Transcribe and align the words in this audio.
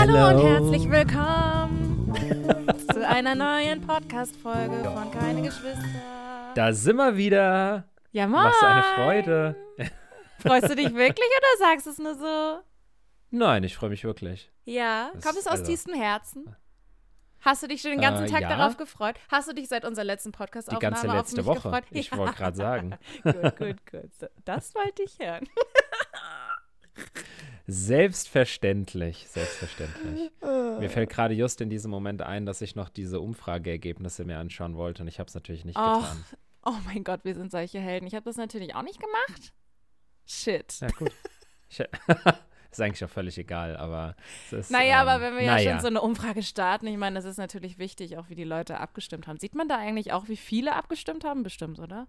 Hallo 0.00 0.28
und 0.28 0.42
herzlich 0.42 0.90
willkommen 0.90 2.14
zu 2.90 3.06
einer 3.06 3.34
neuen 3.34 3.82
Podcast-Folge 3.86 4.82
von 4.82 5.10
Keine 5.10 5.42
Geschwister. 5.42 6.52
Da 6.54 6.72
sind 6.72 6.96
wir 6.96 7.18
wieder. 7.18 7.84
Ja, 8.10 8.26
moin. 8.26 8.44
Was 8.44 8.62
eine 8.62 8.82
Freude. 8.94 9.56
Freust 10.38 10.70
du 10.70 10.74
dich 10.76 10.94
wirklich 10.94 11.28
oder 11.28 11.58
sagst 11.66 11.84
du 11.84 11.90
es 11.90 11.98
nur 11.98 12.14
so? 12.14 12.60
Nein, 13.30 13.62
ich 13.62 13.76
freue 13.76 13.90
mich 13.90 14.02
wirklich. 14.04 14.50
Ja, 14.64 15.10
Das- 15.12 15.22
kommt 15.24 15.36
es 15.38 15.46
aus 15.46 15.52
also- 15.60 15.64
tiefstem 15.66 15.94
Herzen? 15.94 16.56
Hast 17.42 17.62
du 17.62 17.68
dich 17.68 17.82
schon 17.82 17.90
den 17.90 18.00
ganzen 18.00 18.24
Äh, 18.24 18.30
Tag 18.30 18.40
ja. 18.42 18.48
darauf 18.56 18.78
gefreut? 18.78 19.16
Hast 19.30 19.48
du 19.50 19.54
dich 19.54 19.68
seit 19.68 19.84
unserer 19.84 20.04
letzten 20.06 20.32
Die 20.32 20.36
Podcast-Aufnahme 20.38 20.92
ganze 20.94 21.08
auf 21.10 21.14
letzte 21.14 21.36
mich 21.36 21.46
Woche. 21.46 21.54
gefreut? 21.62 21.84
Ich 21.90 22.10
Ja. 22.10 22.16
wollte 22.16 22.34
gerade 22.36 22.56
sagen. 22.56 22.98
Gut, 23.22 23.56
gut, 23.58 23.86
gut. 23.90 24.30
Das 24.46 24.74
wollte 24.74 25.02
ich 25.02 25.18
hören. 25.18 25.46
Selbstverständlich, 27.66 29.26
selbstverständlich. 29.28 30.30
Mir 30.42 30.90
fällt 30.90 31.10
gerade 31.10 31.34
just 31.34 31.60
in 31.60 31.70
diesem 31.70 31.90
Moment 31.90 32.22
ein, 32.22 32.46
dass 32.46 32.60
ich 32.62 32.74
noch 32.74 32.88
diese 32.88 33.20
Umfrageergebnisse 33.20 34.24
mir 34.24 34.38
anschauen 34.38 34.76
wollte 34.76 35.02
und 35.02 35.08
ich 35.08 35.20
habe 35.20 35.28
es 35.28 35.34
natürlich 35.34 35.64
nicht 35.64 35.78
Och. 35.78 36.00
getan. 36.00 36.24
Oh 36.64 36.76
mein 36.84 37.04
Gott, 37.04 37.20
wir 37.24 37.34
sind 37.34 37.50
solche 37.50 37.80
Helden. 37.80 38.06
Ich 38.06 38.14
habe 38.14 38.24
das 38.24 38.36
natürlich 38.36 38.74
auch 38.74 38.82
nicht 38.82 39.00
gemacht. 39.00 39.52
Shit. 40.26 40.80
Ja, 40.80 40.88
gut. 40.88 41.12
Ist 42.70 42.80
eigentlich 42.80 43.04
auch 43.04 43.10
völlig 43.10 43.36
egal, 43.36 43.76
aber 43.76 44.14
es 44.46 44.52
ist. 44.52 44.70
Naja, 44.70 45.02
ähm, 45.02 45.08
aber 45.08 45.20
wenn 45.20 45.34
wir 45.34 45.42
ja 45.42 45.54
naja. 45.54 45.72
schon 45.72 45.80
so 45.80 45.86
eine 45.88 46.00
Umfrage 46.00 46.44
starten, 46.44 46.86
ich 46.86 46.96
meine, 46.96 47.16
das 47.16 47.24
ist 47.24 47.36
natürlich 47.36 47.78
wichtig, 47.78 48.16
auch 48.16 48.28
wie 48.28 48.36
die 48.36 48.44
Leute 48.44 48.78
abgestimmt 48.78 49.26
haben. 49.26 49.40
Sieht 49.40 49.56
man 49.56 49.68
da 49.68 49.76
eigentlich 49.76 50.12
auch, 50.12 50.28
wie 50.28 50.36
viele 50.36 50.76
abgestimmt 50.76 51.24
haben? 51.24 51.42
Bestimmt, 51.42 51.80
oder? 51.80 52.06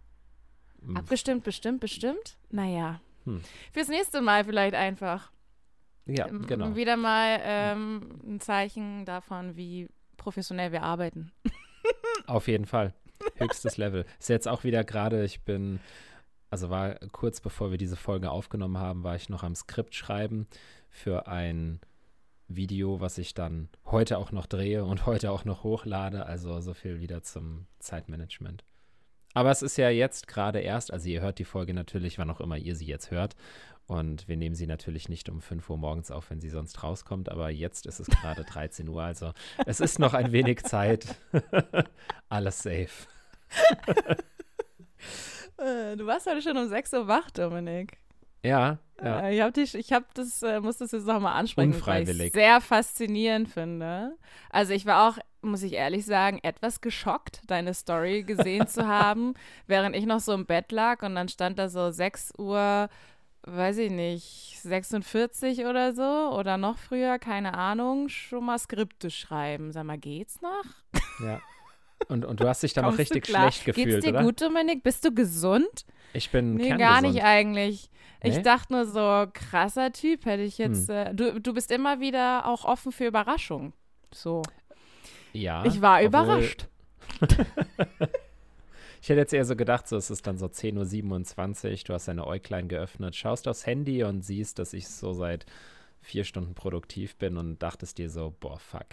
Hm. 0.85 0.97
Abgestimmt, 0.97 1.43
bestimmt, 1.43 1.79
bestimmt? 1.79 2.37
Naja. 2.51 3.01
Hm. 3.25 3.41
Fürs 3.71 3.87
nächste 3.87 4.21
Mal 4.21 4.43
vielleicht 4.43 4.75
einfach. 4.75 5.31
Ja, 6.05 6.27
Ähm, 6.27 6.45
genau. 6.47 6.75
Wieder 6.75 6.97
mal 6.97 7.39
ähm, 7.43 8.19
ein 8.25 8.39
Zeichen 8.39 9.05
davon, 9.05 9.55
wie 9.55 9.87
professionell 10.17 10.71
wir 10.71 10.83
arbeiten. 10.83 11.31
Auf 12.27 12.47
jeden 12.47 12.65
Fall. 12.65 12.93
Höchstes 13.35 13.77
Level. 13.77 14.05
Ist 14.19 14.29
jetzt 14.29 14.47
auch 14.47 14.63
wieder 14.63 14.83
gerade, 14.83 15.23
ich 15.23 15.41
bin, 15.41 15.79
also 16.49 16.69
war 16.69 16.95
kurz 17.11 17.39
bevor 17.39 17.71
wir 17.71 17.77
diese 17.77 17.95
Folge 17.95 18.31
aufgenommen 18.31 18.77
haben, 18.77 19.03
war 19.03 19.15
ich 19.15 19.29
noch 19.29 19.43
am 19.43 19.55
Skript 19.55 19.95
schreiben 19.95 20.47
für 20.89 21.27
ein 21.27 21.79
Video, 22.47 22.99
was 22.99 23.17
ich 23.17 23.33
dann 23.33 23.69
heute 23.85 24.17
auch 24.17 24.31
noch 24.31 24.47
drehe 24.47 24.83
und 24.83 25.05
heute 25.05 25.31
auch 25.31 25.45
noch 25.45 25.63
hochlade. 25.63 26.25
Also 26.25 26.59
so 26.61 26.73
viel 26.73 26.99
wieder 26.99 27.21
zum 27.23 27.67
Zeitmanagement. 27.79 28.63
Aber 29.33 29.51
es 29.51 29.61
ist 29.61 29.77
ja 29.77 29.89
jetzt 29.89 30.27
gerade 30.27 30.59
erst, 30.59 30.91
also 30.91 31.07
ihr 31.07 31.21
hört 31.21 31.39
die 31.39 31.45
Folge 31.45 31.73
natürlich, 31.73 32.17
wann 32.17 32.29
auch 32.29 32.41
immer 32.41 32.57
ihr 32.57 32.75
sie 32.75 32.85
jetzt 32.85 33.11
hört. 33.11 33.35
Und 33.87 34.27
wir 34.27 34.37
nehmen 34.37 34.55
sie 34.55 34.67
natürlich 34.67 35.09
nicht 35.09 35.27
um 35.27 35.41
5 35.41 35.69
Uhr 35.69 35.77
morgens 35.77 36.11
auf, 36.11 36.29
wenn 36.29 36.39
sie 36.39 36.49
sonst 36.49 36.81
rauskommt. 36.81 37.29
Aber 37.29 37.49
jetzt 37.49 37.85
ist 37.85 37.99
es 37.99 38.07
gerade 38.07 38.43
13 38.43 38.87
Uhr. 38.87 39.03
Also 39.03 39.33
es 39.65 39.79
ist 39.79 39.99
noch 39.99 40.13
ein 40.13 40.31
wenig 40.31 40.63
Zeit. 40.63 41.15
Alles 42.29 42.59
safe. 42.59 43.07
Äh, 45.57 45.95
du 45.95 46.07
warst 46.07 46.25
heute 46.25 46.41
schon 46.41 46.57
um 46.57 46.67
6 46.67 46.93
Uhr 46.93 47.07
wach, 47.07 47.29
Dominik. 47.31 48.00
Ja, 48.43 48.79
ja. 49.01 49.19
Äh, 49.21 49.35
Ich 49.35 49.41
habe 49.41 49.61
ich 49.61 49.93
hab 49.93 50.13
das, 50.13 50.43
äh, 50.43 50.59
muss 50.59 50.77
das 50.77 50.91
jetzt 50.91 51.05
nochmal 51.05 51.33
ansprechen, 51.33 51.73
weil 51.85 52.07
ich 52.09 52.31
sehr 52.33 52.61
faszinierend 52.61 53.49
finde. 53.49 54.15
Also 54.49 54.73
ich 54.73 54.85
war 54.85 55.09
auch, 55.09 55.17
muss 55.41 55.63
ich 55.63 55.73
ehrlich 55.73 56.05
sagen, 56.05 56.39
etwas 56.43 56.81
geschockt, 56.81 57.41
deine 57.47 57.73
Story 57.73 58.23
gesehen 58.23 58.67
zu 58.67 58.87
haben, 58.87 59.33
während 59.67 59.95
ich 59.95 60.05
noch 60.05 60.19
so 60.19 60.33
im 60.33 60.45
Bett 60.45 60.71
lag 60.71 61.01
und 61.03 61.15
dann 61.15 61.29
stand 61.29 61.57
da 61.59 61.69
so 61.69 61.91
6 61.91 62.33
Uhr, 62.37 62.89
weiß 63.43 63.77
ich 63.79 63.91
nicht, 63.91 64.59
46 64.61 65.65
oder 65.65 65.93
so 65.93 66.35
oder 66.37 66.57
noch 66.57 66.77
früher, 66.77 67.17
keine 67.17 67.55
Ahnung, 67.55 68.07
schon 68.09 68.45
mal 68.45 68.59
Skripte 68.59 69.09
schreiben. 69.09 69.71
Sag 69.71 69.85
mal, 69.85 69.97
geht's 69.97 70.41
noch? 70.41 70.63
ja. 71.25 71.41
Und, 72.07 72.25
und 72.25 72.39
du 72.39 72.47
hast 72.47 72.63
dich 72.63 72.73
dann 72.73 72.85
du 72.85 72.91
richtig 72.97 73.27
schlecht 73.27 73.65
gefühlt, 73.65 73.87
Geht's 73.89 74.05
dir 74.05 74.11
oder? 74.11 74.23
gut, 74.23 74.41
Dominik? 74.41 74.83
Bist 74.83 75.05
du 75.05 75.13
gesund? 75.13 75.85
Ich 76.13 76.29
bin 76.29 76.55
Nee, 76.55 76.67
kerngesund. 76.67 76.79
gar 76.79 77.01
nicht 77.01 77.23
eigentlich. 77.23 77.89
Ich 78.23 78.37
Nee? 78.37 78.41
dachte 78.43 78.73
nur 78.73 78.85
so, 78.85 79.25
krasser 79.33 79.91
Typ, 79.91 80.25
hätte 80.25 80.43
ich 80.43 80.57
jetzt. 80.57 80.89
Hm. 80.89 80.95
Äh, 80.95 81.13
du, 81.13 81.39
du 81.41 81.53
bist 81.53 81.71
immer 81.71 81.99
wieder 81.99 82.45
auch 82.47 82.65
offen 82.65 82.91
für 82.91 83.05
Überraschungen. 83.07 83.73
So. 84.13 84.41
Ja. 85.33 85.63
ich 85.65 85.81
war 85.81 86.03
überrascht. 86.03 86.67
Ich 89.03 89.09
hätte 89.09 89.19
jetzt 89.21 89.33
eher 89.33 89.45
so 89.45 89.55
gedacht, 89.55 89.87
so 89.87 89.97
es 89.97 90.11
ist 90.11 90.27
dann 90.27 90.37
so 90.37 90.45
10.27 90.45 91.71
Uhr, 91.71 91.77
du 91.87 91.93
hast 91.95 92.07
deine 92.07 92.27
Äuglein 92.27 92.67
geöffnet, 92.67 93.15
schaust 93.15 93.47
aufs 93.47 93.65
Handy 93.65 94.03
und 94.03 94.21
siehst, 94.21 94.59
dass 94.59 94.73
ich 94.73 94.87
so 94.87 95.13
seit 95.13 95.47
vier 96.01 96.23
Stunden 96.23 96.53
produktiv 96.53 97.15
bin 97.15 97.37
und 97.37 97.57
dachtest 97.63 97.97
dir 97.97 98.11
so, 98.11 98.31
boah, 98.39 98.59
fuck. 98.59 98.85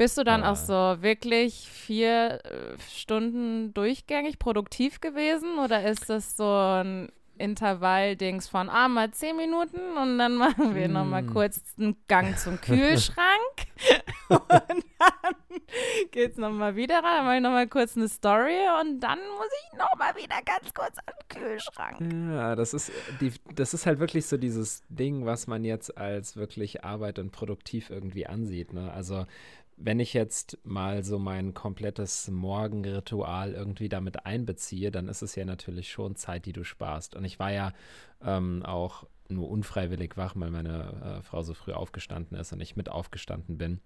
Bist 0.00 0.16
du 0.16 0.24
dann 0.24 0.42
Ah. 0.44 0.52
auch 0.52 0.56
so 0.56 1.02
wirklich 1.02 1.68
vier 1.70 2.40
äh, 2.42 2.78
Stunden 2.90 3.74
durchgängig 3.74 4.38
produktiv 4.38 5.02
gewesen? 5.02 5.58
Oder 5.58 5.84
ist 5.84 6.08
das 6.08 6.38
so 6.38 6.48
ein 6.50 7.12
Intervall-Dings 7.36 8.48
von, 8.48 8.70
ah, 8.70 8.88
mal 8.88 9.10
zehn 9.10 9.36
Minuten 9.36 9.78
und 10.00 10.18
dann 10.18 10.36
machen 10.44 10.74
wir 10.74 10.88
noch 10.88 11.04
mal 11.04 11.20
Mm. 11.22 11.32
kurz 11.34 11.60
einen 11.78 11.96
Gang 12.08 12.38
zum 12.38 12.58
Kühlschrank 12.60 13.56
und 14.30 14.40
dann 14.48 15.34
geht's 16.12 16.36
noch 16.38 16.50
mal 16.50 16.76
wieder 16.76 16.96
rein, 17.02 17.02
dann 17.16 17.24
mache 17.26 17.36
ich 17.36 17.42
noch 17.42 17.50
mal 17.50 17.68
kurz 17.68 17.96
eine 17.96 18.08
Story 18.08 18.56
und 18.80 19.00
dann 19.00 19.18
muss 19.18 19.48
ich 19.64 19.78
noch 19.78 19.94
mal 19.98 20.14
wieder 20.16 20.36
ganz 20.46 20.72
kurz 20.74 20.96
an 20.98 21.14
den 21.14 21.42
Kühlschrank. 21.42 22.00
Ja, 22.34 22.56
das 22.56 22.72
ist, 22.74 22.90
die, 23.20 23.32
das 23.54 23.74
ist 23.74 23.84
halt 23.86 24.00
wirklich 24.00 24.26
so 24.26 24.36
dieses 24.38 24.82
Ding, 24.88 25.24
was 25.26 25.46
man 25.46 25.64
jetzt 25.64 25.96
als 25.98 26.36
wirklich 26.36 26.84
Arbeit 26.84 27.18
und 27.18 27.32
produktiv 27.32 27.90
irgendwie 27.90 28.26
ansieht. 28.26 28.72
Ne? 28.74 28.90
Also 28.92 29.26
wenn 29.82 29.98
ich 29.98 30.12
jetzt 30.12 30.58
mal 30.62 31.02
so 31.02 31.18
mein 31.18 31.54
komplettes 31.54 32.28
Morgenritual 32.28 33.52
irgendwie 33.52 33.88
damit 33.88 34.26
einbeziehe, 34.26 34.90
dann 34.90 35.08
ist 35.08 35.22
es 35.22 35.34
ja 35.34 35.44
natürlich 35.44 35.90
schon 35.90 36.16
Zeit, 36.16 36.44
die 36.44 36.52
du 36.52 36.64
sparst. 36.64 37.16
Und 37.16 37.24
ich 37.24 37.38
war 37.38 37.50
ja 37.50 37.72
ähm, 38.22 38.62
auch 38.62 39.06
nur 39.28 39.48
unfreiwillig 39.48 40.16
wach, 40.16 40.34
weil 40.36 40.50
meine 40.50 41.18
äh, 41.18 41.22
Frau 41.22 41.42
so 41.42 41.54
früh 41.54 41.72
aufgestanden 41.72 42.36
ist 42.36 42.52
und 42.52 42.60
ich 42.60 42.76
mit 42.76 42.90
aufgestanden 42.90 43.56
bin. 43.56 43.80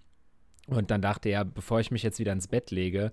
Und 0.66 0.90
dann 0.90 1.02
dachte 1.02 1.28
ja, 1.28 1.44
bevor 1.44 1.80
ich 1.80 1.90
mich 1.90 2.02
jetzt 2.02 2.18
wieder 2.18 2.32
ins 2.32 2.48
Bett 2.48 2.70
lege, 2.70 3.12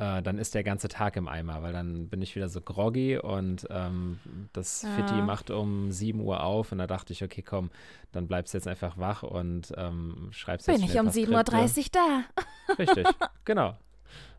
äh, 0.00 0.22
dann 0.22 0.38
ist 0.38 0.54
der 0.54 0.64
ganze 0.64 0.88
Tag 0.88 1.14
im 1.16 1.28
Eimer, 1.28 1.62
weil 1.62 1.72
dann 1.72 2.08
bin 2.08 2.22
ich 2.22 2.34
wieder 2.34 2.48
so 2.48 2.60
groggy 2.60 3.18
und 3.18 3.66
ähm, 3.70 4.18
das 4.52 4.82
Ja. 4.82 4.88
Fitti 4.94 5.14
macht 5.22 5.50
um 5.50 5.92
7 5.92 6.20
Uhr 6.20 6.42
auf 6.42 6.72
und 6.72 6.78
da 6.78 6.86
dachte 6.88 7.12
ich, 7.12 7.22
okay, 7.22 7.42
komm, 7.42 7.70
dann 8.10 8.26
bleibst 8.26 8.52
du 8.54 8.58
jetzt 8.58 8.66
einfach 8.66 8.98
wach 8.98 9.22
und 9.22 9.72
ähm, 9.76 10.28
schreibst 10.32 10.66
jetzt 10.66 10.80
Bin 10.80 10.84
ich 10.88 10.98
um 10.98 11.06
ein 11.08 11.44
paar 11.44 11.64
7.30 11.66 11.78
Uhr 11.78 11.84
da? 11.92 12.74
Richtig, 12.78 13.06
genau. 13.44 13.76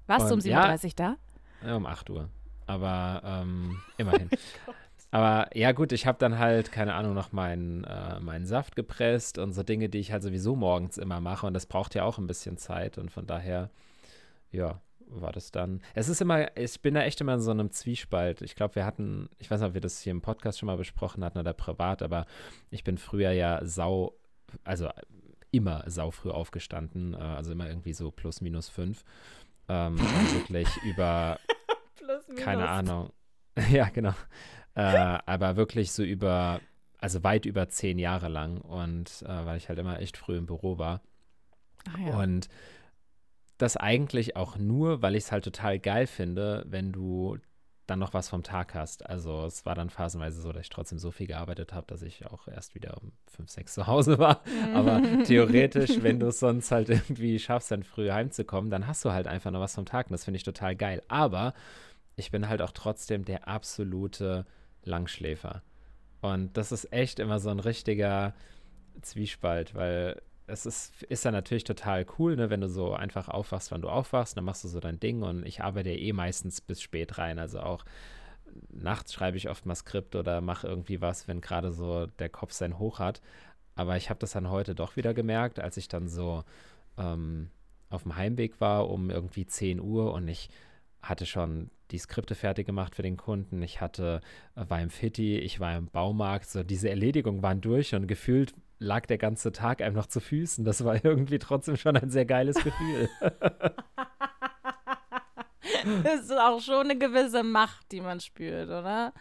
Warst 0.07 0.29
du 0.29 0.33
um 0.33 0.39
Und 0.39 0.45
ja- 0.45 0.65
7.30 0.73 0.83
Uhr 0.85 0.91
da? 0.95 1.15
Ja, 1.65 1.75
um 1.75 1.85
8 1.85 2.09
Uhr. 2.09 2.27
Aber 2.67 3.21
ähm, 3.23 3.77
immerhin. 3.97 4.29
Aber 5.11 5.49
ja, 5.55 5.73
gut, 5.73 5.91
ich 5.91 6.07
habe 6.07 6.17
dann 6.19 6.39
halt, 6.39 6.71
keine 6.71 6.93
Ahnung, 6.93 7.13
noch 7.13 7.33
meinen, 7.33 7.83
äh, 7.83 8.19
meinen 8.21 8.45
Saft 8.45 8.75
gepresst 8.77 9.37
und 9.37 9.51
so 9.53 9.61
Dinge, 9.61 9.89
die 9.89 9.97
ich 9.99 10.11
halt 10.13 10.23
sowieso 10.23 10.55
morgens 10.55 10.97
immer 10.97 11.19
mache. 11.19 11.45
Und 11.45 11.53
das 11.53 11.65
braucht 11.65 11.95
ja 11.95 12.03
auch 12.03 12.17
ein 12.17 12.27
bisschen 12.27 12.57
Zeit. 12.57 12.97
Und 12.97 13.11
von 13.11 13.27
daher, 13.27 13.69
ja, 14.51 14.79
war 15.11 15.31
das 15.31 15.51
dann. 15.51 15.81
Es 15.93 16.09
ist 16.09 16.21
immer, 16.21 16.55
ich 16.57 16.81
bin 16.81 16.93
da 16.93 17.03
echt 17.03 17.21
immer 17.21 17.33
in 17.33 17.41
so 17.41 17.51
einem 17.51 17.71
Zwiespalt. 17.71 18.41
Ich 18.41 18.55
glaube, 18.55 18.75
wir 18.75 18.85
hatten, 18.85 19.29
ich 19.39 19.51
weiß 19.51 19.59
nicht, 19.59 19.69
ob 19.69 19.73
wir 19.73 19.81
das 19.81 20.01
hier 20.01 20.11
im 20.11 20.21
Podcast 20.21 20.59
schon 20.59 20.67
mal 20.67 20.77
besprochen 20.77 21.23
hatten 21.23 21.39
oder 21.39 21.53
privat, 21.53 22.01
aber 22.01 22.25
ich 22.69 22.83
bin 22.83 22.97
früher 22.97 23.31
ja 23.31 23.59
sau, 23.63 24.15
also 24.63 24.89
immer 25.51 25.83
sau 25.87 26.11
früh 26.11 26.29
aufgestanden. 26.29 27.13
Äh, 27.13 27.17
also 27.17 27.51
immer 27.51 27.67
irgendwie 27.67 27.93
so 27.93 28.11
plus 28.11 28.41
minus 28.41 28.69
fünf. 28.69 29.03
Ähm, 29.67 29.97
wirklich 30.33 30.67
über 30.83 31.39
Plus, 31.95 32.27
minus. 32.27 32.43
keine 32.43 32.67
Ahnung. 32.67 33.11
ja, 33.69 33.89
genau. 33.89 34.13
Äh, 34.75 35.19
aber 35.25 35.57
wirklich 35.57 35.91
so 35.91 36.03
über, 36.03 36.61
also 36.99 37.23
weit 37.23 37.45
über 37.45 37.67
zehn 37.69 37.99
Jahre 37.99 38.29
lang 38.29 38.57
und 38.59 39.23
äh, 39.27 39.45
weil 39.45 39.57
ich 39.57 39.67
halt 39.67 39.79
immer 39.79 39.99
echt 39.99 40.17
früh 40.17 40.37
im 40.37 40.45
Büro 40.45 40.77
war. 40.77 41.01
Ach 41.89 41.99
ja. 41.99 42.17
Und 42.17 42.47
das 43.61 43.77
eigentlich 43.77 44.35
auch 44.35 44.57
nur, 44.57 45.01
weil 45.01 45.15
ich 45.15 45.25
es 45.25 45.31
halt 45.31 45.43
total 45.43 45.79
geil 45.79 46.07
finde, 46.07 46.65
wenn 46.67 46.91
du 46.91 47.37
dann 47.87 47.99
noch 47.99 48.13
was 48.13 48.29
vom 48.29 48.41
Tag 48.41 48.73
hast. 48.73 49.05
Also 49.05 49.45
es 49.45 49.65
war 49.65 49.75
dann 49.75 49.89
phasenweise 49.89 50.41
so, 50.41 50.51
dass 50.51 50.61
ich 50.61 50.69
trotzdem 50.69 50.97
so 50.97 51.11
viel 51.11 51.27
gearbeitet 51.27 51.73
habe, 51.73 51.87
dass 51.87 52.01
ich 52.01 52.25
auch 52.25 52.47
erst 52.47 52.73
wieder 52.73 52.97
um 53.01 53.11
fünf, 53.27 53.49
sechs 53.49 53.73
zu 53.73 53.85
Hause 53.85 54.17
war. 54.17 54.41
Aber 54.73 55.01
theoretisch, 55.25 56.01
wenn 56.01 56.19
du 56.19 56.27
es 56.27 56.39
sonst 56.39 56.71
halt 56.71 56.89
irgendwie 56.89 57.37
schaffst, 57.37 57.71
dann 57.71 57.83
früh 57.83 58.11
heimzukommen, 58.11 58.71
dann 58.71 58.87
hast 58.87 59.03
du 59.03 59.11
halt 59.11 59.27
einfach 59.27 59.51
noch 59.51 59.59
was 59.59 59.75
vom 59.75 59.85
Tag. 59.85 60.07
Und 60.07 60.13
das 60.13 60.23
finde 60.23 60.37
ich 60.37 60.43
total 60.43 60.75
geil. 60.75 61.03
Aber 61.09 61.53
ich 62.15 62.31
bin 62.31 62.47
halt 62.47 62.61
auch 62.61 62.71
trotzdem 62.71 63.25
der 63.25 63.47
absolute 63.47 64.45
Langschläfer. 64.83 65.61
Und 66.21 66.55
das 66.55 66.71
ist 66.71 66.93
echt 66.93 67.19
immer 67.19 67.39
so 67.39 67.49
ein 67.49 67.59
richtiger 67.59 68.33
Zwiespalt, 69.01 69.75
weil 69.75 70.21
es 70.51 70.65
ist, 70.65 71.03
ist 71.03 71.25
ja 71.25 71.31
natürlich 71.31 71.63
total 71.63 72.05
cool, 72.19 72.35
ne, 72.35 72.49
wenn 72.49 72.61
du 72.61 72.69
so 72.69 72.93
einfach 72.93 73.29
aufwachst, 73.29 73.71
wann 73.71 73.81
du 73.81 73.89
aufwachst, 73.89 74.37
dann 74.37 74.43
machst 74.45 74.63
du 74.63 74.67
so 74.67 74.79
dein 74.79 74.99
Ding 74.99 75.23
und 75.23 75.45
ich 75.45 75.61
arbeite 75.61 75.89
ja 75.89 75.97
eh 75.97 76.13
meistens 76.13 76.61
bis 76.61 76.81
spät 76.81 77.17
rein. 77.17 77.39
Also 77.39 77.61
auch 77.61 77.85
nachts 78.69 79.13
schreibe 79.13 79.37
ich 79.37 79.49
oft 79.49 79.65
mal 79.65 79.75
Skript 79.75 80.15
oder 80.15 80.41
mache 80.41 80.67
irgendwie 80.67 81.01
was, 81.01 81.27
wenn 81.27 81.41
gerade 81.41 81.71
so 81.71 82.07
der 82.19 82.29
Kopf 82.29 82.51
sein 82.51 82.79
Hoch 82.79 82.99
hat. 82.99 83.21
Aber 83.75 83.97
ich 83.97 84.09
habe 84.09 84.19
das 84.19 84.31
dann 84.31 84.49
heute 84.49 84.75
doch 84.75 84.95
wieder 84.95 85.13
gemerkt, 85.13 85.59
als 85.59 85.77
ich 85.77 85.87
dann 85.87 86.07
so 86.07 86.43
ähm, 86.97 87.49
auf 87.89 88.03
dem 88.03 88.15
Heimweg 88.15 88.59
war 88.59 88.89
um 88.89 89.09
irgendwie 89.09 89.45
10 89.45 89.79
Uhr 89.79 90.13
und 90.13 90.27
ich 90.27 90.49
hatte 91.01 91.25
schon 91.25 91.71
die 91.91 91.97
Skripte 91.97 92.35
fertig 92.35 92.65
gemacht 92.65 92.95
für 92.95 93.01
den 93.01 93.17
Kunden. 93.17 93.61
Ich 93.63 93.81
hatte, 93.81 94.21
äh, 94.55 94.65
war 94.67 94.81
im 94.81 94.89
Fitti, 94.89 95.37
ich 95.37 95.59
war 95.59 95.77
im 95.77 95.87
Baumarkt. 95.87 96.49
So 96.49 96.63
diese 96.63 96.89
Erledigungen 96.89 97.41
waren 97.41 97.61
durch 97.61 97.95
und 97.95 98.07
gefühlt 98.07 98.53
lag 98.81 99.05
der 99.05 99.17
ganze 99.17 99.51
Tag 99.51 99.81
einem 99.81 99.95
noch 99.95 100.07
zu 100.07 100.19
Füßen. 100.19 100.65
Das 100.65 100.83
war 100.83 100.95
irgendwie 101.05 101.39
trotzdem 101.39 101.77
schon 101.77 101.95
ein 101.95 102.09
sehr 102.09 102.25
geiles 102.25 102.57
Gefühl. 102.57 103.09
das 106.03 106.21
ist 106.21 106.37
auch 106.37 106.59
schon 106.59 106.89
eine 106.89 106.97
gewisse 106.97 107.43
Macht, 107.43 107.91
die 107.91 108.01
man 108.01 108.19
spürt, 108.19 108.67
oder? 108.67 109.13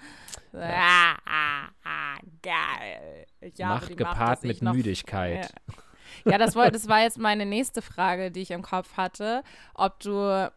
Ja. 0.53 1.17
Ah, 1.27 1.69
ah, 1.85 2.19
geil. 2.43 3.27
Macht 3.59 3.97
gepaart 3.97 4.19
Macht, 4.19 4.45
mit 4.45 4.63
Müdigkeit. 4.63 5.53
Ja, 6.25 6.33
ja 6.33 6.39
das, 6.39 6.57
war, 6.57 6.71
das 6.71 6.89
war 6.89 7.03
jetzt 7.03 7.19
meine 7.19 7.47
nächste 7.47 7.83
Frage, 7.83 8.31
die 8.31 8.41
ich 8.41 8.51
im 8.51 8.63
Kopf 8.63 8.97
hatte. 8.97 9.43
Ob 9.75 10.01
du 10.01 10.51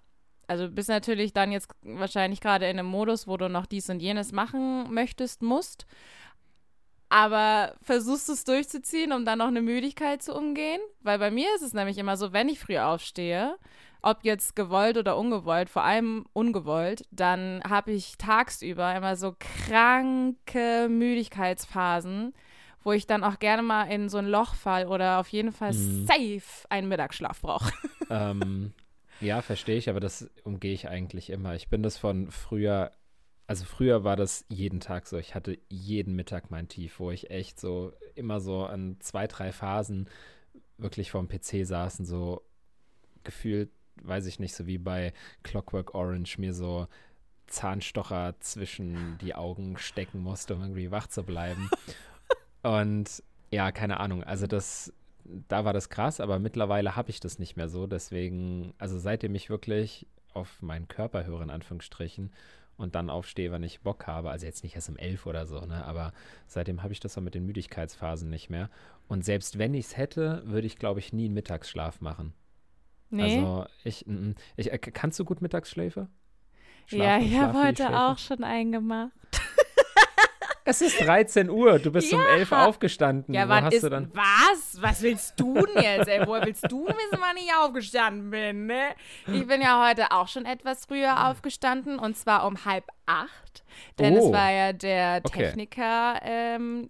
also 0.47 0.67
du 0.67 0.73
bist 0.73 0.89
natürlich 0.89 1.33
dann 1.33 1.51
jetzt 1.51 1.69
wahrscheinlich 1.83 2.41
gerade 2.41 2.65
in 2.65 2.77
einem 2.77 2.87
Modus, 2.87 3.27
wo 3.27 3.37
du 3.37 3.49
noch 3.49 3.65
dies 3.65 3.89
und 3.89 4.01
jenes 4.01 4.31
machen 4.31 4.93
möchtest, 4.93 5.41
musst. 5.41 5.85
Aber 7.13 7.75
versuchst 7.83 8.27
du 8.27 8.33
es 8.33 8.43
durchzuziehen, 8.43 9.13
um 9.13 9.23
dann 9.23 9.37
noch 9.37 9.45
eine 9.45 9.61
Müdigkeit 9.61 10.23
zu 10.23 10.33
umgehen? 10.33 10.81
Weil 11.01 11.19
bei 11.19 11.29
mir 11.29 11.45
ist 11.53 11.61
es 11.61 11.75
nämlich 11.75 11.99
immer 11.99 12.17
so, 12.17 12.33
wenn 12.33 12.49
ich 12.49 12.59
früh 12.59 12.79
aufstehe, 12.79 13.55
ob 14.01 14.23
jetzt 14.23 14.55
gewollt 14.55 14.97
oder 14.97 15.15
ungewollt, 15.15 15.69
vor 15.69 15.83
allem 15.83 16.25
ungewollt, 16.33 17.05
dann 17.11 17.61
habe 17.69 17.91
ich 17.91 18.17
tagsüber 18.17 18.95
immer 18.95 19.15
so 19.15 19.35
kranke 19.37 20.87
Müdigkeitsphasen, 20.89 22.33
wo 22.83 22.93
ich 22.93 23.05
dann 23.05 23.23
auch 23.23 23.37
gerne 23.37 23.61
mal 23.61 23.83
in 23.83 24.09
so 24.09 24.17
ein 24.17 24.25
Loch 24.25 24.55
fall 24.55 24.87
oder 24.87 25.19
auf 25.19 25.27
jeden 25.27 25.51
Fall 25.51 25.71
mhm. 25.73 26.07
safe 26.07 26.67
einen 26.69 26.87
Mittagsschlaf 26.87 27.41
brauche. 27.41 27.71
Ähm, 28.09 28.73
ja, 29.21 29.43
verstehe 29.43 29.77
ich, 29.77 29.87
aber 29.87 29.99
das 29.99 30.31
umgehe 30.43 30.73
ich 30.73 30.89
eigentlich 30.89 31.29
immer. 31.29 31.53
Ich 31.53 31.69
bin 31.69 31.83
das 31.83 31.99
von 31.99 32.31
früher, 32.31 32.91
also 33.47 33.65
früher 33.65 34.03
war 34.03 34.15
das 34.15 34.45
jeden 34.49 34.79
Tag 34.79 35.07
so. 35.07 35.17
Ich 35.17 35.35
hatte 35.35 35.57
jeden 35.69 36.15
Mittag 36.15 36.49
mein 36.49 36.67
Tief, 36.67 36.99
wo 36.99 37.11
ich 37.11 37.29
echt 37.29 37.59
so 37.59 37.93
immer 38.15 38.39
so 38.39 38.65
an 38.65 38.97
zwei, 38.99 39.27
drei 39.27 39.51
Phasen 39.51 40.09
wirklich 40.77 41.11
vorm 41.11 41.27
PC 41.27 41.65
saßen, 41.65 42.05
so 42.05 42.41
gefühlt 43.23 43.69
weiß 44.01 44.25
ich 44.25 44.39
nicht, 44.39 44.55
so 44.55 44.65
wie 44.65 44.77
bei 44.77 45.13
Clockwork 45.43 45.93
Orange 45.93 46.37
mir 46.39 46.53
so 46.53 46.87
Zahnstocher 47.47 48.35
zwischen 48.39 49.17
die 49.19 49.35
Augen 49.35 49.77
stecken 49.77 50.19
musste, 50.19 50.55
um 50.55 50.61
irgendwie 50.61 50.91
wach 50.91 51.07
zu 51.07 51.23
bleiben. 51.23 51.69
Und 52.63 53.23
ja, 53.51 53.71
keine 53.71 53.99
Ahnung. 53.99 54.23
Also 54.23 54.47
das, 54.47 54.93
da 55.25 55.65
war 55.65 55.73
das 55.73 55.89
krass, 55.89 56.19
aber 56.19 56.39
mittlerweile 56.39 56.95
habe 56.95 57.09
ich 57.09 57.19
das 57.19 57.39
nicht 57.39 57.55
mehr 57.55 57.69
so. 57.69 57.85
Deswegen, 57.87 58.73
also 58.77 58.97
seitdem 58.97 59.35
ich 59.35 59.49
wirklich 59.49 60.07
auf 60.33 60.61
meinen 60.61 60.87
Körper 60.87 61.25
höre, 61.25 61.41
in 61.41 61.51
Anführungsstrichen, 61.51 62.31
und 62.77 62.95
dann 62.95 63.09
aufstehe, 63.09 63.51
wenn 63.51 63.63
ich 63.63 63.81
Bock 63.81 64.07
habe, 64.07 64.31
also 64.31 64.45
jetzt 64.45 64.63
nicht 64.63 64.75
erst 64.75 64.89
um 64.89 64.97
elf 64.97 65.25
oder 65.25 65.45
so, 65.45 65.61
ne, 65.61 65.85
aber 65.85 66.11
seitdem 66.47 66.83
habe 66.83 66.93
ich 66.93 66.99
das 66.99 67.17
auch 67.17 67.21
mit 67.21 67.35
den 67.35 67.45
Müdigkeitsphasen 67.45 68.29
nicht 68.29 68.49
mehr. 68.49 68.69
Und 69.07 69.23
selbst 69.23 69.57
wenn 69.57 69.73
ich 69.73 69.85
es 69.85 69.97
hätte, 69.97 70.41
würde 70.45 70.67
ich, 70.67 70.77
glaube 70.77 70.99
ich, 70.99 71.13
nie 71.13 71.25
einen 71.25 71.33
Mittagsschlaf 71.33 72.01
machen. 72.01 72.33
Nee. 73.09 73.37
Also 73.37 73.65
ich, 73.83 74.05
ich, 74.57 74.71
äh, 74.71 74.77
kannst 74.77 75.19
du 75.19 75.25
gut 75.25 75.41
Mittagsschläfe? 75.41 76.07
Schlafen, 76.87 77.03
ja, 77.03 77.19
ich 77.19 77.37
habe 77.37 77.63
heute 77.63 77.97
auch 77.97 78.17
schon 78.17 78.43
einen 78.43 78.71
gemacht. 78.71 79.11
Es 80.65 80.81
ist 80.81 80.99
13 80.99 81.49
Uhr, 81.49 81.77
du 81.79 81.91
bist 81.91 82.11
ja. 82.11 82.17
um 82.17 82.25
11 82.25 82.51
aufgestanden. 82.51 83.33
Ja, 83.33 83.49
wann 83.49 83.71
ist, 83.71 83.83
Was? 83.83 84.81
Was 84.81 85.01
willst 85.01 85.33
du 85.37 85.53
denn 85.53 85.83
jetzt, 85.83 86.07
ey? 86.07 86.25
Woher 86.25 86.45
willst 86.45 86.71
du 86.71 86.87
wissen, 86.87 87.19
wann 87.19 87.35
ich 87.37 87.53
aufgestanden 87.53 88.29
bin, 88.29 88.67
ne? 88.67 88.95
Ich 89.27 89.45
bin 89.45 89.61
ja 89.61 89.85
heute 89.87 90.11
auch 90.11 90.27
schon 90.27 90.45
etwas 90.45 90.85
früher 90.85 91.29
aufgestanden 91.29 91.99
und 91.99 92.17
zwar 92.17 92.45
um 92.47 92.63
halb 92.65 92.85
acht. 93.05 93.63
Denn 93.99 94.17
oh. 94.17 94.27
es 94.27 94.31
war 94.31 94.51
ja 94.51 94.73
der 94.73 95.21
Techniker 95.23 96.15
okay. 96.15 96.55
ähm, 96.55 96.89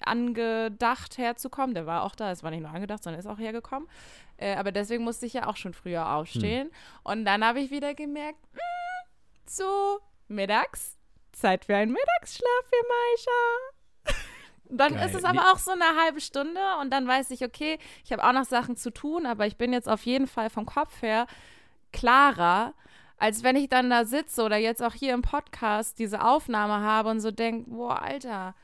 angedacht 0.00 1.16
herzukommen. 1.16 1.74
Der 1.74 1.86
war 1.86 2.02
auch 2.02 2.14
da, 2.14 2.30
es 2.30 2.42
war 2.42 2.50
nicht 2.50 2.62
nur 2.62 2.70
angedacht, 2.70 3.02
sondern 3.02 3.20
ist 3.20 3.26
auch 3.26 3.38
hergekommen. 3.38 3.88
Äh, 4.36 4.54
aber 4.56 4.72
deswegen 4.72 5.04
musste 5.04 5.26
ich 5.26 5.32
ja 5.32 5.46
auch 5.46 5.56
schon 5.56 5.72
früher 5.72 6.12
aufstehen. 6.12 6.66
Hm. 6.66 6.72
Und 7.04 7.24
dann 7.24 7.44
habe 7.44 7.60
ich 7.60 7.70
wieder 7.70 7.94
gemerkt, 7.94 8.38
mh, 8.52 8.60
hm, 8.60 9.08
so 9.46 10.00
mittags, 10.28 10.96
Zeit 11.34 11.64
für 11.64 11.76
einen 11.76 11.92
Mittagsschlaf 11.92 12.64
für 12.64 12.86
Maisha. 12.88 14.18
dann 14.70 14.94
Geil. 14.94 15.06
ist 15.06 15.14
es 15.14 15.24
aber 15.24 15.52
auch 15.52 15.58
so 15.58 15.72
eine 15.72 16.02
halbe 16.02 16.20
Stunde 16.20 16.60
und 16.80 16.90
dann 16.90 17.06
weiß 17.06 17.30
ich, 17.30 17.44
okay, 17.44 17.78
ich 18.04 18.12
habe 18.12 18.24
auch 18.24 18.32
noch 18.32 18.44
Sachen 18.44 18.76
zu 18.76 18.90
tun, 18.90 19.26
aber 19.26 19.46
ich 19.46 19.56
bin 19.56 19.72
jetzt 19.72 19.88
auf 19.88 20.04
jeden 20.04 20.26
Fall 20.26 20.50
vom 20.50 20.66
Kopf 20.66 21.02
her 21.02 21.26
klarer, 21.92 22.74
als 23.18 23.42
wenn 23.42 23.56
ich 23.56 23.68
dann 23.68 23.90
da 23.90 24.04
sitze 24.04 24.42
oder 24.42 24.56
jetzt 24.56 24.82
auch 24.82 24.94
hier 24.94 25.14
im 25.14 25.22
Podcast 25.22 25.98
diese 25.98 26.24
Aufnahme 26.24 26.80
habe 26.80 27.10
und 27.10 27.20
so 27.20 27.30
denke, 27.30 27.70
boah, 27.70 28.02
Alter, 28.02 28.54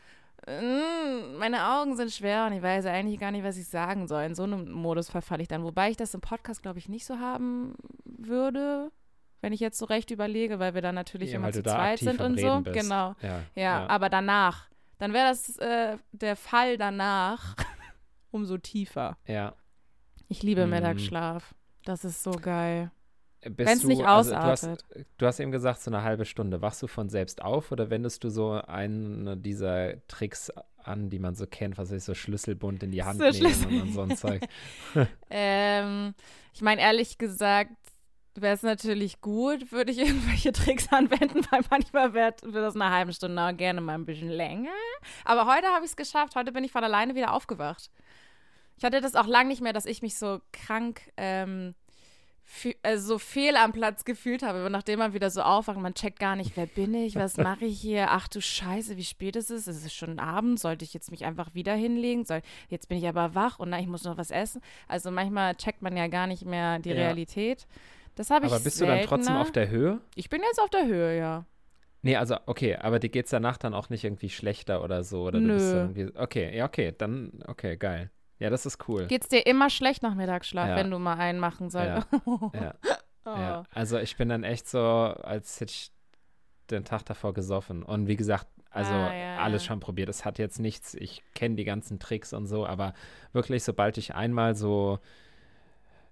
Mm, 0.47 1.37
meine 1.39 1.67
Augen 1.67 1.97
sind 1.97 2.11
schwer 2.13 2.47
und 2.47 2.53
ich 2.53 2.63
weiß 2.63 2.87
eigentlich 2.87 3.21
gar 3.21 3.31
nicht, 3.31 3.45
was 3.45 3.59
ich 3.59 3.69
sagen 3.69 4.09
soll. 4.09 4.23
In 4.25 4.35
so 4.35 4.45
einem 4.45 4.71
Modus 4.71 5.11
verfalle 5.11 5.43
ich 5.43 5.49
dann. 5.49 5.65
Wobei 5.65 5.91
ich 5.91 5.97
das 5.97 6.15
im 6.15 6.21
Podcast, 6.21 6.63
glaube 6.63 6.79
ich, 6.79 6.89
nicht 6.89 7.05
so 7.05 7.19
haben 7.19 7.75
würde, 8.05 8.91
wenn 9.41 9.53
ich 9.53 9.61
jetzt 9.61 9.79
so 9.79 9.87
recht 9.87 10.11
überlege, 10.11 10.59
weil 10.59 10.75
wir 10.75 10.83
dann 10.83 10.95
natürlich 10.95 11.31
ja, 11.31 11.37
immer 11.37 11.53
zu 11.53 11.63
zweit 11.63 11.99
sind 11.99 12.21
und 12.21 12.39
so. 12.39 12.61
Bist. 12.61 12.81
Genau. 12.81 13.15
Ja, 13.23 13.29
ja, 13.29 13.63
ja, 13.63 13.87
aber 13.87 14.09
danach. 14.09 14.69
Dann 14.99 15.13
wäre 15.15 15.29
das 15.29 15.57
äh, 15.59 15.97
der 16.13 16.37
Fall 16.37 16.77
danach 16.77 17.57
umso 18.31 18.59
tiefer. 18.59 19.17
Ja. 19.27 19.55
Ich 20.29 20.43
liebe 20.43 20.67
mm. 20.67 20.71
Mittagsschlaf. 20.71 21.55
Das 21.85 22.05
ist 22.05 22.23
so 22.23 22.33
geil. 22.33 22.91
Wenn 23.43 23.69
es 23.69 23.85
nicht 23.85 24.05
ausartet. 24.05 24.51
Also 24.51 24.67
du, 24.67 24.73
hast, 24.73 25.07
du 25.17 25.27
hast 25.27 25.41
eben 25.41 25.51
gesagt, 25.51 25.81
so 25.81 25.91
eine 25.91 26.03
halbe 26.03 26.27
Stunde. 26.27 26.61
Wachst 26.61 26.83
du 26.83 26.87
von 26.87 27.09
selbst 27.09 27.41
auf 27.41 27.73
oder 27.73 27.89
wendest 27.89 28.23
du 28.23 28.29
so 28.29 28.53
einen 28.53 29.43
dieser 29.43 30.07
Tricks 30.09 30.53
an, 30.77 31.09
die 31.09 31.19
man 31.19 31.35
so 31.35 31.47
kennt, 31.47 31.79
was 31.79 31.91
ich 31.91 32.05
so 32.05 32.13
Schlüsselbund 32.15 32.83
in 32.83 32.91
die 32.91 33.03
Hand 33.03 33.21
so 33.21 33.31
nehmen 33.31 33.83
und 33.83 33.93
so 33.95 34.03
ein 34.03 34.17
Zeug? 34.17 34.43
ähm, 35.31 36.15
ich 36.53 36.61
meine, 36.61 36.83
ehrlich 36.83 37.17
gesagt, 37.17 37.73
wäre 38.35 38.55
es 38.55 38.63
natürlich 38.63 39.21
gut, 39.21 39.73
würde 39.73 39.93
ich 39.93 39.99
irgendwelche 40.07 40.53
Tricks 40.53 40.93
anwenden, 40.93 41.45
weil 41.51 41.63
manchmal 41.71 42.15
wird, 42.15 42.43
wird 42.43 42.55
das 42.65 42.75
eine 42.75 42.91
halbe 42.91 43.13
Stunde 43.13 43.43
auch 43.43 43.57
gerne 43.57 43.81
mal 43.81 43.95
ein 43.95 44.07
bisschen 44.07 44.31
länger. 44.31 44.71
Aber 45.25 45.47
heute 45.47 45.69
habe 45.69 45.85
ich 45.85 45.91
es 45.91 45.97
geschafft. 45.97 46.37
Heute 46.37 46.53
bin 46.53 46.65
ich 46.65 46.73
von 46.73 46.85
alleine 46.85 47.15
wieder 47.15 47.33
aufgewacht. 47.33 47.91
Ich 48.77 48.85
hatte 48.85 49.01
das 49.01 49.15
auch 49.15 49.27
lange 49.27 49.51
nicht 49.51 49.61
mehr, 49.61 49.73
dass 49.73 49.85
ich 49.85 50.01
mich 50.01 50.17
so 50.17 50.41
krank 50.53 51.03
ähm, 51.17 51.75
also 52.83 53.15
so 53.15 53.19
fehl 53.19 53.57
am 53.57 53.73
Platz 53.73 54.05
gefühlt 54.05 54.43
habe, 54.43 54.59
aber 54.59 54.71
nachdem 54.71 54.99
man 54.99 55.15
wieder 55.15 55.31
so 55.31 55.43
aufwacht, 55.43 55.79
man 55.79 55.95
checkt 55.95 56.19
gar 56.19 56.37
nicht, 56.37 56.57
wer 56.57 56.67
bin 56.67 56.95
ich, 56.95 57.15
was 57.17 57.37
mache 57.37 57.65
ich 57.65 57.81
hier, 57.81 58.11
ach 58.11 58.29
du 58.29 58.41
Scheiße, 58.41 58.97
wie 58.97 59.05
spät 59.05 59.37
ist 59.37 59.51
es, 59.51 59.67
es 59.67 59.85
ist 59.85 59.95
schon 59.95 60.19
Abend, 60.19 60.59
sollte 60.59 60.85
ich 60.85 60.93
jetzt 60.93 61.11
mich 61.11 61.25
einfach 61.25 61.55
wieder 61.55 61.75
hinlegen, 61.75 62.25
Soll, 62.25 62.43
jetzt 62.69 62.89
bin 62.89 62.99
ich 62.99 63.09
aber 63.09 63.35
wach 63.35 63.59
und 63.59 63.71
na, 63.71 63.79
ich 63.79 63.87
muss 63.87 64.05
noch 64.05 64.19
was 64.19 64.31
essen. 64.31 64.61
Also 64.89 65.11
manchmal 65.11 65.55
checkt 65.55 65.83
man 65.83 65.97
ja 65.97 66.09
gar 66.09 66.27
nicht 66.27 66.45
mehr 66.45 66.79
die 66.79 66.91
ja. 66.91 66.97
Realität. 66.97 67.67
Das 68.21 68.29
habe 68.29 68.45
ich 68.45 68.53
Aber 68.53 68.63
bist 68.63 68.77
seltener. 68.77 68.99
du 68.99 69.01
dann 69.01 69.09
trotzdem 69.09 69.37
auf 69.37 69.51
der 69.51 69.71
Höhe? 69.71 69.99
Ich 70.15 70.29
bin 70.29 70.43
jetzt 70.43 70.61
auf 70.61 70.69
der 70.69 70.85
Höhe, 70.85 71.17
ja. 71.17 71.47
Nee, 72.03 72.17
also 72.17 72.37
okay, 72.45 72.77
aber 72.77 72.99
dir 72.99 73.09
geht 73.09 73.25
es 73.25 73.31
danach 73.31 73.57
dann 73.57 73.73
auch 73.73 73.89
nicht 73.89 74.05
irgendwie 74.05 74.29
schlechter 74.29 74.85
oder 74.85 75.05
so? 75.05 75.23
Oder 75.23 75.41
Nö. 75.41 76.13
okay, 76.17 76.55
ja, 76.55 76.67
okay, 76.67 76.95
dann, 76.99 77.43
okay, 77.47 77.79
geil. 77.79 78.11
Ja, 78.39 78.51
das 78.51 78.67
ist 78.67 78.87
cool. 78.89 79.07
Geht's 79.07 79.29
dir 79.29 79.47
immer 79.47 79.71
schlecht 79.71 80.03
nach 80.03 80.15
Mittagsschlaf, 80.15 80.69
ja. 80.69 80.77
wenn 80.77 80.91
du 80.91 80.99
mal 80.99 81.17
einen 81.17 81.39
machen 81.39 81.71
sollst? 81.71 82.07
Ja. 82.13 82.51
ja. 82.53 82.75
oh. 83.25 83.31
ja. 83.39 83.63
Also 83.73 83.97
ich 83.97 84.19
bin 84.19 84.29
dann 84.29 84.45
echt 84.45 84.69
so, 84.69 84.81
als 84.81 85.59
hätte 85.59 85.73
ich 85.73 85.91
den 86.71 86.85
Tag 86.85 87.07
davor 87.07 87.33
gesoffen. 87.33 87.83
Und 87.83 88.07
wie 88.07 88.17
gesagt, 88.17 88.49
also 88.69 88.93
ah, 88.93 89.15
ja, 89.15 89.39
alles 89.39 89.65
schon 89.65 89.81
probiert. 89.81 90.11
Es 90.11 90.27
hat 90.27 90.39
jetzt 90.39 90.61
nichts, 90.61 90.93
ich 90.93 91.23
kenne 91.35 91.55
die 91.55 91.65
ganzen 91.65 91.99
Tricks 91.99 92.35
und 92.35 92.45
so, 92.45 92.67
aber 92.67 92.93
wirklich, 93.33 93.65
sobald 93.65 93.97
ich 93.97 94.15
einmal 94.15 94.55
so 94.57 94.99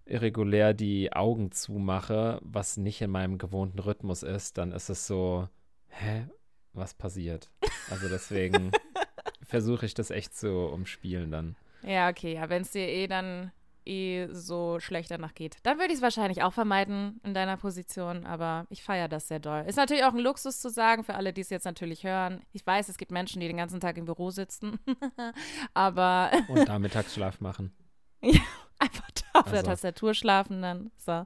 irregulär 0.09 0.75
die 0.75 1.12
Augen 1.12 1.53
zumache, 1.53 2.38
was 2.43 2.77
nicht 2.77 3.00
in 3.00 3.11
meinem 3.11 3.38
gewohnten 3.38 3.79
Rhythmus 3.79 4.23
ist, 4.23 4.59
dann 4.59 4.73
ist 4.73 4.88
es 4.88 5.07
so, 5.07 5.49
hä, 5.88 6.27
was 6.73 6.95
passiert? 6.95 7.50
Also 7.91 8.09
deswegen 8.09 8.73
versuche 9.43 9.87
ich 9.87 9.95
das 9.95 10.11
echt 10.11 10.37
zu 10.37 10.50
umspielen 10.50 11.31
dann. 11.31 11.57
Ja, 11.83 12.09
okay, 12.09 12.35
ja, 12.35 12.49
wenn 12.49 12.62
es 12.62 12.73
dir 12.73 12.88
eh 12.88 13.07
dann 13.07 13.53
eh 13.88 14.29
so 14.31 14.79
schlecht 14.81 15.11
danach 15.11 15.35
geht. 15.35 15.57
Dann 15.62 15.79
würde 15.79 15.93
ich 15.93 15.99
es 15.99 16.03
wahrscheinlich 16.03 16.43
auch 16.43 16.53
vermeiden 16.53 17.21
in 17.25 17.35
deiner 17.35 17.57
Position, 17.57 18.27
aber 18.27 18.67
ich 18.69 18.83
feiere 18.83 19.09
das 19.09 19.29
sehr 19.29 19.41
doll. 19.41 19.65
Ist 19.67 19.77
natürlich 19.77 20.05
auch 20.05 20.12
ein 20.12 20.19
Luxus 20.19 20.61
zu 20.61 20.69
sagen, 20.69 21.05
für 21.05 21.15
alle, 21.15 21.33
die 21.33 21.41
es 21.41 21.50
jetzt 21.50 21.65
natürlich 21.65 22.05
hören. 22.05 22.43
Ich 22.53 22.67
weiß, 22.67 22.88
es 22.88 22.99
gibt 22.99 23.11
Menschen, 23.11 23.41
die 23.41 23.49
den 23.49 23.57
ganzen 23.57 23.81
Tag 23.81 23.97
im 23.97 24.05
Büro 24.05 24.31
sitzen, 24.31 24.79
aber. 25.75 26.31
Und 26.49 26.69
da 26.69 26.79
Mittagsschlaf 26.79 27.41
machen. 27.41 27.73
ja, 28.21 28.41
auf 29.32 29.47
also. 29.47 29.54
der 29.56 29.64
Tastatur 29.64 30.14
schlafen 30.14 30.62
dann. 30.62 30.90
So. 30.97 31.25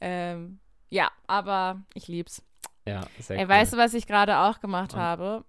Ähm, 0.00 0.58
ja, 0.90 1.10
aber 1.26 1.82
ich 1.94 2.08
lieb's. 2.08 2.42
Ja, 2.86 3.02
sehr 3.18 3.36
Ey, 3.36 3.44
cool. 3.44 3.48
Weißt 3.48 3.72
du, 3.72 3.76
was 3.76 3.94
ich 3.94 4.06
gerade 4.06 4.38
auch 4.38 4.60
gemacht 4.60 4.94
Und? 4.94 5.00
habe? 5.00 5.44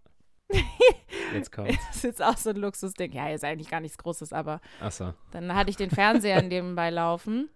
Jetzt 1.34 1.52
kommt's. 1.52 1.76
Das 1.88 1.96
ist 1.98 2.04
jetzt 2.04 2.24
auch 2.24 2.38
so 2.38 2.52
ein 2.52 2.56
Luxusding. 2.58 3.12
Ja, 3.12 3.30
ist 3.30 3.44
eigentlich 3.44 3.70
gar 3.70 3.82
nichts 3.82 3.98
Großes, 3.98 4.32
aber 4.34 4.62
Ach 4.80 4.92
so. 4.92 5.14
dann 5.32 5.54
hatte 5.54 5.70
ich 5.70 5.76
den 5.76 5.92
Fernseher 5.92 6.42
nebenbei 6.44 6.90
laufen. 6.90 7.50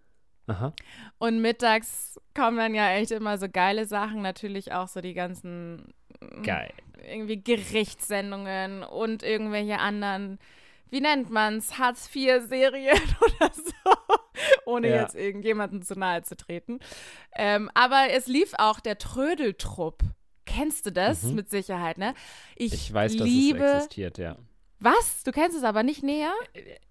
Aha. 0.47 0.73
Und 1.19 1.41
mittags 1.41 2.19
kommen 2.35 2.57
dann 2.57 2.73
ja 2.73 2.89
echt 2.91 3.11
immer 3.11 3.37
so 3.37 3.47
geile 3.47 3.85
Sachen, 3.85 4.21
natürlich 4.23 4.73
auch 4.73 4.87
so 4.87 4.99
die 4.99 5.13
ganzen 5.13 5.93
mm, 6.21 6.41
Geil. 6.41 6.73
irgendwie 7.07 7.41
Gerichtssendungen 7.41 8.83
und 8.83 9.21
irgendwelche 9.21 9.77
anderen, 9.77 10.39
wie 10.89 11.01
nennt 11.01 11.29
man's, 11.29 11.77
Hartz-IV-Serien 11.77 12.97
oder 13.21 13.51
so, 13.53 14.08
ohne 14.65 14.89
Ja. 14.89 15.01
jetzt 15.01 15.15
irgendjemandem 15.15 15.81
zu 15.81 15.95
nahe 15.97 16.21
zu 16.23 16.35
treten. 16.35 16.79
Ähm, 17.35 17.69
aber 17.73 18.07
es 18.11 18.27
lief 18.27 18.53
auch 18.57 18.79
der 18.79 18.97
Trödeltrupp. 18.97 20.03
Kennst 20.45 20.85
du 20.87 20.91
das? 20.91 21.23
Mhm. 21.23 21.35
Mit 21.35 21.49
Sicherheit, 21.49 21.97
ne? 21.99 22.15
Ich, 22.55 22.73
Ich 22.73 22.93
weiß, 22.93 23.17
dass 23.17 23.27
liebe. 23.27 23.63
es 23.63 23.75
existiert, 23.75 24.17
ja. 24.17 24.35
Was? 24.81 25.23
Du 25.23 25.31
kennst 25.31 25.57
es 25.57 25.63
aber 25.63 25.83
nicht 25.83 26.03
näher? 26.03 26.31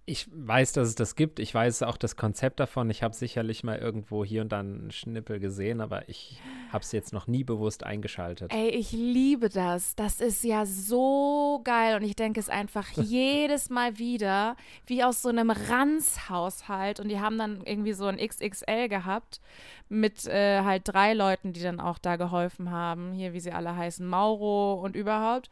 Ich 0.04 0.28
weiß, 0.30 0.72
dass 0.72 0.88
es 0.88 0.94
das 0.94 1.16
gibt. 1.16 1.38
Ich 1.38 1.54
weiß 1.54 1.82
auch 1.82 1.96
das 1.96 2.16
Konzept 2.16 2.60
davon. 2.60 2.90
Ich 2.90 3.02
habe 3.02 3.14
sicherlich 3.14 3.64
mal 3.64 3.78
irgendwo 3.78 4.26
hier 4.26 4.42
und 4.42 4.50
da 4.50 4.60
einen 4.60 4.90
Schnippel 4.90 5.40
gesehen, 5.40 5.80
aber 5.80 6.06
ich 6.06 6.38
habe 6.70 6.82
es 6.84 6.92
jetzt 6.92 7.14
noch 7.14 7.26
nie 7.26 7.44
bewusst 7.44 7.84
eingeschaltet. 7.84 8.52
Ey, 8.52 8.68
ich 8.68 8.92
liebe 8.92 9.48
das. 9.48 9.94
Das 9.96 10.20
ist 10.20 10.44
ja 10.44 10.66
so 10.66 11.62
geil. 11.64 11.96
Und 11.96 12.02
ich 12.02 12.14
denke 12.14 12.40
es 12.40 12.50
einfach 12.50 12.90
jedes 12.96 13.70
Mal 13.70 13.98
wieder, 13.98 14.56
wie 14.86 15.02
aus 15.02 15.22
so 15.22 15.30
einem 15.30 15.50
Ranzhaushalt. 15.50 17.00
Und 17.00 17.08
die 17.08 17.20
haben 17.20 17.38
dann 17.38 17.62
irgendwie 17.64 17.94
so 17.94 18.04
ein 18.04 18.18
XXL 18.18 18.88
gehabt 18.88 19.40
mit 19.88 20.26
äh, 20.26 20.62
halt 20.62 20.82
drei 20.84 21.14
Leuten, 21.14 21.54
die 21.54 21.62
dann 21.62 21.80
auch 21.80 21.96
da 21.96 22.16
geholfen 22.16 22.70
haben. 22.70 23.14
Hier, 23.14 23.32
wie 23.32 23.40
sie 23.40 23.52
alle 23.52 23.74
heißen, 23.74 24.06
Mauro 24.06 24.74
und 24.74 24.94
überhaupt. 24.94 25.48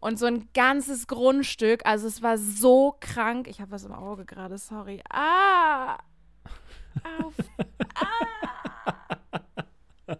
Und 0.00 0.18
so 0.18 0.26
ein 0.26 0.48
ganzes 0.52 1.06
Grundstück. 1.06 1.84
Also 1.84 2.06
es 2.06 2.22
war 2.22 2.38
so 2.38 2.96
krank. 3.00 3.48
Ich 3.48 3.60
habe 3.60 3.70
was 3.70 3.84
im 3.84 3.92
Auge 3.92 4.24
gerade, 4.24 4.58
sorry. 4.58 5.02
Ah! 5.10 5.98
Auf. 7.18 7.34
Ah! 7.94 8.12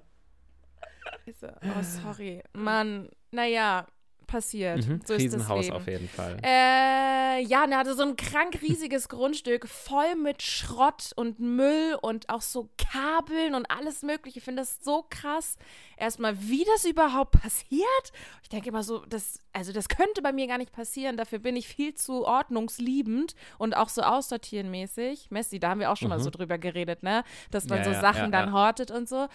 Oh, 1.42 1.82
sorry. 1.82 2.42
Mann, 2.54 3.10
naja, 3.30 3.86
passiert. 4.26 4.86
Mhm. 4.86 5.00
So 5.04 5.14
Riesenhaus 5.14 5.70
auf 5.70 5.86
jeden 5.86 6.08
Fall. 6.08 6.36
Äh, 6.44 7.42
ja, 7.42 7.64
und 7.64 7.72
er 7.72 7.78
hatte 7.78 7.94
so 7.94 8.02
ein 8.02 8.16
krank 8.16 8.60
riesiges 8.62 9.08
Grundstück 9.08 9.68
voll 9.68 10.14
mit 10.16 10.42
Schrott 10.42 11.10
und 11.16 11.38
Müll 11.40 11.96
und 12.00 12.28
auch 12.28 12.40
so 12.42 12.68
Kabeln 12.78 13.54
und 13.54 13.70
alles 13.70 14.02
Mögliche. 14.02 14.38
Ich 14.38 14.44
finde 14.44 14.62
das 14.62 14.78
so 14.82 15.04
krass. 15.10 15.56
Erstmal, 15.96 16.40
wie 16.40 16.64
das 16.64 16.84
überhaupt 16.84 17.40
passiert. 17.40 18.12
Ich 18.42 18.48
denke 18.48 18.68
immer 18.68 18.82
so, 18.82 19.04
das, 19.06 19.40
also 19.52 19.72
das 19.72 19.88
könnte 19.88 20.22
bei 20.22 20.32
mir 20.32 20.46
gar 20.46 20.58
nicht 20.58 20.72
passieren. 20.72 21.16
Dafür 21.16 21.38
bin 21.38 21.56
ich 21.56 21.68
viel 21.68 21.94
zu 21.94 22.24
ordnungsliebend 22.26 23.34
und 23.58 23.76
auch 23.76 23.88
so 23.88 24.02
aussortierenmäßig. 24.02 25.30
Messi, 25.30 25.58
da 25.60 25.70
haben 25.70 25.80
wir 25.80 25.90
auch 25.90 25.96
schon 25.96 26.08
mal 26.08 26.18
Mhm. 26.18 26.22
so 26.22 26.30
drüber 26.30 26.58
geredet, 26.58 27.02
ne? 27.02 27.24
Dass 27.50 27.66
man 27.66 27.78
Ja, 27.78 27.84
so 27.84 27.92
Sachen 27.92 28.24
ja, 28.24 28.28
dann 28.30 28.48
ja. 28.48 28.52
hortet 28.52 28.90
und 28.90 29.08
so. 29.08 29.28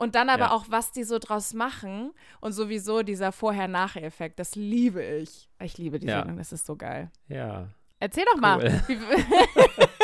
Und 0.00 0.14
dann 0.14 0.30
aber 0.30 0.44
Ja. 0.46 0.50
auch, 0.52 0.64
was 0.70 0.92
die 0.92 1.04
so 1.04 1.18
draus 1.18 1.52
machen 1.52 2.12
und 2.40 2.52
sowieso 2.52 3.02
dieser 3.02 3.32
Vorher-Nachher-Effekt, 3.32 4.38
das 4.38 4.54
liebe 4.54 5.04
ich. 5.04 5.50
Ich 5.62 5.76
liebe 5.76 5.98
die 5.98 6.06
Ja. 6.06 6.20
Sendung, 6.20 6.38
das 6.38 6.52
ist 6.52 6.64
so 6.64 6.74
geil. 6.74 7.10
Ja. 7.28 7.68
Erzähl 7.98 8.24
doch 8.32 8.40
mal. 8.40 8.64
Cool. 8.64 8.80
Wie, 8.88 8.98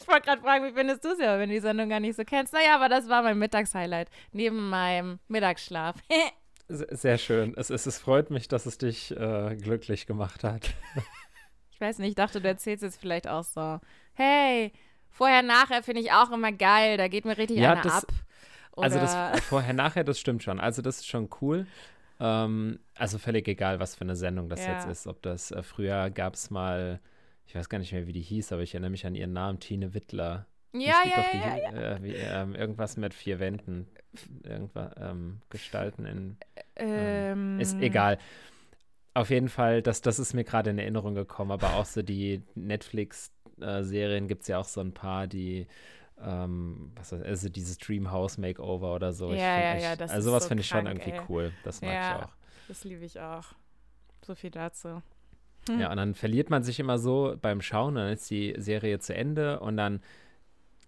ich 0.00 0.08
wollte 0.08 0.22
gerade 0.26 0.40
fragen, 0.40 0.64
wie 0.66 0.72
findest 0.72 1.04
du 1.04 1.08
es 1.10 1.18
ja, 1.20 1.38
wenn 1.38 1.48
du 1.48 1.54
die 1.54 1.60
Sendung 1.60 1.88
gar 1.88 2.00
nicht 2.00 2.16
so 2.16 2.24
kennst? 2.24 2.52
Naja, 2.52 2.74
aber 2.76 2.88
das 2.88 3.08
war 3.08 3.22
mein 3.22 3.38
Mittagshighlight, 3.38 4.08
neben 4.32 4.68
meinem 4.70 5.18
Mittagsschlaf. 5.28 5.96
Se- 6.68 6.88
Sehr 6.90 7.18
schön. 7.18 7.54
Es, 7.56 7.70
es, 7.70 7.86
es 7.86 7.98
freut 7.98 8.30
mich, 8.30 8.48
dass 8.48 8.66
es 8.66 8.78
dich 8.78 9.16
äh, 9.16 9.56
glücklich 9.56 10.06
gemacht 10.06 10.42
hat. 10.44 10.70
ich 11.70 11.80
weiß 11.80 11.98
nicht, 11.98 12.10
ich 12.10 12.14
dachte, 12.16 12.40
du 12.40 12.48
erzählst 12.48 12.82
jetzt 12.82 13.00
vielleicht 13.00 13.28
auch 13.28 13.44
so, 13.44 13.78
hey, 14.14 14.72
vorher, 15.16 15.42
nachher 15.42 15.82
finde 15.82 16.00
ich 16.02 16.12
auch 16.12 16.30
immer 16.30 16.52
geil, 16.52 16.96
da 16.96 17.08
geht 17.08 17.24
mir 17.24 17.36
richtig 17.36 17.58
Ja, 17.58 17.72
einer 17.72 17.82
das- 17.82 18.04
ab. 18.04 18.12
Oder, 18.76 18.84
Also 18.84 18.98
das 18.98 19.40
vorher, 19.44 19.72
nachher, 19.72 20.04
das 20.04 20.20
stimmt 20.20 20.42
schon. 20.42 20.60
Also 20.60 20.82
das 20.82 20.96
ist 20.98 21.06
schon 21.08 21.28
cool. 21.40 21.66
Ähm, 22.20 22.78
also 22.94 23.18
völlig 23.18 23.48
egal, 23.48 23.80
was 23.80 23.94
für 23.94 24.02
eine 24.02 24.16
Sendung 24.16 24.48
das 24.48 24.64
Ja. 24.64 24.74
jetzt 24.74 24.86
ist. 24.86 25.06
Ob 25.06 25.22
das 25.22 25.50
äh, 25.50 25.62
früher 25.62 26.10
gab 26.10 26.34
es 26.34 26.50
mal, 26.50 27.00
ich 27.46 27.54
weiß 27.54 27.68
gar 27.68 27.78
nicht 27.78 27.92
mehr, 27.92 28.06
wie 28.06 28.12
die 28.12 28.20
hieß, 28.22 28.52
aber 28.52 28.62
ich 28.62 28.74
erinnere 28.74 28.90
mich 28.90 29.06
an 29.06 29.14
ihren 29.14 29.32
Namen, 29.32 29.60
Tine 29.60 29.94
Wittler. 29.94 30.46
Ja, 30.72 30.96
ja, 31.06 31.24
die, 31.32 31.38
ja, 31.38 31.56
ja. 31.56 31.92
Äh, 31.96 32.02
wie, 32.02 32.12
ähm, 32.14 32.54
irgendwas 32.54 32.98
mit 32.98 33.14
vier 33.14 33.38
Wänden. 33.40 33.86
Irgendwas, 34.44 34.92
ähm, 35.00 35.40
Gestalten 35.48 36.04
in. 36.04 36.36
Ähm, 36.76 37.58
Ist 37.58 37.78
egal. 37.80 38.18
Auf 39.14 39.30
jeden 39.30 39.48
Fall, 39.48 39.80
das, 39.80 40.02
das 40.02 40.18
ist 40.18 40.34
mir 40.34 40.44
gerade 40.44 40.68
in 40.70 40.78
Erinnerung 40.78 41.14
gekommen, 41.14 41.50
aber 41.50 41.76
auch 41.76 41.86
so 41.86 42.02
die 42.02 42.42
Netflix-Serien 43.58 44.28
gibt 44.28 44.42
es 44.42 44.48
ja 44.48 44.58
auch 44.58 44.64
so 44.64 44.80
ein 44.80 44.92
paar, 44.92 45.26
die, 45.26 45.66
ähm, 46.22 46.92
was 46.96 47.12
weiß, 47.12 47.22
also 47.22 47.48
dieses 47.48 47.78
Dreamhouse 47.78 48.38
Makeover 48.38 48.94
oder 48.94 49.12
so. 49.12 49.30
Ja, 49.30 49.36
ja, 49.36 49.74
echt, 49.74 49.82
ja, 49.82 49.96
das 49.96 50.10
also 50.10 50.30
sowas 50.30 50.44
so 50.44 50.48
finde 50.48 50.62
ich 50.62 50.68
schon 50.68 50.86
irgendwie 50.86 51.10
ey. 51.10 51.20
cool. 51.28 51.52
Das 51.64 51.80
mag 51.82 51.92
Ja. 51.92 52.16
ich 52.18 52.24
auch. 52.24 52.32
Das 52.68 52.84
liebe 52.84 53.04
ich 53.04 53.20
auch. 53.20 53.44
So 54.24 54.34
viel 54.34 54.50
dazu. 54.50 55.02
Hm. 55.68 55.80
Ja, 55.80 55.90
und 55.90 55.96
dann 55.96 56.14
verliert 56.14 56.50
man 56.50 56.62
sich 56.62 56.80
immer 56.80 56.98
so 56.98 57.36
beim 57.40 57.60
Schauen, 57.60 57.96
dann 57.96 58.12
ist 58.12 58.28
die 58.30 58.54
Serie 58.58 58.98
zu 58.98 59.14
Ende 59.14 59.60
und 59.60 59.76
dann, 59.76 60.00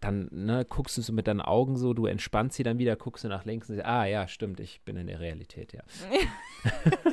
dann 0.00 0.28
ne, 0.30 0.64
guckst 0.64 0.96
du 0.96 1.02
so 1.02 1.12
mit 1.12 1.26
deinen 1.26 1.40
Augen 1.40 1.76
so, 1.76 1.94
du 1.94 2.06
entspannst 2.06 2.56
sie 2.56 2.62
dann 2.62 2.78
wieder, 2.78 2.94
guckst 2.96 3.24
du 3.24 3.28
nach 3.28 3.44
links 3.44 3.68
und 3.68 3.74
siehst, 3.76 3.86
ah 3.86 4.04
ja, 4.06 4.28
stimmt, 4.28 4.60
ich 4.60 4.80
bin 4.82 4.96
in 4.96 5.06
der 5.08 5.20
Realität, 5.20 5.72
ja. 5.72 5.82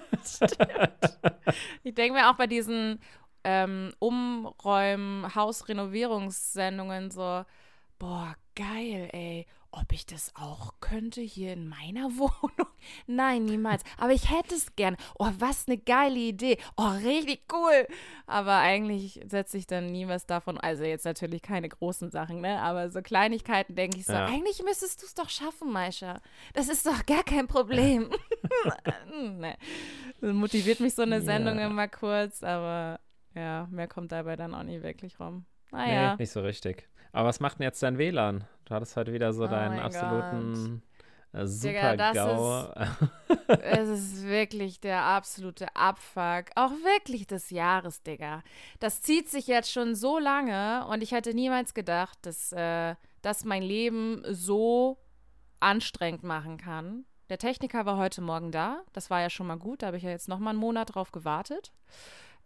Ich 1.83 1.93
denke 1.93 2.13
mir 2.19 2.29
auch 2.29 2.35
bei 2.35 2.47
diesen 2.47 2.99
ähm, 3.45 3.93
Umräumen, 3.99 5.33
Hausrenovierungssendungen 5.35 7.11
so, 7.11 7.45
boah, 7.99 8.35
geil, 8.55 9.09
ey. 9.13 9.45
Ob 9.77 9.91
ich 9.91 10.05
das 10.05 10.31
auch 10.35 10.75
könnte 10.79 11.19
hier 11.19 11.51
in 11.51 11.67
meiner 11.67 12.03
Wohnung? 12.17 12.69
Nein, 13.07 13.43
niemals. 13.43 13.83
Aber 13.97 14.13
ich 14.13 14.31
hätte 14.31 14.55
es 14.55 14.73
gern. 14.77 14.95
Oh, 15.19 15.29
was 15.39 15.67
eine 15.67 15.77
geile 15.77 16.17
Idee. 16.17 16.57
Oh, 16.77 16.87
richtig 17.03 17.41
cool. 17.51 17.85
Aber 18.25 18.53
eigentlich 18.55 19.19
setze 19.27 19.57
ich 19.57 19.67
dann 19.67 19.87
nie 19.87 20.07
was 20.07 20.25
davon. 20.27 20.57
Also 20.57 20.85
jetzt 20.85 21.03
natürlich 21.03 21.41
keine 21.41 21.67
großen 21.67 22.09
Sachen, 22.09 22.39
ne? 22.39 22.61
Aber 22.61 22.89
so 22.89 23.01
Kleinigkeiten 23.01 23.75
denke 23.75 23.97
ich 23.97 24.05
so, 24.05 24.13
Ja. 24.13 24.27
eigentlich 24.27 24.63
müsstest 24.63 25.01
du 25.01 25.07
es 25.07 25.13
doch 25.13 25.29
schaffen, 25.29 25.73
Maisha. 25.73 26.21
Das 26.53 26.69
ist 26.69 26.85
doch 26.85 27.05
gar 27.05 27.23
kein 27.23 27.47
Problem. 27.47 28.09
nee. 29.11 29.55
Das 30.21 30.33
motiviert 30.33 30.79
mich 30.79 30.95
so 30.95 31.01
eine 31.01 31.17
Ja. 31.17 31.21
Sendung 31.21 31.59
immer 31.59 31.89
kurz, 31.89 32.43
aber 32.43 33.01
ja, 33.35 33.67
mehr 33.69 33.87
kommt 33.87 34.11
dabei 34.11 34.35
dann 34.35 34.55
auch 34.55 34.63
nie 34.63 34.81
wirklich 34.81 35.19
rum. 35.19 35.45
Nee, 35.71 35.77
Naja. 35.77 36.15
nicht 36.17 36.31
so 36.31 36.41
richtig. 36.41 36.87
Aber 37.11 37.27
was 37.29 37.39
macht 37.39 37.59
denn 37.59 37.63
jetzt 37.63 37.81
dein 37.83 37.97
WLAN? 37.97 38.45
Du 38.65 38.73
hattest 38.73 38.95
heute 38.95 39.13
wieder 39.13 39.33
so 39.33 39.45
Oh 39.45 39.47
deinen 39.47 39.79
absoluten 39.79 40.81
äh, 41.33 41.45
Digga, 41.45 41.95
das 41.95 42.15
Super-GAU. 42.15 42.73
es 43.61 43.89
ist 43.89 44.25
wirklich 44.25 44.79
der 44.79 45.01
absolute 45.03 45.67
Abfuck. 45.75 46.45
Auch 46.55 46.71
wirklich 46.71 47.27
des 47.27 47.49
Jahres, 47.49 48.03
Digga. 48.03 48.41
Das 48.79 49.01
zieht 49.01 49.29
sich 49.29 49.47
jetzt 49.47 49.71
schon 49.71 49.95
so 49.95 50.17
lange 50.17 50.85
und 50.87 51.03
ich 51.03 51.11
hätte 51.11 51.33
niemals 51.33 51.73
gedacht, 51.73 52.17
dass 52.23 52.51
äh, 52.53 52.95
das 53.21 53.43
mein 53.43 53.63
Leben 53.63 54.23
so 54.29 54.97
anstrengend 55.59 56.23
machen 56.23 56.57
kann. 56.57 57.05
Der 57.29 57.37
Techniker 57.37 57.85
war 57.85 57.97
heute 57.97 58.21
Morgen 58.21 58.51
da. 58.51 58.81
Das 58.93 59.09
war 59.09 59.19
ja 59.21 59.29
schon 59.29 59.47
mal 59.47 59.57
gut. 59.57 59.81
Da 59.81 59.87
habe 59.87 59.97
ich 59.97 60.03
ja 60.03 60.11
jetzt 60.11 60.27
noch 60.27 60.39
mal 60.39 60.51
einen 60.51 60.59
Monat 60.59 60.93
drauf 60.93 61.11
gewartet. 61.11 61.71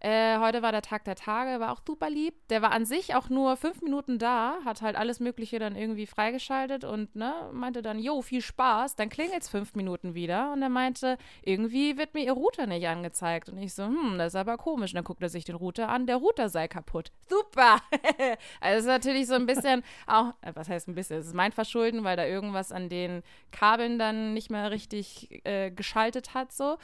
Äh, 0.02 0.40
heute 0.40 0.62
war 0.62 0.72
der 0.72 0.82
Tag 0.82 1.04
der 1.04 1.16
Tage, 1.16 1.60
war 1.60 1.74
auch 1.74 1.82
super 1.86 2.10
lieb. 2.10 2.34
Der 2.50 2.62
war 2.62 2.72
an 2.72 2.86
sich 2.86 3.16
auch 3.16 3.28
nur 3.28 3.58
fünf 3.58 3.82
Minuten 3.82 4.18
da, 4.18 4.60
hat 4.64 4.82
halt 4.82 4.96
alles 4.96 5.20
Mögliche 5.20 5.60
dann 5.60 5.76
irgendwie 5.76 6.06
freigeschaltet 6.06 6.86
und 6.86 7.18
ne, 7.18 7.34
meinte 7.52 7.82
dann, 7.82 8.00
jo, 8.00 8.22
viel 8.22 8.42
Spaß. 8.42 8.96
Dann 8.96 9.10
klingelt's 9.10 9.50
fünf 9.50 9.76
Minuten 9.76 10.16
wieder 10.16 10.54
und 10.54 10.62
er 10.62 10.70
meinte, 10.70 11.18
irgendwie 11.44 11.98
wird 11.98 12.14
mir 12.14 12.24
ihr 12.24 12.32
Router 12.32 12.66
nicht 12.66 12.88
angezeigt. 12.88 13.50
Und 13.50 13.58
ich 13.58 13.74
so, 13.74 13.84
hm, 13.88 14.18
das 14.18 14.28
ist 14.34 14.36
aber 14.40 14.56
komisch. 14.56 14.92
Und 14.92 14.96
dann 14.96 15.04
guckt 15.04 15.22
er 15.22 15.30
sich 15.30 15.44
den 15.44 15.56
Router 15.56 15.90
an, 15.90 16.08
der 16.08 16.16
Router 16.16 16.48
sei 16.48 16.70
kaputt. 16.70 17.12
Super! 17.28 17.82
also 18.62 18.78
es 18.78 18.80
ist 18.80 18.88
natürlich 18.88 19.28
so 19.28 19.34
ein 19.34 19.46
bisschen 19.48 19.84
auch, 20.08 20.34
äh, 20.42 20.52
was 20.54 20.70
heißt 20.70 20.88
ein 20.88 20.96
bisschen, 20.96 21.20
es 21.20 21.28
ist 21.28 21.36
mein 21.36 21.52
Verschulden, 21.52 22.06
weil 22.06 22.16
da 22.16 22.26
irgendwas 22.26 22.72
an 22.72 22.88
den 22.88 23.22
Kabeln 23.52 24.00
dann 24.00 24.34
nicht 24.34 24.50
mehr 24.50 24.72
richtig 24.72 25.46
äh, 25.46 25.72
geschaltet 25.72 26.34
hat, 26.34 26.54
so. 26.54 26.78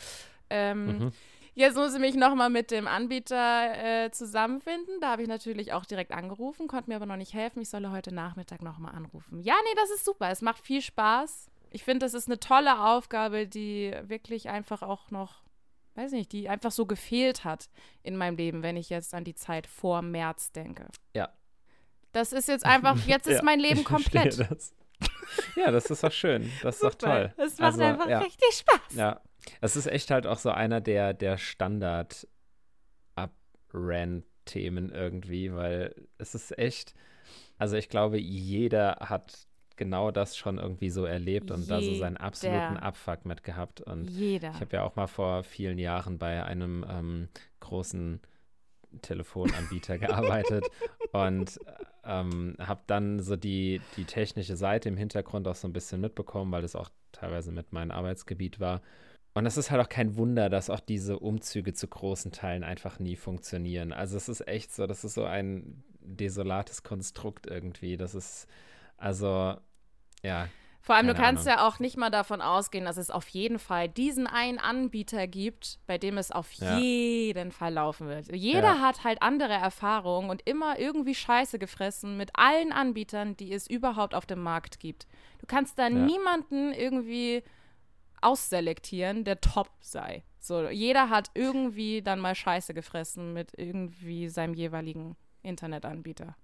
Ähm, 0.49 0.85
Mhm. 0.85 1.11
Jetzt 1.57 1.75
muss 1.77 1.93
ich 1.93 1.99
mich 2.01 2.15
nochmal 2.15 2.49
mit 2.49 2.69
dem 2.69 2.85
Anbieter 2.85 4.03
äh, 4.05 4.11
zusammenfinden. 4.11 4.99
Da 4.99 5.11
habe 5.11 5.21
ich 5.21 5.27
natürlich 5.29 5.71
auch 5.71 5.85
direkt 5.85 6.11
angerufen, 6.11 6.67
konnte 6.67 6.89
mir 6.89 6.97
aber 6.97 7.05
noch 7.05 7.15
nicht 7.15 7.33
helfen. 7.33 7.61
Ich 7.61 7.69
solle 7.69 7.91
heute 7.91 8.13
Nachmittag 8.13 8.61
nochmal 8.61 8.93
anrufen. 8.93 9.39
Ja, 9.39 9.53
nee, 9.63 9.75
das 9.77 9.89
ist 9.91 10.03
super. 10.03 10.29
Es 10.29 10.41
macht 10.41 10.59
viel 10.59 10.81
Spaß. 10.81 11.49
Ich 11.71 11.83
finde, 11.83 12.05
das 12.05 12.13
ist 12.13 12.27
eine 12.27 12.39
tolle 12.39 12.85
Aufgabe, 12.85 13.47
die 13.47 13.95
wirklich 14.03 14.49
einfach 14.49 14.81
auch 14.81 15.11
noch, 15.11 15.43
weiß 15.95 16.11
nicht, 16.11 16.33
die 16.33 16.49
einfach 16.49 16.71
so 16.71 16.85
gefehlt 16.85 17.45
hat 17.45 17.69
in 18.03 18.17
meinem 18.17 18.35
Leben, 18.35 18.61
wenn 18.61 18.75
ich 18.75 18.89
jetzt 18.89 19.13
an 19.13 19.23
die 19.23 19.35
Zeit 19.35 19.65
vor 19.65 20.01
März 20.01 20.51
denke. 20.51 20.87
Ja. 21.13 21.29
Das 22.11 22.33
ist 22.33 22.49
jetzt 22.49 22.65
einfach, 22.65 22.97
jetzt 23.07 23.27
ist 23.27 23.37
Ja, 23.37 23.43
mein 23.43 23.59
Leben 23.61 23.85
komplett. 23.85 24.39
Das. 24.39 24.73
Ja, 25.55 25.71
das 25.71 25.85
ist 25.89 26.03
doch 26.03 26.11
schön. 26.11 26.51
Das 26.61 26.75
ist 26.75 26.83
doch 26.83 26.95
toll. 26.95 27.33
Das 27.37 27.57
macht 27.57 27.73
Also, 27.73 27.81
einfach 27.83 28.07
ja. 28.09 28.19
richtig 28.19 28.53
Spaß. 28.53 28.95
Ja, 28.95 29.21
Es 29.61 29.75
ist 29.75 29.87
echt 29.87 30.11
halt 30.11 30.27
auch 30.27 30.37
so 30.37 30.49
einer 30.51 30.81
der, 30.81 31.13
der 31.13 31.37
standard 31.37 32.27
Rant-Themen 33.75 34.89
irgendwie, 34.89 35.53
weil 35.53 35.93
es 36.17 36.35
ist 36.35 36.57
echt, 36.57 36.93
also 37.57 37.75
ich 37.75 37.89
glaube, 37.89 38.17
jeder 38.17 38.97
hat 39.01 39.47
genau 39.75 40.11
das 40.11 40.37
schon 40.37 40.57
irgendwie 40.57 40.89
so 40.89 41.03
erlebt 41.03 41.51
und 41.51 41.69
da 41.69 41.81
so 41.81 41.93
seinen 41.95 42.17
absoluten 42.17 42.77
Abfuck 42.77 43.25
mit 43.25 43.43
gehabt. 43.43 43.81
Und 43.81 44.09
jeder. 44.09 44.51
ich 44.51 44.61
habe 44.61 44.77
ja 44.77 44.83
auch 44.83 44.95
mal 44.95 45.07
vor 45.07 45.43
vielen 45.43 45.77
Jahren 45.77 46.17
bei 46.17 46.43
einem 46.43 46.85
ähm, 46.89 47.27
großen 47.59 48.21
Telefonanbieter 49.01 49.97
gearbeitet 49.97 50.65
und 51.11 51.59
ähm, 52.05 52.55
habe 52.59 52.83
dann 52.87 53.19
so 53.19 53.35
die, 53.35 53.81
die 53.97 54.05
technische 54.05 54.55
Seite 54.55 54.87
im 54.87 54.95
Hintergrund 54.95 55.45
auch 55.49 55.55
so 55.55 55.67
ein 55.67 55.73
bisschen 55.73 55.99
mitbekommen, 55.99 56.53
weil 56.53 56.61
das 56.61 56.77
auch 56.77 56.89
teilweise 57.11 57.51
mit 57.51 57.73
meinem 57.73 57.91
Arbeitsgebiet 57.91 58.61
war. 58.61 58.81
Und 59.35 59.45
es 59.45 59.57
ist 59.57 59.69
halt 59.69 59.81
auch 59.81 59.89
kein 59.89 60.15
Wunder, 60.15 60.49
dass 60.49 60.69
auch 60.69 60.79
diese 60.79 61.19
Umzüge 61.19 61.73
zu 61.73 61.89
großen 61.89 62.31
Teilen 62.31 62.63
einfach 62.63 62.99
nie 62.99 63.17
funktionieren. 63.17 63.91
Also 63.91 64.15
es 64.15 64.29
ist 64.29 64.47
echt 64.47 64.73
so, 64.73 64.87
das 64.87 65.03
ist 65.03 65.13
so 65.13 65.25
ein 65.25 65.83
desolates 65.99 66.83
Konstrukt 66.83 67.45
irgendwie. 67.45 67.97
Das 67.97 68.15
ist, 68.15 68.47
also, 68.97 69.55
ja. 70.23 70.47
Vor 70.79 70.95
allem, 70.95 71.07
du 71.07 71.15
kannst 71.15 71.47
Ahnung. 71.47 71.59
ja 71.59 71.67
auch 71.67 71.79
nicht 71.79 71.97
mal 71.97 72.11
davon 72.11 72.41
ausgehen, 72.41 72.85
dass 72.85 72.95
es 72.95 73.09
auf 73.09 73.27
jeden 73.27 73.59
Fall 73.59 73.89
diesen 73.89 74.25
einen 74.25 74.57
Anbieter 74.57 75.27
gibt, 75.27 75.79
bei 75.85 75.97
dem 75.97 76.17
es 76.17 76.31
auf 76.31 76.53
ja. 76.53 76.77
jeden 76.77 77.51
Fall 77.51 77.73
laufen 77.73 78.07
wird. 78.07 78.33
Jeder 78.33 78.61
ja. 78.61 78.79
hat 78.79 79.03
halt 79.03 79.21
andere 79.21 79.53
Erfahrungen 79.53 80.29
und 80.29 80.47
immer 80.47 80.79
irgendwie 80.79 81.15
Scheiße 81.15 81.59
gefressen 81.59 82.15
mit 82.15 82.29
allen 82.35 82.71
Anbietern, 82.71 83.35
die 83.35 83.51
es 83.51 83.67
überhaupt 83.67 84.15
auf 84.15 84.25
dem 84.25 84.41
Markt 84.43 84.79
gibt. 84.79 85.07
Du 85.39 85.45
kannst 85.45 85.77
da 85.77 85.89
ja. 85.89 85.89
niemanden 85.89 86.71
irgendwie 86.71 87.43
ausselektieren, 88.25 89.23
der 89.23 89.39
top 89.41 89.69
sei. 89.79 90.23
So, 90.39 90.69
jeder 90.69 91.09
hat 91.09 91.31
irgendwie 91.33 92.01
dann 92.01 92.19
mal 92.19 92.35
Scheiße 92.35 92.73
gefressen 92.73 93.33
mit 93.33 93.51
irgendwie 93.57 94.29
seinem 94.29 94.53
jeweiligen 94.53 95.15
Internetanbieter. 95.41 96.35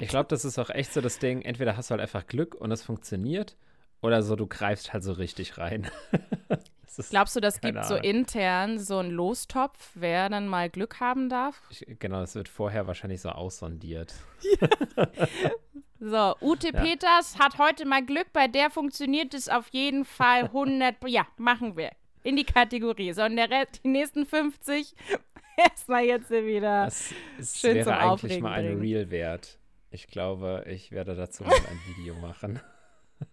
Ich 0.00 0.08
glaube, 0.08 0.28
das 0.28 0.44
ist 0.44 0.58
auch 0.58 0.70
echt 0.70 0.92
so 0.92 1.00
das 1.00 1.18
Ding, 1.18 1.42
entweder 1.42 1.76
hast 1.76 1.90
du 1.90 1.92
halt 1.92 2.02
einfach 2.02 2.26
Glück 2.26 2.54
und 2.54 2.70
es 2.70 2.82
funktioniert 2.82 3.56
oder 4.02 4.22
so, 4.22 4.36
du 4.36 4.46
greifst 4.46 4.92
halt 4.92 5.02
so 5.02 5.12
richtig 5.12 5.58
rein. 5.58 5.90
Glaubst 7.10 7.36
du, 7.36 7.40
das 7.40 7.60
gibt 7.60 7.76
Ahnung. 7.76 7.88
so 7.88 7.94
intern 7.96 8.78
so 8.78 8.98
einen 8.98 9.10
Lostopf, 9.10 9.92
wer 9.94 10.28
dann 10.28 10.48
mal 10.48 10.68
Glück 10.68 11.00
haben 11.00 11.28
darf? 11.28 11.62
Ich, 11.70 11.86
genau, 11.98 12.20
das 12.20 12.34
wird 12.34 12.48
vorher 12.48 12.86
wahrscheinlich 12.86 13.20
so 13.20 13.30
aussondiert. 13.30 14.14
Ja. 14.60 15.06
So, 16.00 16.34
Ute 16.40 16.72
ja. 16.72 16.82
Peters 16.82 17.38
hat 17.38 17.58
heute 17.58 17.84
mal 17.84 18.02
Glück, 18.04 18.32
bei 18.32 18.48
der 18.48 18.70
funktioniert 18.70 19.34
es 19.34 19.50
auf 19.50 19.68
jeden 19.68 20.06
Fall 20.06 20.44
100. 20.44 20.96
ja, 21.06 21.26
machen 21.36 21.76
wir. 21.76 21.90
In 22.22 22.36
die 22.36 22.44
Kategorie. 22.44 23.12
So, 23.12 23.22
und 23.22 23.36
der 23.36 23.50
Rest, 23.50 23.84
die 23.84 23.88
nächsten 23.88 24.24
50 24.24 24.94
erstmal 25.58 26.04
jetzt 26.04 26.30
wieder 26.30 26.86
das, 26.86 27.12
es 27.38 27.58
schön 27.58 27.74
wäre 27.74 27.84
zum 27.84 27.92
eigentlich 27.92 28.10
Aufregen 28.10 28.42
mal 28.42 28.52
ein 28.52 28.78
Real 28.78 29.10
wert. 29.10 29.58
Ich 29.90 30.06
glaube, 30.06 30.64
ich 30.68 30.90
werde 30.90 31.14
dazu 31.14 31.44
mal 31.44 31.52
ein 31.52 31.80
Video 31.86 32.14
machen. 32.14 32.60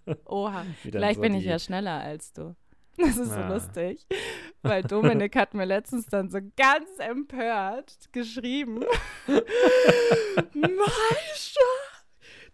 Oha, 0.26 0.66
vielleicht 0.82 1.16
so 1.16 1.22
bin 1.22 1.36
ich 1.36 1.46
ja 1.46 1.60
schneller 1.60 2.02
als 2.02 2.34
du. 2.34 2.56
Das 2.98 3.16
ist 3.16 3.32
ah. 3.32 3.48
so 3.48 3.54
lustig, 3.54 4.08
weil 4.64 4.82
Dominik 4.82 5.36
hat 5.36 5.54
mir 5.54 5.66
letztens 5.66 6.08
dann 6.08 6.30
so 6.32 6.40
ganz 6.58 6.90
empört 6.98 8.12
geschrieben. 8.12 8.84
Maisha, 10.54 11.62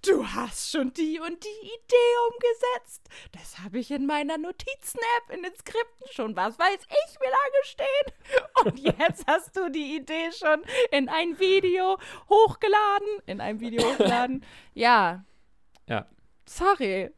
du 0.08 0.28
hast 0.28 0.72
schon 0.72 0.94
die 0.94 1.20
und 1.20 1.44
die 1.44 1.68
Idee 1.68 2.14
umgesetzt. 2.30 3.10
Das 3.32 3.60
habe 3.60 3.80
ich 3.80 3.92
in 3.92 4.06
meiner 4.06 4.38
Notizen-App 4.38 5.36
in 5.36 5.44
den 5.44 5.56
Skripten 5.56 6.08
schon, 6.12 6.36
was 6.36 6.58
weiß 6.60 6.80
ich, 6.82 7.20
wie 7.20 7.26
lange 7.26 7.64
stehen. 7.64 8.66
Und 8.66 8.80
jetzt 8.80 9.26
hast 9.28 9.56
du 9.56 9.70
die 9.70 9.96
Idee 9.98 10.32
schon 10.32 10.62
in 10.92 11.10
ein 11.10 11.40
Video 11.40 11.98
hochgeladen. 12.30 13.08
In 13.26 13.42
ein 13.42 13.60
Video 13.60 13.84
hochgeladen. 13.92 14.46
Ja. 14.74 15.24
Ja. 15.88 16.06
Sorry. 16.46 17.12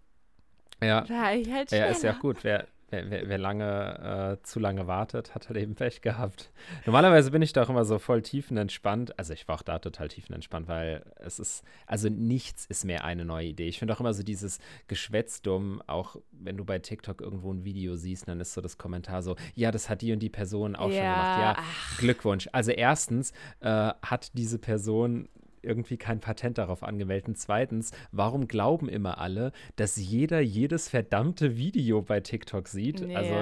Ja. 0.81 1.05
Halt 1.07 1.71
ja, 1.71 1.85
ist 1.85 2.03
ja 2.03 2.13
gut. 2.13 2.43
Wer, 2.43 2.67
wer, 2.89 3.09
wer, 3.09 3.29
wer 3.29 3.37
lange, 3.37 4.37
äh, 4.39 4.43
zu 4.43 4.59
lange 4.59 4.87
wartet, 4.87 5.35
hat 5.35 5.47
halt 5.47 5.57
eben 5.57 5.75
Pech 5.75 6.01
gehabt. 6.01 6.51
Normalerweise 6.85 7.31
bin 7.31 7.41
ich 7.41 7.53
da 7.53 7.63
auch 7.63 7.69
immer 7.69 7.85
so 7.85 7.99
voll 7.99 8.21
tiefenentspannt. 8.21 9.17
Also 9.17 9.33
ich 9.33 9.47
war 9.47 9.55
auch 9.55 9.61
da 9.61 9.79
total 9.79 10.07
tiefenentspannt, 10.07 10.67
weil 10.67 11.03
es 11.17 11.39
ist, 11.39 11.63
also 11.87 12.09
nichts 12.09 12.65
ist 12.65 12.85
mehr 12.85 13.03
eine 13.03 13.25
neue 13.25 13.47
Idee. 13.47 13.67
Ich 13.67 13.79
finde 13.79 13.93
auch 13.93 13.99
immer 13.99 14.13
so 14.13 14.23
dieses 14.23 14.59
Geschwätz 14.87 15.41
dumm, 15.41 15.81
auch 15.87 16.17
wenn 16.31 16.57
du 16.57 16.65
bei 16.65 16.79
TikTok 16.79 17.21
irgendwo 17.21 17.51
ein 17.51 17.63
Video 17.63 17.95
siehst, 17.95 18.27
dann 18.27 18.39
ist 18.39 18.53
so 18.53 18.61
das 18.61 18.77
Kommentar 18.77 19.21
so, 19.23 19.35
ja, 19.55 19.71
das 19.71 19.89
hat 19.89 20.01
die 20.01 20.13
und 20.13 20.19
die 20.19 20.29
Person 20.29 20.75
auch 20.75 20.89
ja, 20.89 20.95
schon 20.95 21.03
gemacht. 21.03 21.39
Ja, 21.39 21.55
ach. 21.57 21.97
Glückwunsch. 21.97 22.49
Also 22.51 22.71
erstens 22.71 23.31
äh, 23.61 23.91
hat 24.01 24.31
diese 24.37 24.59
Person 24.59 25.29
irgendwie 25.65 25.97
kein 25.97 26.19
Patent 26.19 26.57
darauf 26.57 26.83
angemeldet. 26.83 27.27
Und 27.27 27.37
zweitens, 27.37 27.91
warum 28.11 28.47
glauben 28.47 28.87
immer 28.87 29.17
alle, 29.17 29.51
dass 29.75 29.97
jeder 29.97 30.39
jedes 30.39 30.89
verdammte 30.89 31.57
Video 31.57 32.01
bei 32.01 32.19
TikTok 32.19 32.67
sieht? 32.67 33.01
Ja. 33.01 33.17
Also 33.17 33.33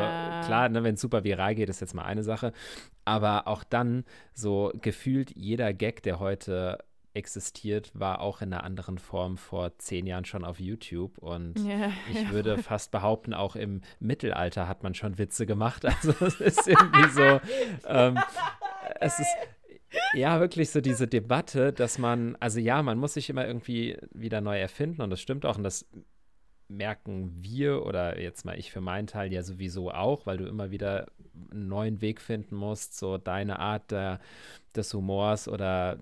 klar, 0.47 0.69
ne, 0.69 0.83
wenn 0.83 0.95
es 0.95 1.01
super 1.01 1.23
viral 1.23 1.55
geht, 1.55 1.69
ist 1.69 1.81
jetzt 1.81 1.93
mal 1.93 2.05
eine 2.05 2.23
Sache. 2.23 2.53
Aber 3.05 3.47
auch 3.47 3.63
dann 3.63 4.05
so 4.33 4.71
gefühlt 4.81 5.35
jeder 5.35 5.73
Gag, 5.73 6.03
der 6.03 6.19
heute 6.19 6.79
existiert, 7.13 7.91
war 7.93 8.21
auch 8.21 8.41
in 8.41 8.53
einer 8.53 8.63
anderen 8.63 8.97
Form 8.97 9.37
vor 9.37 9.77
zehn 9.77 10.07
Jahren 10.07 10.25
schon 10.25 10.43
auf 10.43 10.59
YouTube. 10.59 11.17
Und 11.19 11.59
ja, 11.59 11.91
ich 12.09 12.23
ja. 12.23 12.31
würde 12.31 12.57
fast 12.57 12.91
behaupten, 12.91 13.33
auch 13.33 13.55
im 13.55 13.81
Mittelalter 13.99 14.67
hat 14.67 14.83
man 14.83 14.95
schon 14.95 15.17
Witze 15.17 15.45
gemacht. 15.45 15.85
Also 16.03 16.25
es 16.25 16.41
ist 16.41 16.67
irgendwie 16.67 17.09
so, 17.09 17.39
ähm, 17.87 18.17
es 18.99 19.19
ist, 19.19 19.29
ja, 20.13 20.39
wirklich 20.39 20.69
so 20.69 20.81
diese 20.81 21.07
Debatte, 21.07 21.73
dass 21.73 21.97
man, 21.97 22.35
also 22.39 22.59
ja, 22.59 22.81
man 22.83 22.97
muss 22.97 23.13
sich 23.13 23.29
immer 23.29 23.45
irgendwie 23.45 23.97
wieder 24.11 24.41
neu 24.41 24.59
erfinden 24.59 25.01
und 25.01 25.09
das 25.09 25.21
stimmt 25.21 25.45
auch 25.45 25.57
und 25.57 25.63
das 25.63 25.85
merken 26.67 27.31
wir 27.43 27.85
oder 27.85 28.19
jetzt 28.19 28.45
mal 28.45 28.57
ich 28.57 28.71
für 28.71 28.81
meinen 28.81 29.07
Teil 29.07 29.31
ja 29.31 29.43
sowieso 29.43 29.91
auch, 29.91 30.25
weil 30.25 30.37
du 30.37 30.45
immer 30.45 30.71
wieder 30.71 31.07
einen 31.51 31.67
neuen 31.67 32.01
Weg 32.01 32.21
finden 32.21 32.55
musst, 32.55 32.97
so 32.97 33.17
deine 33.17 33.59
Art 33.59 33.91
der, 33.91 34.19
des 34.75 34.93
Humors 34.93 35.47
oder 35.47 35.99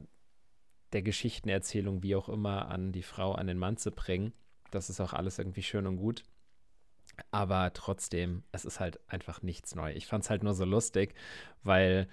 der 0.94 1.02
Geschichtenerzählung, 1.02 2.04
wie 2.04 2.16
auch 2.16 2.30
immer, 2.30 2.68
an 2.70 2.92
die 2.92 3.04
Frau, 3.04 3.34
an 3.34 3.48
den 3.48 3.58
Mann 3.58 3.78
zu 3.78 3.92
bringen. 3.92 4.34
Das 4.72 4.90
ist 4.90 5.00
auch 5.00 5.14
alles 5.14 5.40
irgendwie 5.40 5.64
schön 5.64 5.88
und 5.88 5.98
gut. 5.98 6.24
Aber 7.30 7.72
trotzdem, 7.74 8.44
es 8.52 8.66
ist 8.66 8.80
halt 8.80 9.00
einfach 9.08 9.42
nichts 9.42 9.76
neu. 9.76 9.94
Ich 9.94 10.08
fand 10.08 10.24
es 10.24 10.30
halt 10.30 10.44
nur 10.44 10.54
so 10.54 10.66
lustig, 10.66 11.14
weil 11.64 12.08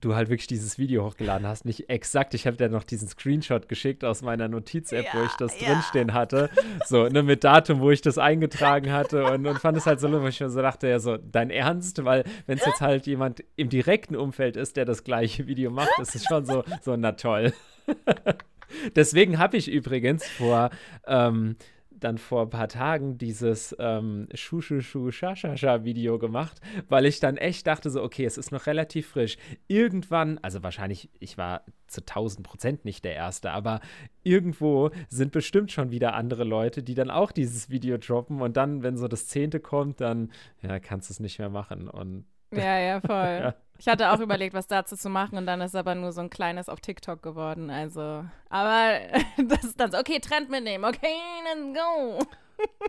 du 0.00 0.14
halt 0.14 0.28
wirklich 0.28 0.46
dieses 0.46 0.78
Video 0.78 1.04
hochgeladen 1.04 1.46
hast. 1.46 1.64
Nicht 1.64 1.88
exakt, 1.88 2.34
ich 2.34 2.46
habe 2.46 2.56
dir 2.56 2.68
noch 2.68 2.84
diesen 2.84 3.08
Screenshot 3.08 3.68
geschickt 3.68 4.04
aus 4.04 4.22
meiner 4.22 4.48
Notiz-App, 4.48 5.06
ja, 5.06 5.20
wo 5.20 5.24
ich 5.24 5.32
das 5.34 5.58
ja. 5.60 5.72
drinstehen 5.72 6.12
hatte. 6.12 6.50
So, 6.86 7.08
ne, 7.08 7.22
mit 7.22 7.44
Datum, 7.44 7.80
wo 7.80 7.90
ich 7.90 8.02
das 8.02 8.18
eingetragen 8.18 8.92
hatte 8.92 9.24
und, 9.24 9.46
und 9.46 9.58
fand 9.58 9.76
es 9.76 9.86
halt 9.86 10.00
so 10.00 10.08
lustig, 10.08 10.28
ich 10.28 10.40
mir 10.40 10.50
so 10.50 10.60
dachte, 10.60 10.88
ja, 10.88 10.98
so, 10.98 11.16
dein 11.16 11.50
Ernst? 11.50 12.04
Weil, 12.04 12.24
wenn 12.46 12.58
es 12.58 12.66
jetzt 12.66 12.80
halt 12.80 13.06
jemand 13.06 13.42
im 13.56 13.68
direkten 13.68 14.16
Umfeld 14.16 14.56
ist, 14.56 14.76
der 14.76 14.84
das 14.84 15.04
gleiche 15.04 15.46
Video 15.46 15.70
macht, 15.70 15.98
ist 16.00 16.14
es 16.14 16.24
schon 16.24 16.44
so, 16.44 16.64
so, 16.82 16.96
na 16.96 17.12
toll. 17.12 17.52
Deswegen 18.96 19.38
habe 19.38 19.56
ich 19.56 19.70
übrigens 19.70 20.26
vor, 20.26 20.70
ähm, 21.06 21.56
dann 21.98 22.18
vor 22.18 22.42
ein 22.42 22.50
paar 22.50 22.68
Tagen 22.68 23.18
dieses 23.18 23.74
ähm, 23.78 24.28
Schu-Schu-Schu 24.34 25.10
Scha-Scha-Scha-Video 25.10 26.18
gemacht, 26.18 26.60
weil 26.88 27.06
ich 27.06 27.20
dann 27.20 27.36
echt 27.36 27.66
dachte 27.66 27.90
so, 27.90 28.02
okay, 28.02 28.24
es 28.24 28.38
ist 28.38 28.52
noch 28.52 28.66
relativ 28.66 29.08
frisch. 29.08 29.36
Irgendwann, 29.68 30.38
also 30.38 30.62
wahrscheinlich, 30.62 31.10
ich 31.18 31.38
war 31.38 31.62
zu 31.86 32.00
1000 32.00 32.46
Prozent 32.46 32.84
nicht 32.84 33.04
der 33.04 33.14
Erste, 33.14 33.50
aber 33.50 33.80
irgendwo 34.22 34.90
sind 35.08 35.32
bestimmt 35.32 35.72
schon 35.72 35.90
wieder 35.90 36.14
andere 36.14 36.44
Leute, 36.44 36.82
die 36.82 36.94
dann 36.94 37.10
auch 37.10 37.32
dieses 37.32 37.70
Video 37.70 37.96
droppen 37.98 38.40
und 38.40 38.56
dann, 38.56 38.82
wenn 38.82 38.96
so 38.96 39.08
das 39.08 39.26
Zehnte 39.28 39.60
kommt, 39.60 40.00
dann, 40.00 40.32
ja, 40.62 40.78
kannst 40.80 41.10
du 41.10 41.12
es 41.12 41.20
nicht 41.20 41.38
mehr 41.38 41.50
machen 41.50 41.88
und 41.88 42.26
ja, 42.52 42.78
ja, 42.78 43.00
voll. 43.00 43.08
ja. 43.42 43.54
Ich 43.78 43.88
hatte 43.88 44.12
auch 44.12 44.20
überlegt, 44.20 44.54
was 44.54 44.66
dazu 44.66 44.96
zu 44.96 45.08
machen 45.08 45.38
und 45.38 45.46
dann 45.46 45.60
ist 45.60 45.74
aber 45.74 45.94
nur 45.94 46.12
so 46.12 46.20
ein 46.20 46.30
kleines 46.30 46.68
auf 46.68 46.80
TikTok 46.80 47.22
geworden. 47.22 47.70
Also, 47.70 48.24
aber 48.48 49.00
das 49.48 49.64
ist 49.64 49.80
dann 49.80 49.92
so, 49.92 49.98
okay, 49.98 50.18
Trend 50.20 50.50
mitnehmen, 50.50 50.84
okay, 50.84 51.16
let's 51.44 51.78
go. 51.78 52.18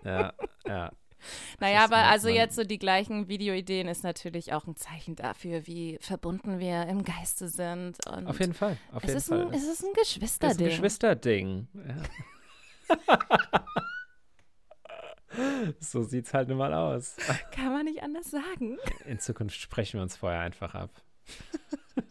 ja, 0.04 0.34
ja. 0.66 0.92
Naja, 1.60 1.84
aber 1.84 1.98
also 1.98 2.30
jetzt 2.30 2.56
so 2.56 2.64
die 2.64 2.78
gleichen 2.78 3.28
Videoideen 3.28 3.88
ist 3.88 4.04
natürlich 4.04 4.54
auch 4.54 4.68
ein 4.68 4.76
Zeichen 4.76 5.16
dafür, 5.16 5.66
wie 5.68 5.98
verbunden 6.00 6.60
wir 6.60 6.86
im 6.88 7.04
Geiste 7.04 7.50
sind. 7.50 7.98
Und 8.08 8.28
auf 8.28 8.40
jeden 8.40 8.54
Fall. 8.54 8.78
Auf 8.94 9.04
es, 9.04 9.08
jeden 9.08 9.18
ist 9.18 9.28
Fall. 9.28 9.42
Ein, 9.48 9.54
es 9.54 9.68
ist 9.68 9.84
ein 9.84 9.94
Geschwisterding. 9.94 10.52
Es 10.52 10.56
ist 10.56 10.62
ein 10.62 10.70
Geschwisterding. 10.70 11.68
Ja. 12.90 12.98
so 15.80 16.04
sieht's 16.04 16.34
halt 16.34 16.50
nun 16.50 16.58
mal 16.58 16.74
aus. 16.74 17.16
Kann 17.52 17.72
man 17.72 17.86
nicht 17.86 18.04
anders 18.04 18.32
sagen. 18.32 18.78
In 19.06 19.20
Zukunft 19.20 19.60
sprechen 19.60 19.98
wir 19.98 20.02
uns 20.04 20.16
vorher 20.16 20.40
einfach 20.40 20.76
ab. 20.76 20.90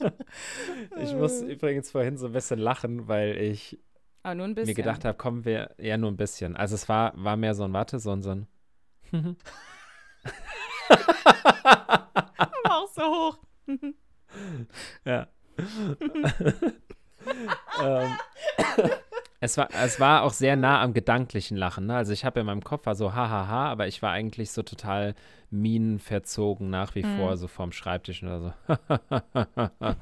ich 1.01 1.15
muss 1.15 1.43
übrigens 1.43 1.91
vorhin 1.91 2.17
so 2.17 2.27
ein 2.27 2.33
bisschen 2.33 2.59
lachen, 2.59 3.09
weil 3.09 3.37
ich 3.37 3.79
mir 4.25 4.75
gedacht 4.75 5.05
habe, 5.05 5.17
kommen 5.17 5.45
wir, 5.45 5.75
ja 5.79 5.97
nur 5.97 6.11
ein 6.11 6.17
bisschen. 6.17 6.57
Also 6.57 6.75
es 6.75 6.89
war, 6.89 7.13
war 7.17 7.37
mehr 7.37 7.55
so 7.55 7.65
ein 7.65 7.73
Warte, 7.73 7.99
so 8.01 8.11
ein, 8.13 8.23
so 8.23 8.31
ein 8.31 8.47
Aber 12.37 12.71
auch 12.71 12.89
so 12.89 13.03
hoch. 13.03 13.39
ja. 15.05 15.29
ähm, 17.81 18.17
es, 19.47 19.57
war, 19.57 19.69
es 19.83 19.99
war 19.99 20.23
auch 20.23 20.33
sehr 20.33 20.57
nah 20.57 20.81
am 20.83 20.93
gedanklichen 20.93 21.57
Lachen. 21.57 21.87
Ne? 21.87 21.97
Also 21.97 22.13
ich 22.13 22.25
habe 22.25 22.41
in 22.41 22.47
meinem 22.47 22.63
Kopf 22.63 22.85
war 22.87 22.95
so 22.95 23.15
hahaha, 23.15 23.67
aber 23.71 23.87
ich 23.87 24.03
war 24.03 24.11
eigentlich 24.13 24.51
so 24.51 24.63
total 24.63 25.15
minenverzogen 25.51 26.69
nach 26.71 26.95
wie 26.95 27.03
Mhm. 27.05 27.17
vor, 27.17 27.37
so 27.37 27.49
vorm 27.49 27.73
Schreibtisch 27.73 28.23
oder 28.23 28.41
so. 28.41 28.53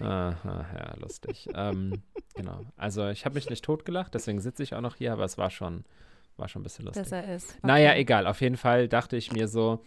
Aha, 0.00 0.66
ja, 0.76 0.94
lustig. 1.00 1.48
ähm, 1.54 2.02
genau. 2.34 2.60
Also 2.76 3.08
ich 3.08 3.24
habe 3.24 3.34
mich 3.34 3.48
nicht 3.48 3.64
totgelacht, 3.64 4.14
deswegen 4.14 4.40
sitze 4.40 4.62
ich 4.62 4.74
auch 4.74 4.80
noch 4.80 4.96
hier, 4.96 5.12
aber 5.12 5.24
es 5.24 5.38
war 5.38 5.50
schon, 5.50 5.84
war 6.36 6.48
schon 6.48 6.60
ein 6.60 6.64
bisschen 6.64 6.84
lustig. 6.86 7.04
Dass 7.04 7.12
er 7.12 7.34
ist. 7.34 7.58
Naja, 7.62 7.90
Okay. 7.90 8.00
egal. 8.00 8.26
Auf 8.26 8.40
jeden 8.40 8.56
Fall 8.56 8.88
dachte 8.88 9.16
ich 9.16 9.32
mir 9.32 9.48
so, 9.48 9.82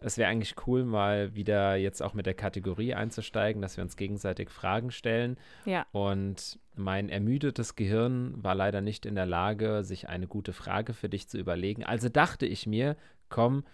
es 0.00 0.16
wäre 0.16 0.30
eigentlich 0.30 0.54
cool, 0.66 0.84
mal 0.84 1.34
wieder 1.34 1.76
jetzt 1.76 2.02
auch 2.02 2.14
mit 2.14 2.26
der 2.26 2.34
Kategorie 2.34 2.94
einzusteigen, 2.94 3.60
dass 3.60 3.76
wir 3.76 3.82
uns 3.82 3.96
gegenseitig 3.96 4.50
Fragen 4.50 4.90
stellen. 4.90 5.36
Ja. 5.64 5.86
Und 5.92 6.60
mein 6.76 7.08
ermüdetes 7.08 7.74
Gehirn 7.74 8.34
war 8.42 8.54
leider 8.54 8.80
nicht 8.80 9.06
in 9.06 9.16
der 9.16 9.26
Lage, 9.26 9.82
sich 9.82 10.08
eine 10.08 10.28
gute 10.28 10.52
Frage 10.52 10.94
für 10.94 11.08
dich 11.08 11.28
zu 11.28 11.36
überlegen. 11.36 11.84
Also 11.84 12.08
dachte 12.08 12.46
ich 12.46 12.66
mir, 12.66 12.96
komm, 13.28 13.64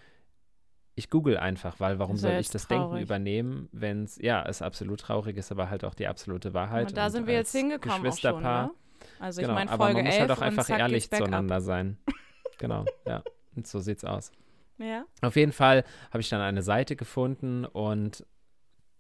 ich 0.95 1.11
google 1.11 1.37
einfach, 1.37 1.81
weil 1.81 1.99
warum 1.99 2.17
soll 2.17 2.33
ich 2.33 2.49
das 2.49 2.69
Denken 2.69 2.85
traurig. 2.85 3.03
übernehmen, 3.03 3.69
wenn 3.73 4.05
es, 4.05 4.17
ja, 4.17 4.45
es 4.47 4.63
absolut 4.63 5.01
traurig 5.01 5.37
ist, 5.37 5.51
aber 5.51 5.69
halt 5.69 5.85
auch 5.85 5.95
die 5.95 6.07
absolute 6.07 6.55
Wahrheit. 6.55 6.89
Und 6.89 6.97
da 6.97 7.07
Und 7.07 7.13
sind 7.13 7.27
wir 7.27 7.35
jetzt 7.35 7.53
hingekommen 7.53 7.91
auch 7.91 7.97
schon, 7.97 8.05
Geschwisterpaar, 8.05 8.67
ne? 8.69 8.75
Also 9.19 9.41
ich 9.41 9.47
genau, 9.47 9.59
meine 9.59 9.71
aber 9.71 9.85
Folge 9.87 9.99
man 9.99 10.07
muss 10.07 10.15
11 10.15 10.21
halt 10.21 10.31
auch 10.31 10.37
und 10.39 10.43
einfach 10.45 10.71
ehrlich 10.71 11.11
zueinander 11.11 11.61
sein. 11.61 11.99
genau, 12.59 12.85
ja. 13.07 13.23
Und 13.55 13.67
so 13.67 13.81
sieht's 13.81 14.05
aus. 14.05 14.33
Ja. 14.79 15.05
Auf 15.23 15.37
jeden 15.37 15.53
Fall 15.53 15.85
habe 16.11 16.21
ich 16.21 16.29
dann 16.29 16.41
eine 16.41 16.63
Seite 16.63 16.97
gefunden 16.97 17.65
und 17.65 18.27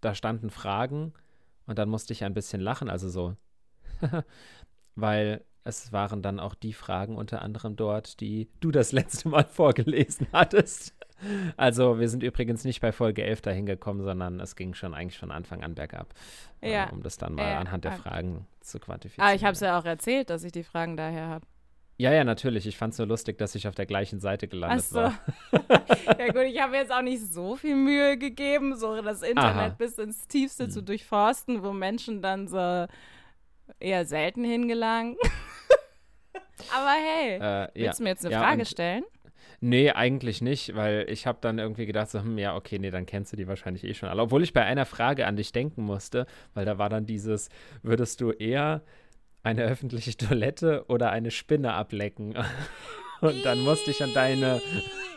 da 0.00 0.14
standen 0.14 0.50
Fragen 0.50 1.12
und 1.66 1.78
dann 1.78 1.88
musste 1.88 2.12
ich 2.12 2.24
ein 2.24 2.34
bisschen 2.34 2.60
lachen, 2.60 2.88
also 2.90 3.08
so, 3.08 3.37
weil 4.94 5.44
es 5.64 5.92
waren 5.92 6.20
dann 6.20 6.38
auch 6.40 6.54
die 6.54 6.74
Fragen 6.74 7.16
unter 7.16 7.40
anderem 7.40 7.74
dort, 7.74 8.20
die 8.20 8.48
du 8.60 8.70
das 8.70 8.92
letzte 8.92 9.28
Mal 9.28 9.44
vorgelesen 9.44 10.26
hattest. 10.32 10.94
Also 11.56 11.98
wir 12.00 12.08
sind 12.08 12.22
übrigens 12.22 12.64
nicht 12.64 12.80
bei 12.82 12.92
Folge 12.92 13.22
11 13.24 13.40
dahin 13.40 13.64
gekommen, 13.64 14.02
sondern 14.02 14.40
es 14.40 14.56
ging 14.56 14.74
schon 14.74 14.92
eigentlich 14.94 15.18
von 15.18 15.30
Anfang 15.30 15.62
an 15.64 15.74
bergab, 15.74 16.12
Ja. 16.60 16.88
äh, 16.88 16.92
um 16.92 17.02
das 17.02 17.16
dann 17.16 17.34
mal 17.34 17.48
Ja, 17.50 17.58
anhand 17.60 17.84
der. 17.84 17.92
Fragen 17.92 18.46
zu 18.60 18.78
quantifizieren. 18.78 19.30
Ah, 19.30 19.34
ich 19.34 19.42
habe 19.44 19.52
es 19.52 19.60
ja 19.60 19.78
auch 19.78 19.84
erzählt, 19.87 20.28
dass 20.28 20.44
ich 20.44 20.52
die 20.52 20.64
Fragen 20.64 20.96
daher 20.96 21.28
habe. 21.28 21.46
Ja, 21.96 22.12
ja, 22.12 22.24
natürlich. 22.24 22.66
Ich 22.66 22.76
fand 22.76 22.90
es 22.92 22.96
so 22.96 23.04
lustig, 23.04 23.38
dass 23.38 23.54
ich 23.54 23.68
auf 23.68 23.74
der 23.74 23.87
gleichen 23.87 24.18
Seite 24.18 24.46
Ach 24.46 24.50
gelandet 24.50 24.85
so. 24.87 24.96
war. 24.96 25.14
ja 26.18 26.28
gut, 26.33 26.42
ich 26.42 26.61
habe 26.61 26.76
jetzt 26.76 26.90
auch 26.92 27.02
nicht 27.02 27.22
so 27.33 27.54
viel 27.57 27.76
Mühe 27.76 28.18
gegeben, 28.18 28.76
so 28.76 29.00
das 29.00 29.22
Internet 29.22 29.54
Aha. 29.54 29.74
bis 29.78 29.98
ins 29.98 30.26
Tiefste 30.26 30.68
zu 30.68 30.80
Hm. 30.80 30.87
durchforsten, 30.87 31.62
wo 31.62 31.72
Menschen 31.72 32.20
dann 32.20 32.48
so 32.48 32.87
eher 33.78 34.04
selten 34.07 34.42
hingelangen. 34.44 35.16
Aber 36.74 36.90
hey, 36.92 37.37
Äh, 37.37 37.40
ja. 37.40 37.70
willst 37.74 38.00
du 38.00 38.02
mir 38.04 38.09
jetzt 38.11 38.24
eine 38.24 38.33
Ja, 38.35 38.40
Frage 38.40 38.64
stellen? 38.64 39.04
Nee, 39.61 39.90
eigentlich 39.90 40.42
nicht, 40.42 40.74
weil 40.74 41.07
ich 41.09 41.26
habe 41.26 41.38
dann 41.40 41.59
irgendwie 41.59 41.87
gedacht, 41.87 42.11
so, 42.11 42.20
hm, 42.20 42.38
ja, 42.38 42.54
okay, 42.57 42.78
nee, 42.78 42.90
dann 42.90 43.07
kennst 43.07 43.33
du 43.33 43.37
die 43.37 43.46
wahrscheinlich 43.46 43.85
eh 43.85 43.94
schon 43.94 44.09
alle. 44.09 44.22
Obwohl 44.22 44.42
ich 44.42 44.52
bei 44.52 44.64
einer 44.64 44.85
Frage 44.85 45.26
an 45.26 45.37
dich 45.37 45.52
denken 45.52 45.83
musste, 45.83 46.26
weil 46.54 46.64
da 46.64 46.76
war 46.78 46.88
dann 46.88 47.07
dieses, 47.07 47.48
würdest 47.83 48.20
du 48.20 48.30
eher 48.33 48.83
eine 49.44 49.62
öffentliche 49.62 50.16
Toilette 50.16 50.85
oder 50.88 51.11
eine 51.11 51.30
Spinne 51.30 51.74
ablecken? 51.74 52.35
Und 53.20 53.44
dann 53.44 53.61
musste 53.61 53.90
ich 53.90 54.02
an 54.02 54.12
deine, 54.12 54.61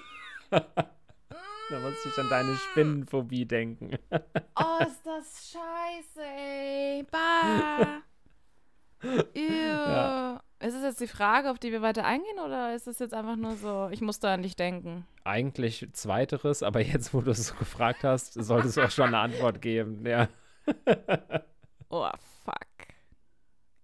dann 0.49 1.81
musste 1.81 2.09
ich 2.09 2.17
an 2.19 2.29
deine 2.29 2.55
Spinnenphobie 2.55 3.45
denken. 3.45 3.97
Oh, 4.59 4.83
ist 4.83 5.05
das 5.05 5.53
scheiße, 5.53 6.21
ey. 6.23 7.03
Bah. 7.11 8.01
Ja. 9.35 10.41
Ist 10.59 10.73
es 10.73 10.83
jetzt 10.83 11.01
die 11.01 11.07
Frage, 11.07 11.51
auf 11.51 11.59
die 11.59 11.71
wir 11.71 11.83
weiter 11.83 12.03
eingehen, 12.03 12.39
oder 12.43 12.73
ist 12.73 12.87
es 12.87 12.97
jetzt 12.97 13.13
einfach 13.13 13.35
nur 13.35 13.55
so, 13.55 13.89
ich 13.91 14.01
musste 14.01 14.29
an 14.29 14.41
dich 14.41 14.55
denken? 14.55 15.05
Eigentlich 15.23 15.87
zweiteres, 15.93 16.63
aber 16.63 16.81
jetzt, 16.81 17.13
wo 17.13 17.21
du 17.21 17.29
es 17.31 17.47
so 17.47 17.55
gefragt 17.55 18.03
hast, 18.03 18.33
sollte 18.33 18.67
es 18.67 18.77
auch 18.79 18.89
schon 18.89 19.07
eine 19.07 19.19
Antwort 19.19 19.61
geben. 19.61 20.03
Ja. 20.05 20.27
Oh. 21.89 22.09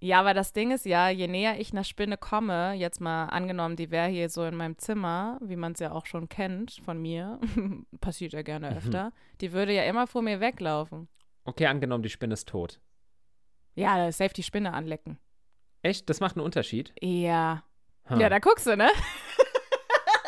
Ja, 0.03 0.19
aber 0.19 0.33
das 0.33 0.51
Ding 0.51 0.71
ist 0.71 0.85
ja, 0.85 1.07
je 1.07 1.29
näher 1.29 1.61
ich 1.61 1.71
einer 1.71 1.85
Spinne 1.85 2.17
komme, 2.17 2.73
jetzt 2.73 2.99
mal 2.99 3.27
angenommen, 3.27 3.77
die 3.77 3.89
wäre 3.89 4.09
hier 4.09 4.27
so 4.27 4.43
in 4.43 4.53
meinem 4.53 4.77
Zimmer, 4.77 5.37
wie 5.41 5.55
man 5.55 5.71
es 5.71 5.79
ja 5.79 5.93
auch 5.93 6.05
schon 6.07 6.27
kennt 6.27 6.81
von 6.83 7.01
mir, 7.01 7.39
passiert 8.01 8.33
ja 8.33 8.41
gerne 8.41 8.71
Mhm. 8.71 8.77
öfter, 8.77 9.13
die 9.39 9.53
würde 9.53 9.71
ja 9.73 9.83
immer 9.85 10.05
vor 10.05 10.21
mir 10.21 10.41
weglaufen. 10.41 11.07
Okay, 11.45 11.67
angenommen, 11.67 12.03
die 12.03 12.09
Spinne 12.09 12.33
ist 12.33 12.49
tot. 12.49 12.81
Ja, 13.75 14.11
safe 14.11 14.33
die 14.33 14.43
Spinne 14.43 14.73
anlecken. 14.73 15.19
Echt? 15.83 16.09
Das 16.09 16.19
macht 16.19 16.35
einen 16.35 16.45
Unterschied? 16.45 16.93
Ja. 17.01 17.63
Hm. 18.07 18.19
Ja, 18.19 18.27
da 18.27 18.39
guckst 18.39 18.67
du, 18.67 18.75
ne? 18.75 18.89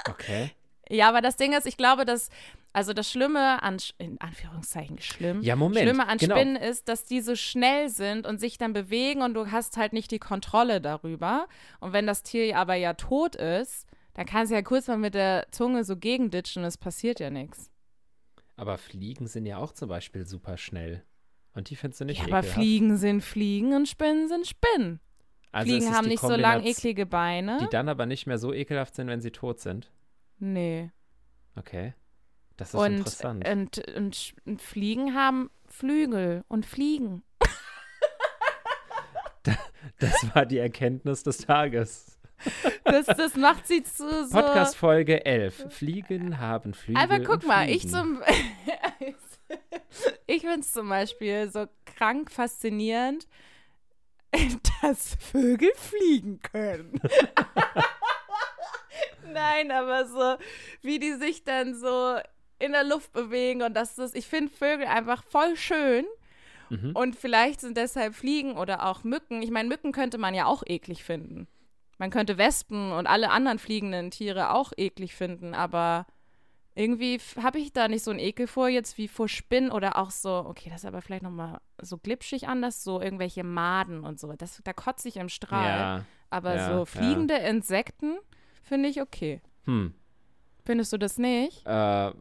Okay. 0.10 0.52
Ja, 0.89 1.10
aber 1.10 1.21
das 1.21 1.36
Ding 1.36 1.54
ist, 1.54 1.65
ich 1.65 1.78
glaube, 1.78 2.06
dass, 2.06 2.30
also 2.74 2.93
das 2.93 3.10
Schlimme 3.10 3.63
an, 3.63 3.78
in 3.98 4.19
Anführungszeichen 4.19 5.00
schlimm, 5.00 5.41
Ja, 5.41 5.56
Moment. 5.56 5.82
Schlimme 5.82 6.08
an 6.08 6.17
genau. 6.17 6.36
Spinnen 6.36 6.56
ist, 6.56 6.88
dass 6.88 7.06
die 7.06 7.21
so 7.21 7.36
schnell 7.36 7.89
sind 7.89 8.28
und 8.28 8.39
sich 8.39 8.58
dann 8.58 8.74
bewegen 8.74 9.21
und 9.21 9.34
du 9.34 9.52
hast 9.52 9.78
halt 9.78 9.93
nicht 9.93 10.12
die 10.12 10.19
Kontrolle 10.19 10.82
darüber. 10.82 11.48
Und 11.80 11.93
wenn 11.93 12.06
das 12.06 12.24
Tier 12.24 12.58
aber 12.58 12.76
ja 12.76 12.93
tot 12.93 13.36
ist, 13.36 13.88
dann 14.13 14.26
kannst 14.26 14.52
du 14.52 14.56
ja 14.56 14.62
kurz 14.62 14.88
mal 14.88 14.98
mit 14.98 15.13
der 15.13 15.48
Zunge 15.52 15.84
so 15.84 15.98
gegenditschen 15.98 16.63
und 16.63 16.67
es 16.67 16.78
passiert 16.78 17.19
ja 17.19 17.30
nichts. 17.30 17.69
Aber 18.58 18.78
Fliegen 18.78 19.28
sind 19.28 19.45
ja 19.45 19.58
auch 19.58 19.74
zum 19.74 19.89
Beispiel 19.89 20.26
super 20.26 20.58
schnell. 20.58 21.04
Und 21.54 21.69
die 21.69 21.76
findest 21.76 22.02
du 22.02 22.06
nicht 22.06 22.19
Ja, 22.19 22.26
aber 22.26 22.39
ekelhaft. 22.39 22.60
Fliegen 22.60 22.98
sind 22.98 23.21
Fliegen 23.21 23.74
und 23.74 23.88
Spinnen 23.88 24.28
sind 24.28 24.45
Spinnen. 24.48 25.00
Also 25.52 25.71
Fliegen 25.71 25.93
haben 25.95 26.08
nicht 26.08 26.21
so 26.21 26.36
lang 26.36 26.63
eklige 26.63 27.06
Beine. 27.06 27.60
Die 27.62 27.69
dann 27.69 27.88
aber 27.88 28.06
nicht 28.06 28.28
mehr 28.28 28.38
so 28.38 28.54
ekelhaft 28.54 28.95
sind, 28.95 29.08
wenn 29.08 29.21
sie 29.21 29.32
tot 29.32 29.60
sind. 29.60 29.91
Nee. 30.39 30.91
Okay. 31.56 31.93
Das 32.58 32.69
ist 32.69 32.76
Und, 32.76 32.98
interessant. 32.98 33.48
und, 33.48 33.78
und, 33.95 34.15
Sch- 34.15 34.34
und 34.45 34.62
Fliegen 34.62 35.13
haben 35.13 35.50
Flügel 35.67 36.43
und 36.48 36.65
fliegen. 36.65 37.24
das 40.00 40.34
war 40.34 40.45
die 40.45 40.58
Erkenntnis 40.58 41.24
des 41.24 41.38
Tages. 41.39 42.17
Das, 42.84 43.06
das 43.06 43.36
macht 43.36 43.67
sie 43.67 43.84
zu 43.84 44.28
so. 44.28 44.38
Podcast 44.38 44.78
Folge 44.78 45.26
11. 45.26 45.67
Fliegen 45.69 46.39
haben 46.39 46.74
Flügel 46.74 47.02
Aber 47.02 47.19
guck 47.19 47.43
und 47.43 47.48
mal, 47.48 47.69
ich 47.69 47.89
zum. 47.89 48.21
ich 50.28 50.41
finde 50.41 50.60
es 50.60 50.71
zum 50.71 50.89
Beispiel 50.89 51.50
so 51.50 51.67
krank 51.86 52.32
faszinierend, 52.32 53.28
dass 54.82 55.15
Vögel 55.15 55.71
fliegen 55.76 56.41
können. 56.41 57.00
Nein, 59.36 59.71
aber 59.71 60.06
so, 60.08 60.36
wie 60.82 61.00
die 61.00 61.13
sich 61.13 61.43
dann 61.43 61.76
so 61.76 62.17
in 62.60 62.71
der 62.71 62.84
Luft 62.84 63.13
bewegen 63.13 63.62
und 63.62 63.74
das 63.74 63.98
ist, 63.98 64.15
ich 64.15 64.28
finde 64.28 64.52
Vögel 64.52 64.88
einfach 64.88 65.24
voll 65.24 65.56
schön 65.56 66.06
Mhm. 66.69 66.91
und 66.95 67.15
vielleicht 67.15 67.62
sind 67.62 67.78
deshalb 67.78 68.15
Fliegen 68.15 68.58
oder 68.58 68.86
auch 68.86 69.04
Mücken. 69.04 69.41
Ich 69.41 69.52
meine, 69.52 69.69
Mücken 69.69 69.91
könnte 69.91 70.17
man 70.17 70.34
ja 70.34 70.45
auch 70.45 70.63
eklig 70.65 71.04
finden. 71.04 71.48
Man 71.98 72.10
könnte 72.10 72.38
Wespen 72.38 72.91
und 72.91 73.08
alle 73.08 73.30
anderen 73.30 73.60
fliegenden 73.60 74.12
Tiere 74.12 74.52
auch 74.52 74.74
eklig 74.76 75.15
finden, 75.15 75.54
aber 75.54 76.06
irgendwie 76.74 77.19
habe 77.41 77.58
ich 77.60 77.71
da 77.71 77.88
nicht 77.88 78.04
so 78.04 78.12
einen 78.12 78.19
Ekel 78.19 78.48
vor, 78.48 78.67
jetzt 78.67 78.98
wie 78.98 79.08
vor 79.08 79.30
Spinnen 79.30 79.71
oder 79.71 79.98
auch 79.98 80.12
so, 80.12 80.43
okay, 80.45 80.69
das 80.69 80.82
ist 80.84 80.88
aber 80.88 81.02
vielleicht 81.02 81.24
nochmal 81.24 81.60
so 81.82 81.98
glitschig 81.98 82.50
anders, 82.50 82.84
so 82.84 83.00
irgendwelche 83.00 83.45
Maden 83.45 84.04
und 84.04 84.19
so. 84.19 84.34
Das, 84.34 84.60
da 84.63 84.74
kotze 84.74 85.08
ich 85.08 85.15
im 85.15 85.30
Strahl. 85.30 85.69
Ja. 85.69 86.06
aber 86.30 86.56
ja, 86.56 86.67
so 86.67 86.80
ja. 86.80 86.86
fliegende 86.86 87.36
Insekten 87.36 88.17
finde 88.65 88.89
ich 88.89 89.01
okay. 89.01 89.41
Hm. 89.65 89.93
Findest 90.65 90.91
du 90.93 90.97
das 90.97 91.17
nicht? 91.19 91.65
Äh, 91.65 92.12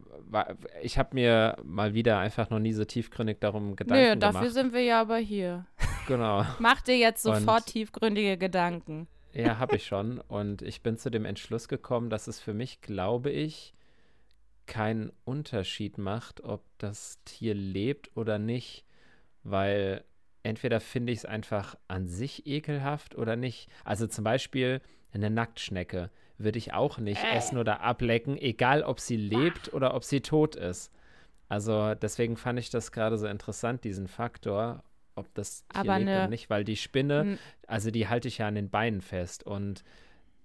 ich 0.82 0.98
habe 0.98 1.14
mir 1.14 1.56
mal 1.64 1.94
wieder 1.94 2.18
einfach 2.18 2.50
noch 2.50 2.58
nie 2.58 2.72
so 2.74 2.84
tiefgründig 2.84 3.38
darum 3.40 3.74
Gedanken 3.74 4.04
Nö, 4.04 4.16
dafür 4.16 4.40
gemacht. 4.40 4.54
sind 4.54 4.72
wir 4.74 4.82
ja 4.82 5.00
aber 5.00 5.16
hier. 5.16 5.66
Genau. 6.06 6.44
Mach 6.58 6.82
dir 6.82 6.96
jetzt 6.98 7.26
Und- 7.26 7.36
sofort 7.36 7.66
tiefgründige 7.66 8.36
Gedanken. 8.36 9.08
Ja, 9.32 9.58
habe 9.58 9.76
ich 9.76 9.86
schon. 9.86 10.20
Und 10.20 10.60
ich 10.60 10.82
bin 10.82 10.98
zu 10.98 11.10
dem 11.10 11.24
Entschluss 11.24 11.68
gekommen, 11.68 12.10
dass 12.10 12.26
es 12.28 12.38
für 12.38 12.52
mich, 12.52 12.82
glaube 12.82 13.30
ich, 13.30 13.72
keinen 14.66 15.10
Unterschied 15.24 15.96
macht, 15.98 16.42
ob 16.44 16.62
das 16.78 17.18
Tier 17.24 17.54
lebt 17.54 18.14
oder 18.16 18.38
nicht, 18.38 18.84
weil 19.42 20.04
entweder 20.42 20.80
finde 20.80 21.12
ich 21.12 21.20
es 21.20 21.24
einfach 21.24 21.76
an 21.88 22.08
sich 22.08 22.46
ekelhaft 22.46 23.14
oder 23.16 23.36
nicht. 23.36 23.68
Also 23.84 24.06
zum 24.06 24.24
Beispiel 24.24 24.80
eine 25.12 25.30
Nacktschnecke 25.30 26.10
würde 26.38 26.58
ich 26.58 26.72
auch 26.74 26.98
nicht 26.98 27.22
Äh. 27.22 27.36
essen 27.36 27.58
oder 27.58 27.80
ablecken, 27.80 28.36
egal 28.36 28.82
ob 28.82 29.00
sie 29.00 29.16
lebt 29.16 29.72
oder 29.72 29.94
ob 29.94 30.04
sie 30.04 30.20
tot 30.20 30.56
ist. 30.56 30.90
Also 31.48 31.94
deswegen 31.94 32.36
fand 32.36 32.58
ich 32.58 32.70
das 32.70 32.90
gerade 32.92 33.18
so 33.18 33.26
interessant, 33.26 33.84
diesen 33.84 34.08
Faktor, 34.08 34.82
ob 35.14 35.32
das 35.34 35.64
Tier 35.68 35.80
Aber 35.80 35.98
lebt 35.98 36.10
ne- 36.10 36.16
oder 36.16 36.28
nicht, 36.28 36.50
weil 36.50 36.64
die 36.64 36.76
Spinne, 36.76 37.20
N- 37.20 37.38
also 37.66 37.90
die 37.90 38.08
halte 38.08 38.28
ich 38.28 38.38
ja 38.38 38.48
an 38.48 38.54
den 38.56 38.70
Beinen 38.70 39.00
fest 39.00 39.44
und 39.44 39.84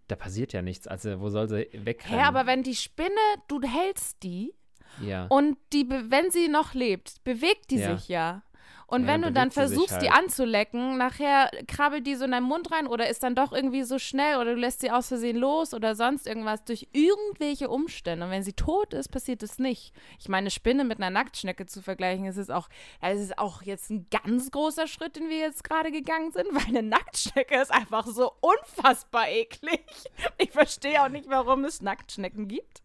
da 0.07 0.15
passiert 0.15 0.53
ja 0.53 0.61
nichts. 0.61 0.87
Also 0.87 1.19
wo 1.21 1.29
soll 1.29 1.47
sie 1.49 1.67
wegrennen? 1.73 2.19
Hä, 2.19 2.25
aber 2.25 2.45
wenn 2.45 2.63
die 2.63 2.75
Spinne, 2.75 3.09
du 3.47 3.61
hältst 3.61 4.21
die 4.23 4.53
Ja. 5.01 5.25
Und 5.27 5.57
die, 5.71 5.87
wenn 5.89 6.29
sie 6.31 6.47
noch 6.49 6.73
lebt, 6.73 7.23
bewegt 7.23 7.71
die 7.71 7.77
Ja. 7.77 7.95
sich 7.97 8.09
ja. 8.09 8.41
Und 8.89 9.03
Ja, 9.03 9.07
wenn 9.07 9.21
du 9.21 9.31
dann 9.31 9.51
versuchst, 9.51 10.01
die 10.01 10.09
halt. 10.09 10.23
anzulecken, 10.23 10.97
nachher 10.97 11.51
krabbelt 11.67 12.07
die 12.07 12.15
so 12.15 12.25
in 12.25 12.31
deinen 12.31 12.43
Mund 12.45 12.71
rein 12.71 12.87
oder 12.87 13.07
ist 13.09 13.23
dann 13.23 13.35
doch 13.35 13.51
irgendwie 13.51 13.83
so 13.83 13.99
schnell 13.99 14.37
oder 14.37 14.55
du 14.55 14.59
lässt 14.59 14.81
sie 14.81 14.89
aus 14.91 15.07
Versehen 15.09 15.37
los 15.37 15.73
oder 15.73 15.95
sonst 15.95 16.25
irgendwas 16.27 16.63
durch 16.63 16.87
irgendwelche 16.91 17.69
Umstände. 17.69 18.25
Und 18.25 18.31
wenn 18.31 18.43
sie 18.43 18.53
tot 18.53 18.93
ist, 18.93 19.09
passiert 19.09 19.43
es 19.43 19.59
nicht. 19.59 19.93
Ich 20.19 20.27
meine, 20.29 20.49
Spinne 20.49 20.83
mit 20.85 20.97
einer 20.97 21.09
Nacktschnecke 21.11 21.65
zu 21.67 21.81
vergleichen, 21.81 22.25
ist 22.25 22.37
es 22.37 22.49
auch, 22.49 22.67
es 23.01 23.19
ist 23.21 23.37
auch 23.37 23.61
jetzt 23.61 23.89
ein 23.91 24.07
ganz 24.09 24.51
großer 24.51 24.87
Schritt, 24.87 25.15
den 25.15 25.29
wir 25.29 25.37
jetzt 25.37 25.63
gerade 25.63 25.91
gegangen 25.91 26.31
sind, 26.31 26.47
weil 26.53 26.65
eine 26.67 26.83
Nacktschnecke 26.83 27.61
ist 27.61 27.71
einfach 27.71 28.07
so 28.07 28.31
unfassbar 28.41 29.29
eklig. 29.29 29.81
Ich 30.41 30.51
verstehe 30.51 31.03
auch 31.03 31.09
nicht, 31.09 31.29
warum 31.29 31.65
es 31.65 31.81
Nacktschnecken 31.81 32.47
gibt. 32.47 32.81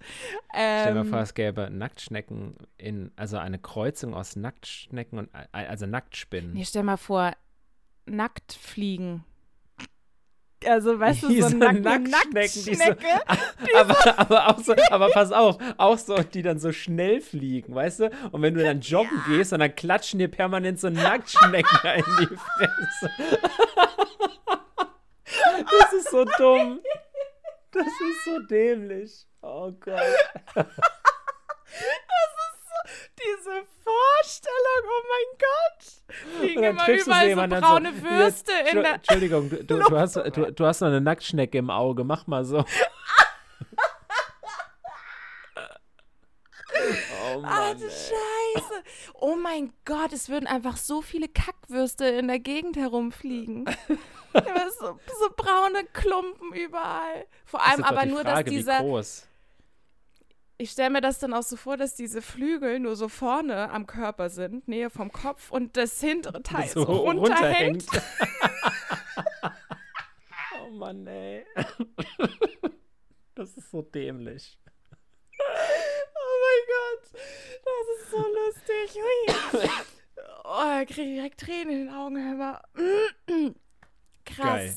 Stell 0.50 0.86
dir 0.88 0.94
mal 0.94 1.00
Ähm, 1.02 1.06
vor, 1.10 1.20
es 1.20 1.34
gäbe 1.34 1.70
Nacktschnecken 1.70 2.56
in, 2.78 3.12
also 3.16 3.36
eine 3.38 3.58
Kreuzung 3.58 4.12
aus 4.14 4.34
Nacktschnecken 4.36 5.18
und 5.18 5.30
äh, 5.34 5.66
also 5.66 5.86
Nacktspinnen. 5.94 6.52
Nee, 6.54 6.64
stell 6.64 6.82
mal 6.82 6.96
vor, 6.96 7.32
nackt 8.06 8.52
fliegen. 8.52 9.24
Also, 10.66 10.98
weißt 10.98 11.22
du, 11.22 11.26
so 11.28 11.32
Diese 11.32 11.46
eine 11.68 11.80
Nack 11.80 12.02
Nacktschnecken, 12.02 12.64
die 12.64 12.74
so- 12.74 12.82
aber, 13.78 14.18
aber 14.18 14.48
auch 14.48 14.58
so, 14.58 14.74
aber 14.90 15.08
pass 15.10 15.30
auf, 15.30 15.56
auch 15.76 15.96
so, 15.98 16.16
die 16.18 16.42
dann 16.42 16.58
so 16.58 16.72
schnell 16.72 17.20
fliegen, 17.20 17.72
weißt 17.76 18.00
du? 18.00 18.10
Und 18.32 18.42
wenn 18.42 18.54
du 18.54 18.64
dann 18.64 18.80
joggen 18.80 19.22
gehst 19.28 19.52
und 19.52 19.60
dann 19.60 19.72
klatschen 19.76 20.18
dir 20.18 20.26
permanent 20.28 20.80
so 20.80 20.90
Nacktschnecken 20.90 21.78
in 21.94 22.04
die 22.20 22.36
Fresse. 22.36 23.10
Das 25.80 25.92
ist 25.92 26.10
so 26.10 26.24
dumm. 26.38 26.80
Das 27.70 27.86
ist 27.86 28.24
so 28.24 28.40
dämlich. 28.40 29.26
Oh 29.42 29.70
Gott. 29.78 30.00
Diese 33.16 33.62
Vorstellung, 34.24 34.84
oh 34.86 35.02
mein 35.10 35.38
Gott. 35.38 36.40
Fliegen 36.40 36.64
immer 36.64 36.88
überall 36.88 37.30
so 37.30 37.66
braune 37.66 37.92
so, 37.94 38.02
Würste 38.02 38.52
"Ja, 38.52 38.58
in 38.70 38.82
der. 38.82 38.94
Entschuldigung, 38.94 39.50
du, 39.50 39.64
du, 39.64 39.78
du, 39.88 39.98
hast, 39.98 40.16
du, 40.16 40.52
du 40.52 40.66
hast 40.66 40.80
noch 40.80 40.88
eine 40.88 41.00
Nacktschnecke 41.00 41.58
im 41.58 41.70
Auge, 41.70 42.04
mach 42.04 42.26
mal 42.26 42.44
so. 42.44 42.64
Oh 46.76 47.40
Ah, 47.42 47.70
Mann, 47.70 47.76
ey. 47.82 47.88
Scheiße. 47.88 48.82
Oh 49.14 49.36
mein 49.36 49.72
Gott, 49.84 50.12
es 50.12 50.28
würden 50.28 50.46
einfach 50.46 50.76
so 50.76 51.02
viele 51.02 51.28
Kackwürste 51.28 52.04
in 52.06 52.28
der 52.28 52.38
Gegend 52.40 52.76
herumfliegen. 52.76 53.64
So, 54.80 54.98
so 55.20 55.30
braune 55.36 55.84
Klumpen 55.92 56.52
überall. 56.54 57.24
Vor 57.44 57.64
allem 57.64 57.84
aber 57.84 58.04
nur, 58.04 58.22
Frage, 58.22 58.46
dass 58.46 58.52
wie 58.52 58.56
dieser. 58.56 58.80
groß. 58.80 59.28
Ich 60.56 60.70
stelle 60.70 60.90
mir 60.90 61.00
das 61.00 61.18
dann 61.18 61.34
auch 61.34 61.42
so 61.42 61.56
vor, 61.56 61.76
dass 61.76 61.96
diese 61.96 62.22
Flügel 62.22 62.78
nur 62.78 62.94
so 62.94 63.08
vorne 63.08 63.70
am 63.70 63.86
Körper 63.86 64.30
sind, 64.30 64.68
Nähe 64.68 64.88
vom 64.88 65.10
Kopf 65.10 65.50
und 65.50 65.76
das 65.76 66.00
hintere 66.00 66.42
Teil 66.44 66.68
so, 66.68 66.82
runterhängt. 66.82 67.86
oh 70.62 70.70
Mann, 70.70 71.06
ey. 71.06 71.44
Das 73.34 73.56
ist 73.56 73.70
so 73.70 73.82
dämlich. 73.82 74.56
Oh 75.40 76.36
mein 76.44 76.62
Gott, 76.68 77.10
das 77.64 77.86
ist 77.98 78.10
so 78.10 78.18
lustig. 78.18 79.02
Hui. 79.02 79.68
Oh, 80.44 80.80
ich 80.82 80.88
kriege 80.88 81.14
direkt 81.14 81.40
Tränen 81.40 81.70
in 81.70 81.78
den 81.86 81.94
Augen. 81.94 82.16
Hör 82.16 82.34
mal. 82.34 82.62
Krass. 84.24 84.36
Geil. 84.36 84.74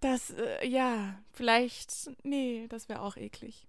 Das, 0.00 0.30
äh, 0.30 0.66
ja, 0.66 1.18
vielleicht, 1.32 2.10
nee, 2.22 2.66
das 2.68 2.88
wäre 2.88 3.00
auch 3.00 3.16
eklig. 3.16 3.67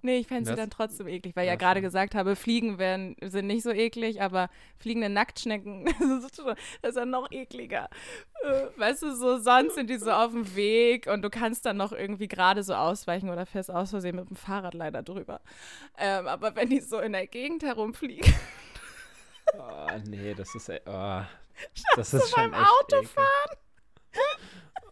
Nee, 0.00 0.18
ich 0.18 0.28
fände 0.28 0.48
sie 0.48 0.54
dann 0.56 0.70
trotzdem 0.70 1.08
eklig, 1.08 1.34
weil 1.34 1.44
ich 1.44 1.50
ja 1.50 1.56
gerade 1.56 1.80
gesagt 1.80 2.14
habe, 2.14 2.36
Fliegen 2.36 2.78
werden, 2.78 3.16
sind 3.20 3.48
nicht 3.48 3.64
so 3.64 3.70
eklig, 3.70 4.22
aber 4.22 4.48
fliegende 4.78 5.08
Nacktschnecken, 5.08 5.84
das 6.00 6.24
ist, 6.24 6.36
schon, 6.36 6.54
das 6.82 6.90
ist 6.90 6.96
dann 6.96 7.10
noch 7.10 7.30
ekliger. 7.32 7.88
Äh, 8.44 8.78
weißt 8.78 9.02
du, 9.02 9.16
so 9.16 9.38
sonst 9.38 9.74
sind 9.74 9.90
die 9.90 9.98
so 9.98 10.12
auf 10.12 10.30
dem 10.30 10.54
Weg 10.54 11.08
und 11.08 11.22
du 11.22 11.30
kannst 11.30 11.66
dann 11.66 11.76
noch 11.76 11.92
irgendwie 11.92 12.28
gerade 12.28 12.62
so 12.62 12.74
ausweichen 12.74 13.28
oder 13.28 13.44
fährst 13.44 13.70
aus 13.72 13.90
Versehen 13.90 14.14
mit 14.16 14.28
dem 14.30 14.36
Fahrrad 14.36 14.74
leider 14.74 15.02
drüber. 15.02 15.40
Ähm, 15.98 16.28
aber 16.28 16.54
wenn 16.54 16.70
die 16.70 16.80
so 16.80 17.00
in 17.00 17.12
der 17.12 17.26
Gegend 17.26 17.62
herumfliegen, 17.64 18.32
Oh, 19.54 19.86
nee, 20.06 20.34
das 20.34 20.54
ist. 20.54 20.68
ey, 20.68 20.80
Oh, 20.86 21.22
das 21.96 22.14
ist 22.14 22.30
schon 22.30 22.50
beim 22.50 22.60
echt 22.60 22.70
Autofahren? 22.70 23.26
eklig. 23.50 23.67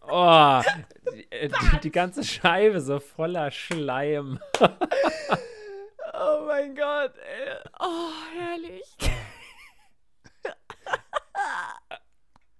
Oh, 0.09 0.61
die, 1.13 1.31
äh, 1.31 1.49
die, 1.49 1.79
die 1.83 1.91
ganze 1.91 2.23
Scheibe 2.23 2.81
so 2.81 2.99
voller 2.99 3.51
Schleim. 3.51 4.39
oh 4.59 6.45
mein 6.47 6.75
Gott, 6.75 7.13
ey. 7.17 7.55
oh, 7.79 8.11
herrlich. 8.37 8.95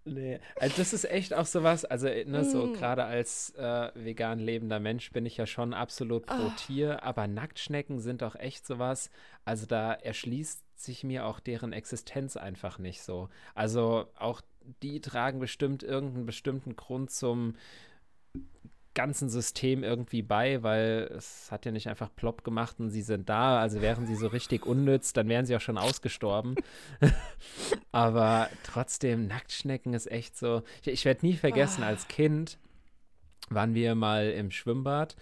Nee, 0.09 0.39
also 0.57 0.77
das 0.77 0.93
ist 0.93 1.03
echt 1.03 1.33
auch 1.33 1.45
sowas, 1.45 1.83
also 1.83 2.07
äh, 2.07 2.23
ne, 2.23 2.45
so 2.45 2.67
Mm. 2.67 2.73
gerade 2.75 3.03
als 3.03 3.53
äh, 3.57 3.91
vegan 3.93 4.39
lebender 4.39 4.79
Mensch 4.79 5.11
bin 5.11 5.25
ich 5.25 5.35
ja 5.35 5.45
schon 5.45 5.73
absolut 5.73 6.25
pro 6.25 6.33
Ah. 6.33 6.53
Tier, 6.55 7.03
aber 7.03 7.27
Nacktschnecken 7.27 7.99
sind 7.99 8.21
doch 8.21 8.35
echt 8.35 8.65
sowas, 8.65 9.09
also 9.43 9.65
da 9.65 9.91
erschließt 9.91 10.63
sich 10.81 11.03
mir 11.03 11.25
auch 11.25 11.41
deren 11.41 11.73
Existenz 11.73 12.37
einfach 12.37 12.77
nicht 12.79 13.01
so. 13.01 13.27
Also 13.53 14.05
auch 14.17 14.39
die 14.83 15.01
tragen 15.01 15.39
bestimmt 15.39 15.83
irgendeinen 15.83 16.25
bestimmten 16.25 16.75
Grund 16.75 17.11
zum 17.11 17.55
ganzen 18.93 19.29
System 19.29 19.83
irgendwie 19.83 20.23
bei, 20.23 20.63
weil 20.63 21.11
es 21.15 21.51
hat 21.51 21.65
ja 21.65 21.71
nicht 21.71 21.87
einfach 21.87 22.09
plopp 22.15 22.43
gemacht 22.43 22.79
und 22.79 22.89
sie 22.89 23.03
sind 23.03 23.29
da, 23.29 23.59
also 23.59 23.79
wären 23.81 24.07
sie 24.07 24.15
so 24.15 24.25
richtig 24.27 24.65
unnütz, 24.65 25.13
dann 25.13 25.29
wären 25.29 25.45
sie 25.45 25.55
auch 25.55 25.61
schon 25.61 25.77
ausgestorben. 25.77 26.55
Aber 27.91 28.49
trotzdem, 28.63 29.27
Nacktschnecken 29.27 29.93
ist 29.93 30.09
echt 30.11 30.35
so. 30.37 30.63
Ich, 30.81 30.87
ich 30.87 31.05
werde 31.05 31.25
nie 31.25 31.35
vergessen, 31.35 31.83
Ah. 31.83 31.87
als 31.87 32.07
Kind 32.07 32.57
waren 33.49 33.75
wir 33.75 33.93
mal 33.95 34.31
im 34.31 34.49
Schwimmbad, 34.51 35.15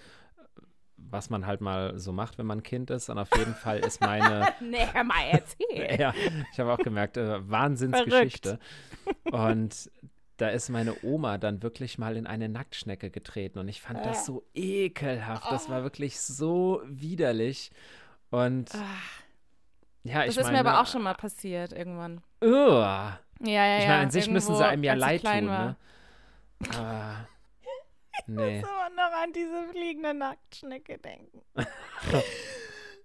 was 0.98 1.30
man 1.30 1.46
halt 1.46 1.60
mal 1.62 2.00
so 2.00 2.12
macht, 2.14 2.38
wenn 2.38 2.46
man 2.46 2.64
Kind 2.64 2.90
ist. 2.90 3.10
Und 3.10 3.18
auf 3.20 3.30
jeden 3.38 3.54
Fall 3.56 3.80
ist 3.80 4.00
meine, 4.00 4.48
Nee, 4.62 4.86
mal, 5.04 5.22
erzähl. 5.32 6.00
ja, 6.00 6.14
ich 6.54 6.60
habe 6.60 6.72
auch 6.74 6.78
gemerkt, 6.80 7.18
äh, 7.18 7.48
Wahnsinnsgeschichte. 7.50 8.58
Und 9.38 9.92
da 10.38 10.50
ist 10.50 10.70
meine 10.70 10.96
Oma 11.04 11.38
dann 11.38 11.64
wirklich 11.64 11.98
mal 11.98 12.18
in 12.18 12.28
eine 12.28 12.50
Nacktschnecke 12.50 13.10
getreten 13.10 13.60
und 13.60 13.68
ich 13.70 13.82
fand 13.82 14.00
Äh. 14.02 14.04
das 14.04 14.26
so 14.26 14.44
ekelhaft. 14.54 15.50
Das 15.52 15.68
Oh. 15.68 15.70
war 15.72 15.84
wirklich 15.84 16.20
so 16.20 16.82
widerlich. 16.86 17.72
Und 18.32 18.74
Ah, 18.76 18.80
ja, 20.04 20.26
Das 20.26 20.34
ich 20.34 20.38
ist 20.38 20.44
meine, 20.46 20.62
mir 20.64 20.70
aber 20.70 20.82
auch 20.82 20.88
schon 20.88 21.04
mal 21.04 21.14
passiert 21.16 21.72
irgendwann. 21.72 22.22
Uah. 22.42 23.20
Ja, 23.42 23.50
ja, 23.50 23.66
ja. 23.66 23.78
Ich 23.80 23.88
meine, 23.88 24.02
an 24.04 24.12
sich 24.12 24.30
müssen 24.30 24.56
sie 24.56 24.66
einem 24.66 24.84
ja 24.84 24.94
ich 24.94 25.00
leid 25.00 25.22
tun, 25.24 25.48
war. 25.48 25.66
ne? 25.66 25.76
Aber, 26.78 27.28
nee. 28.28 28.60
immer 28.60 28.90
noch 28.96 29.14
an 29.24 29.32
diese 29.34 29.68
fliegende 29.72 30.14
Nacktschnecke 30.14 30.98
denken. 30.98 31.42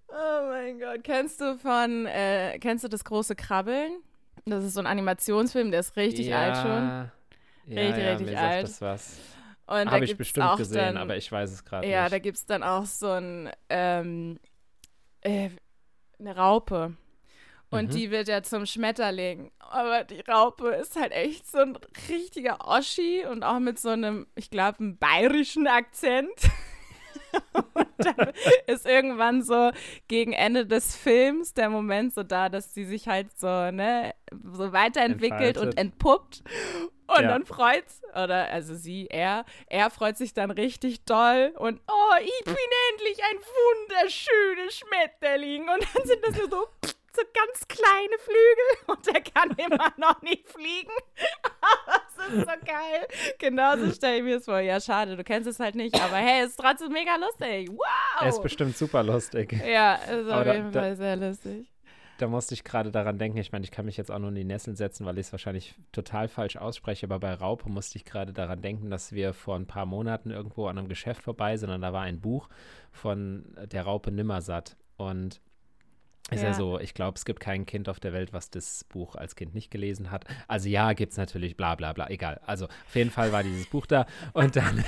oh 0.09 0.49
mein 0.49 0.79
Gott. 0.79 1.05
Kennst 1.05 1.41
du 1.41 1.57
von, 1.59 2.07
äh, 2.07 2.59
kennst 2.59 2.85
du 2.85 2.89
das 2.89 3.05
große 3.05 3.35
Krabbeln? 3.37 4.03
Das 4.47 4.65
ist 4.65 4.75
so 4.75 4.81
ein 4.81 4.87
Animationsfilm, 4.87 5.71
der 5.71 5.81
ist 5.81 5.97
richtig 5.97 6.29
ja, 6.29 6.39
alt 6.41 6.57
schon. 6.57 7.11
Ja, 7.69 7.83
Richtig, 7.83 8.05
ja, 8.05 8.11
richtig 8.13 8.27
mir 8.27 8.39
alt. 8.39 8.69
sagt 8.69 8.73
das 8.75 8.81
was. 8.81 9.19
Und 9.67 9.87
da 9.87 9.91
Habe 9.93 10.05
ich 10.05 10.17
bestimmt 10.17 10.57
gesehen, 10.57 10.79
dann, 10.79 10.97
aber 10.97 11.17
ich 11.17 11.31
weiß 11.31 11.51
es 11.53 11.65
gerade 11.65 11.89
Ja, 11.89 12.09
da 12.09 12.17
nicht. 12.17 12.25
gibt 12.25 12.39
es 12.39 12.47
dann 12.47 12.63
auch 12.63 12.85
so 12.87 13.11
ein, 13.11 13.51
ähm, 13.69 14.41
äh, 15.21 15.51
eine 16.19 16.37
Raupe. 16.37 16.97
Und 17.71 17.95
Mhm. 17.95 17.97
die 17.97 18.11
wird 18.11 18.27
ja 18.27 18.43
zum 18.43 18.67
Schmetterling. 18.67 19.53
Aber 19.61 20.03
die 20.03 20.21
Raupe 20.23 20.71
ist 20.71 20.97
halt 20.97 21.13
echt 21.13 21.47
so 21.49 21.59
ein 21.59 21.79
richtiger 22.09 22.67
Oschi 22.67 23.25
und 23.25 23.45
auch 23.45 23.61
mit 23.61 23.79
so 23.79 23.91
einem, 23.91 24.27
ich 24.35 24.51
glaube, 24.51 24.81
einem 24.81 24.97
bayerischen 24.99 25.69
Akzent. 25.69 26.33
und 27.75 27.87
dann 27.99 28.33
ist 28.67 28.87
irgendwann 28.87 29.43
so 29.43 29.71
gegen 30.09 30.33
Ende 30.33 30.67
des 30.67 30.97
Films 30.97 31.55
der 31.55 31.71
Moment 31.71 32.15
so 32.15 32.23
da, 32.23 32.49
dass 32.49 32.75
sie 32.75 32.85
sich 32.85 33.09
halt 33.09 33.39
so, 33.39 33.47
ne, 33.71 34.15
so 34.53 34.73
weiterentwickelt 34.73 35.57
und 35.59 35.77
Entfaltet. 35.77 35.79
entpuppt. 35.79 36.43
Und 37.07 37.23
Ja. 37.23 37.29
dann 37.29 37.45
freut's, 37.45 38.03
oder 38.13 38.49
also 38.51 38.75
sie, 38.77 39.09
er, 39.11 39.45
er 39.67 39.91
freut 39.91 40.17
sich 40.17 40.33
dann 40.33 40.53
richtig 40.53 41.05
doll 41.05 41.53
und 41.59 41.81
oh, 41.89 42.15
ich 42.23 42.45
bin 42.45 42.55
endlich 42.93 43.19
ein 43.25 43.37
wunderschönes 43.99 44.79
Schmetterling. 44.79 45.63
Und 45.63 45.83
dann 45.95 46.05
sind 46.07 46.25
das 46.25 46.37
nur 46.37 46.49
so, 46.51 46.67
so 47.15 47.23
ganz 47.35 47.67
kleine 47.69 48.19
Flügel 48.19 48.87
und 48.87 49.07
er 49.09 49.21
kann 49.21 49.51
immer 49.57 49.93
noch 49.97 50.23
nicht 50.23 50.49
fliegen. 50.49 50.91
das 52.17 52.29
ist 52.29 52.41
so 52.41 52.67
geil. 52.67 53.07
Genauso 53.39 53.91
stelle 53.93 54.19
ich 54.19 54.23
mir 54.23 54.37
es 54.37 54.45
vor. 54.45 54.61
Ja, 54.61 54.81
schade, 54.81 55.17
du 55.17 55.25
kennst 55.25 55.49
es 55.49 55.59
halt 55.61 55.75
nicht, 55.75 55.95
aber 56.01 56.17
hey, 56.17 56.45
ist 56.45 56.57
trotzdem 56.59 56.93
mega 56.93 57.17
lustig. 57.17 57.71
Wow! 57.71 58.21
Er 58.23 58.29
ist 58.29 58.43
bestimmt 58.43 58.77
super 58.77 59.03
lustig. 59.03 59.53
ja, 59.67 59.95
ist 59.95 60.27
auf 60.29 60.33
Aber 60.33 60.45
da- 60.45 60.55
jeden 60.55 60.73
da- 60.73 60.81
Fall 60.81 60.97
sehr 60.97 61.17
lustig. 61.17 61.67
Da 62.19 62.27
musste 62.29 62.53
ich 62.53 62.65
gerade 62.65 62.91
daran 62.91 63.17
denken. 63.17 63.39
Ich 63.39 63.51
meine, 63.51 63.65
ich 63.65 63.71
kann 63.71 63.87
mich 63.87 63.97
jetzt 63.97 64.11
auch 64.11 64.19
nur 64.19 64.29
in 64.29 64.35
die 64.35 64.45
Nesseln 64.45 64.77
setzen, 64.77 65.07
weil 65.07 65.17
ich 65.17 65.29
es 65.29 65.33
wahrscheinlich 65.33 65.75
total 65.91 66.29
falsch 66.29 66.57
ausspreche. 66.59 67.07
Aber 67.07 67.19
bei 67.19 67.33
Raupe 67.33 67.71
musste 67.71 67.97
ich 67.97 68.05
gerade 68.05 68.35
daran 68.35 68.61
denken, 68.61 68.91
dass 68.91 69.13
wir 69.13 69.33
vor 69.33 69.57
ein 69.57 69.67
paar 69.67 69.87
Monaten 69.87 70.31
irgendwo 70.31 70.67
an 70.67 70.77
einem 70.77 70.89
Geschäft 70.89 71.23
vorbei 71.23 71.57
sind 71.57 71.71
und 71.71 71.81
da 71.81 71.95
war 71.95 72.03
ein 72.03 72.21
Buch 72.21 72.51
von 72.93 73.47
der 73.73 73.85
Raupe 73.85 74.11
Nimmersatt. 74.11 74.77
Und 74.99 75.41
Ist 76.31 76.43
ja, 76.43 76.49
Ja. 76.49 76.55
so, 76.55 76.79
ich 76.79 76.95
glaube, 76.95 77.17
es 77.17 77.25
gibt 77.25 77.41
kein 77.41 77.67
Kind 77.67 77.89
auf 77.89 78.01
der 78.01 78.13
Welt, 78.13 78.33
was 78.33 78.51
das 78.51 78.85
Buch 78.85 79.17
als 79.17 79.35
Kind 79.37 79.55
nicht 79.55 79.71
gelesen 79.71 80.11
hat. 80.11 80.25
Also 80.49 80.69
ja, 80.69 80.93
gibt 80.93 81.13
es 81.13 81.19
natürlich, 81.19 81.57
bla 81.57 81.75
bla 81.75 81.93
bla, 81.93 82.09
egal. 82.11 82.41
Also 82.47 82.67
auf 82.67 82.95
jeden 82.95 83.11
Fall 83.11 83.33
war 83.33 83.43
dieses 83.43 83.67
Buch 83.67 83.87
da 83.87 84.07
und 84.33 84.57
dann, 84.57 84.85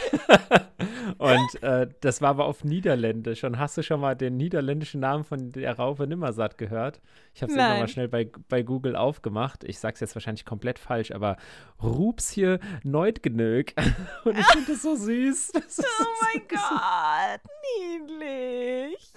und 1.18 1.62
äh, 1.62 1.88
das 2.00 2.20
war 2.22 2.30
aber 2.30 2.46
auf 2.46 2.64
Niederländisch. 2.64 3.44
Und 3.44 3.58
hast 3.58 3.76
du 3.76 3.82
schon 3.82 4.00
mal 4.00 4.14
den 4.16 4.36
niederländischen 4.36 5.00
Namen 5.00 5.24
von 5.24 5.52
der 5.52 5.76
Raupe 5.76 6.06
Nimmersatt 6.06 6.58
gehört? 6.58 7.00
Ich 7.34 7.42
habe 7.42 7.52
es 7.52 7.56
Nein. 7.58 7.80
mal 7.80 7.88
schnell 7.88 8.08
bei, 8.08 8.28
bei 8.48 8.62
Google 8.62 8.94
aufgemacht. 8.96 9.64
Ich 9.64 9.78
sag's 9.78 10.00
jetzt 10.00 10.14
wahrscheinlich 10.14 10.44
komplett 10.44 10.78
falsch, 10.78 11.12
aber 11.12 11.36
Rupsje 11.82 12.60
Neutgenög. 12.84 13.74
Und 14.24 14.38
ich 14.38 14.46
finde 14.46 14.72
das 14.72 14.82
so 14.82 14.94
süß. 14.96 15.52
Das 15.52 15.80
Oh 15.80 16.04
mein 16.34 16.42
Gott, 16.48 17.40
niedlich. 17.78 19.12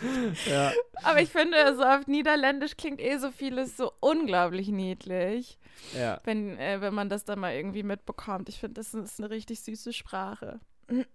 ja. 0.50 0.72
Aber 1.04 1.22
ich 1.22 1.30
finde, 1.30 1.76
so 1.76 1.84
auf 1.84 2.08
Niederländisch 2.16 2.78
klingt 2.78 3.02
eh 3.02 3.18
so 3.18 3.30
vieles 3.32 3.76
so 3.78 3.92
unglaublich 4.00 4.70
niedlich, 4.70 5.58
ja. 5.98 6.20
wenn, 6.24 6.58
äh, 6.58 6.80
wenn 6.82 6.94
man 6.94 7.10
das 7.10 7.26
dann 7.26 7.40
mal 7.40 7.54
irgendwie 7.54 7.84
mitbekommt. 7.84 8.48
Ich 8.50 8.60
finde, 8.60 8.76
das 8.76 8.94
ist 8.94 9.20
eine 9.20 9.30
richtig 9.30 9.62
süße 9.62 9.94
Sprache. 9.94 10.60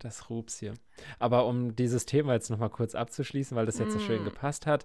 Das 0.00 0.30
Rups 0.30 0.58
hier. 0.58 0.72
Aber 1.18 1.46
um 1.46 1.76
dieses 1.76 2.06
Thema 2.06 2.32
jetzt 2.32 2.48
nochmal 2.50 2.70
kurz 2.70 2.94
abzuschließen, 2.94 3.54
weil 3.56 3.66
das 3.66 3.78
jetzt 3.78 3.92
so 3.92 3.98
schön 3.98 4.22
Mm. 4.22 4.24
gepasst 4.24 4.66
hat. 4.66 4.84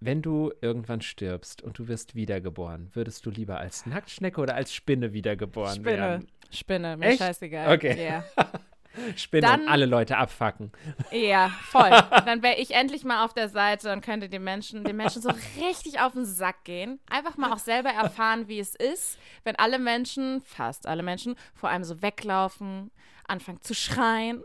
Wenn 0.00 0.20
du 0.20 0.52
irgendwann 0.60 1.00
stirbst 1.00 1.62
und 1.62 1.78
du 1.78 1.88
wirst 1.88 2.14
wiedergeboren, 2.14 2.90
würdest 2.92 3.24
du 3.24 3.30
lieber 3.30 3.58
als 3.58 3.86
Nacktschnecke 3.86 4.40
oder 4.40 4.54
als 4.56 4.74
Spinne 4.74 5.12
wiedergeboren 5.14 5.76
Spinne. 5.76 5.96
werden? 5.96 6.26
Spinne, 6.50 6.96
mir 6.98 7.06
Echt? 7.06 7.18
scheißegal. 7.20 7.74
Okay. 7.74 8.04
Ja. 8.04 8.24
Spinne 9.16 9.46
Dann- 9.46 9.60
und 9.62 9.68
alle 9.68 9.86
Leute 9.86 10.16
abfacken. 10.18 10.72
Ja, 11.10 11.50
voll. 11.70 11.90
Dann 12.26 12.42
wäre 12.42 12.56
ich 12.56 12.72
endlich 12.74 13.04
mal 13.04 13.24
auf 13.24 13.32
der 13.34 13.48
Seite 13.48 13.92
und 13.92 14.02
könnte 14.04 14.28
den 14.28 14.44
Menschen, 14.44 14.84
den 14.84 14.96
Menschen 14.96 15.22
so 15.22 15.30
richtig 15.60 16.00
auf 16.00 16.12
den 16.12 16.24
Sack 16.24 16.64
gehen. 16.64 17.00
Einfach 17.10 17.36
mal 17.36 17.52
auch 17.52 17.58
selber 17.58 17.90
erfahren, 17.90 18.48
wie 18.48 18.58
es 18.60 18.74
ist, 18.74 19.18
wenn 19.44 19.56
alle 19.56 19.78
Menschen, 19.78 20.42
fast 20.42 20.86
alle 20.86 21.02
Menschen, 21.02 21.36
vor 21.54 21.70
allem 21.70 21.84
so 21.84 22.02
weglaufen, 22.02 22.90
anfangen 23.26 23.60
zu 23.62 23.74
schreien. 23.74 24.42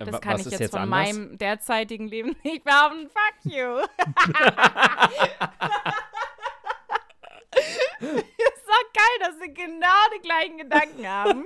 Äh, 0.00 0.04
Das 0.04 0.20
kann 0.20 0.34
was 0.34 0.46
ich 0.46 0.52
jetzt, 0.52 0.60
jetzt 0.60 0.70
von 0.72 0.80
anders? 0.80 1.12
meinem 1.14 1.38
derzeitigen 1.38 2.08
Leben 2.08 2.36
nicht 2.44 2.64
behaupten. 2.64 3.08
Fuck 3.08 3.52
you. 3.52 3.78
ist 8.00 8.66
doch 8.66 8.92
geil, 8.92 9.18
dass 9.20 9.40
wir 9.40 9.52
genau 9.52 10.02
die 10.16 10.20
gleichen 10.22 10.58
Gedanken 10.58 11.06
haben. 11.06 11.44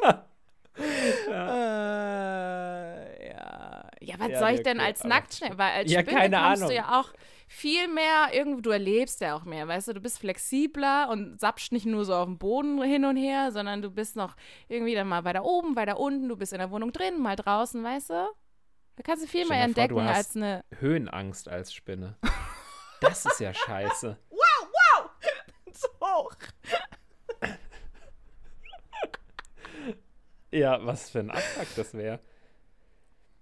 Äh, 0.77 1.33
ja. 3.29 3.89
ja, 4.01 4.15
was 4.19 4.29
Ja, 4.31 4.39
soll 4.39 4.51
ich 4.51 4.63
denn 4.63 4.79
okay, 4.79 4.87
als 4.87 5.05
Nacktschnecke? 5.05 5.59
Weil 5.59 5.73
als 5.73 5.91
Ja, 5.93 6.01
Spinne 6.01 6.17
keine 6.19 6.39
Ahnung. 6.41 6.69
du 6.69 6.75
ja 6.75 7.01
auch 7.01 7.13
viel 7.49 7.89
mehr, 7.89 8.29
irgendwie, 8.33 8.63
du 8.63 8.71
erlebst 8.71 9.21
ja 9.21 9.37
auch 9.37 9.45
mehr, 9.45 9.69
weißt 9.69 9.89
du, 9.89 9.93
du 9.93 10.01
bist 10.01 10.19
flexibler 10.19 11.09
und 11.11 11.39
sapscht 11.39 11.73
nicht 11.73 11.85
nur 11.87 12.05
so 12.07 12.15
auf 12.15 12.25
dem 12.25 12.39
Boden 12.39 12.83
hin 12.83 13.05
und 13.05 13.17
her, 13.17 13.53
sondern 13.53 13.83
du 13.83 13.91
bist 13.91 14.17
noch 14.17 14.35
irgendwie 14.69 14.95
dann 14.95 15.07
mal 15.09 15.25
weiter 15.25 15.45
oben, 15.45 15.77
weiter 15.77 15.99
unten, 16.01 16.29
du 16.29 16.37
bist 16.37 16.53
in 16.55 16.59
der 16.61 16.71
Wohnung 16.71 16.93
drin, 16.93 17.21
mal 17.21 17.37
draußen, 17.37 17.83
weißt 17.85 18.11
du? 18.11 18.29
Da 18.97 19.03
kannst 19.03 19.25
du 19.25 19.29
viel 19.29 19.45
Stell 19.45 19.57
mehr 19.57 19.69
vor, 19.69 19.83
entdecken 19.83 20.05
hast- 20.09 20.17
als 20.17 20.37
eine. 20.37 20.65
Höhenangst 20.79 21.49
als 21.49 21.73
Spinne. 21.75 22.17
Das 23.01 23.27
ist 23.27 23.41
ja 23.41 23.53
scheiße. 23.53 24.17
Zu 25.73 25.89
hoch. 26.01 26.37
Ja, 30.53 30.85
was 30.85 31.11
für 31.11 31.21
ein 31.21 31.31
Abfuck 31.31 31.69
das 31.77 31.95
wäre. 31.95 32.21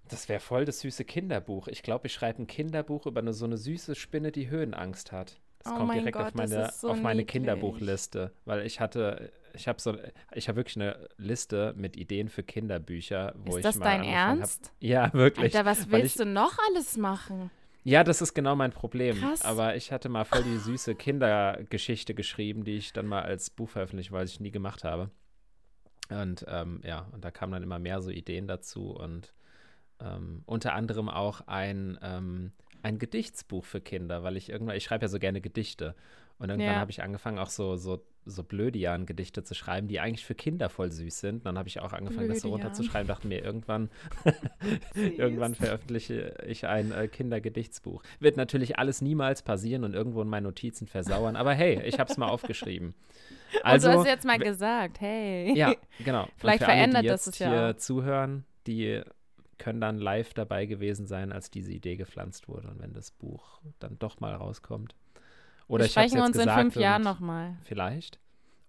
Das 0.08 0.28
wäre 0.28 0.40
voll 0.40 0.64
das 0.64 0.80
süße 0.80 1.04
Kinderbuch. 1.04 1.68
Ich 1.68 1.82
glaube, 1.82 2.06
ich 2.06 2.12
schreibe 2.12 2.42
ein 2.42 2.46
Kinderbuch 2.46 3.06
über 3.06 3.20
eine, 3.20 3.32
so 3.32 3.44
eine 3.44 3.56
süße 3.56 3.94
Spinne, 3.94 4.32
die 4.32 4.48
Höhenangst 4.50 5.12
hat. 5.12 5.40
Das 5.62 5.72
Oh 5.72 5.76
kommt 5.76 5.94
direkt 5.94 6.16
auf 6.16 6.24
Gott, 6.24 6.38
das 6.38 6.50
meine, 6.50 6.72
so 6.72 6.88
auf 6.88 7.00
meine 7.00 7.20
niedlich. 7.20 7.32
Kinderbuchliste, 7.32 8.32
weil 8.46 8.64
ich 8.64 8.80
hatte, 8.80 9.30
ich 9.52 9.68
habe 9.68 9.80
so, 9.80 9.94
ich 10.32 10.48
habe 10.48 10.56
wirklich 10.56 10.76
eine 10.76 11.08
Liste 11.18 11.74
mit 11.76 11.96
Ideen 11.96 12.28
für 12.30 12.42
Kinderbücher, 12.42 13.34
wo 13.36 13.50
Ist 13.50 13.56
ich 13.58 13.62
das 13.64 13.76
mal 13.76 13.84
dein 13.84 14.04
Ernst? 14.04 14.66
Hab. 14.66 14.72
Ja, 14.82 15.12
wirklich. 15.12 15.54
Alter, 15.54 15.68
was 15.68 15.90
willst 15.90 16.16
ich, 16.16 16.22
du 16.22 16.24
noch 16.24 16.56
alles 16.68 16.96
machen? 16.96 17.50
Ja, 17.84 18.04
das 18.04 18.20
ist 18.22 18.34
genau 18.34 18.56
mein 18.56 18.72
Problem. 18.72 19.18
Krass. 19.18 19.42
Aber 19.42 19.76
ich 19.76 19.92
hatte 19.92 20.08
mal 20.08 20.24
voll 20.24 20.42
die 20.42 20.58
süße 20.58 20.94
Kindergeschichte 20.94 22.14
geschrieben, 22.14 22.64
die 22.64 22.76
ich 22.76 22.92
dann 22.92 23.06
mal 23.06 23.22
als 23.22 23.50
Buch 23.50 23.68
veröffentlicht, 23.70 24.12
weil 24.12 24.26
ich 24.26 24.40
nie 24.40 24.50
gemacht 24.50 24.84
habe. 24.84 25.10
Und 26.10 26.44
ähm, 26.48 26.80
ja, 26.84 27.06
und 27.12 27.24
da 27.24 27.30
kamen 27.30 27.52
dann 27.52 27.62
immer 27.62 27.78
mehr 27.78 28.02
so 28.02 28.10
Ideen 28.10 28.46
dazu 28.46 28.90
und 28.90 29.32
ähm, 30.00 30.42
unter 30.46 30.74
anderem 30.74 31.08
auch 31.08 31.42
ein, 31.46 31.98
ähm, 32.02 32.52
ein 32.82 32.98
Gedichtsbuch 32.98 33.64
für 33.64 33.80
Kinder, 33.80 34.22
weil 34.22 34.36
ich 34.36 34.48
irgendwann, 34.48 34.76
ich 34.76 34.84
schreibe 34.84 35.04
ja 35.04 35.08
so 35.08 35.18
gerne 35.18 35.40
Gedichte. 35.40 35.94
Und 36.40 36.48
irgendwann 36.48 36.74
Ja. 36.74 36.80
habe 36.80 36.90
ich 36.90 37.02
angefangen, 37.02 37.38
auch 37.38 37.50
so, 37.50 37.76
so, 37.76 38.02
so 38.24 38.42
Blödian-Gedichte 38.42 39.44
zu 39.44 39.54
schreiben, 39.54 39.88
die 39.88 40.00
eigentlich 40.00 40.24
für 40.24 40.34
Kinder 40.34 40.70
voll 40.70 40.90
süß 40.90 41.20
sind. 41.20 41.44
Dann 41.44 41.58
habe 41.58 41.68
ich 41.68 41.80
auch 41.80 41.92
angefangen, 41.92 42.28
das 42.28 42.40
so 42.40 42.48
Blödian. 42.48 42.66
runterzuschreiben, 42.66 43.06
dachte 43.06 43.28
mir, 43.28 43.44
irgendwann, 43.44 43.90
irgendwann 44.94 45.54
veröffentliche 45.54 46.34
ich 46.46 46.66
ein 46.66 46.92
äh, 46.92 47.08
Kindergedichtsbuch. 47.08 48.02
Wird 48.20 48.38
natürlich 48.38 48.78
alles 48.78 49.02
niemals 49.02 49.42
passieren 49.42 49.84
und 49.84 49.92
irgendwo 49.92 50.22
in 50.22 50.28
meinen 50.28 50.44
Notizen 50.44 50.86
versauern, 50.86 51.36
aber 51.36 51.52
hey, 51.52 51.82
ich 51.84 51.98
habe 52.00 52.10
es 52.10 52.16
mal 52.16 52.28
aufgeschrieben. 52.28 52.94
Also, 53.62 53.88
und 53.90 53.94
du 53.94 54.00
hast 54.00 54.06
jetzt 54.06 54.24
mal 54.24 54.38
gesagt, 54.38 55.02
hey. 55.02 55.52
ja, 55.54 55.74
genau. 56.04 56.22
Und 56.22 56.30
Vielleicht 56.38 56.60
für 56.60 56.68
alle, 56.68 56.76
verändert 56.76 57.02
die 57.04 57.08
das 57.08 57.26
jetzt 57.26 57.34
es 57.34 57.38
ja 57.38 57.50
hier 57.50 57.74
auch. 57.74 57.78
zuhören, 57.78 58.44
die 58.66 59.02
können 59.58 59.82
dann 59.82 59.98
live 59.98 60.32
dabei 60.32 60.64
gewesen 60.64 61.06
sein, 61.06 61.32
als 61.32 61.50
diese 61.50 61.70
Idee 61.70 61.96
gepflanzt 61.96 62.48
wurde 62.48 62.68
und 62.68 62.80
wenn 62.80 62.94
das 62.94 63.10
Buch 63.10 63.60
dann 63.78 63.98
doch 63.98 64.20
mal 64.20 64.34
rauskommt. 64.34 64.94
Oder 65.70 65.82
Wir 65.82 65.86
ich 65.86 65.92
sprechen 65.92 66.16
jetzt 66.16 66.26
uns 66.26 66.36
in 66.36 66.48
fünf 66.50 66.76
Jahren 66.76 67.02
nochmal. 67.02 67.56
Vielleicht. 67.62 68.18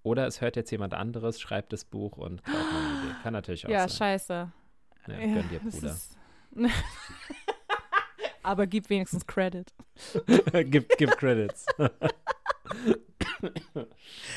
Oder 0.04 0.28
es 0.28 0.40
hört 0.42 0.56
jetzt 0.56 0.70
jemand 0.72 0.94
anderes, 0.94 1.42
schreibt 1.42 1.74
das 1.74 1.84
Buch 1.86 2.18
und 2.18 2.42
Idee. 2.42 3.16
Kann 3.24 3.34
natürlich 3.34 3.66
auch 3.66 3.70
Ja, 3.70 3.88
sein. 3.88 3.98
scheiße. 3.98 4.52
Ja, 5.08 5.14
Ja, 5.14 5.34
gönn 5.34 5.50
dir, 5.50 5.60
Bruder. 5.60 5.98
Aber 8.44 8.68
gib 8.68 8.90
wenigstens 8.90 9.26
Credit. 9.26 9.72
gib, 10.66 10.90
gib 10.98 11.12
Credits. 11.18 11.66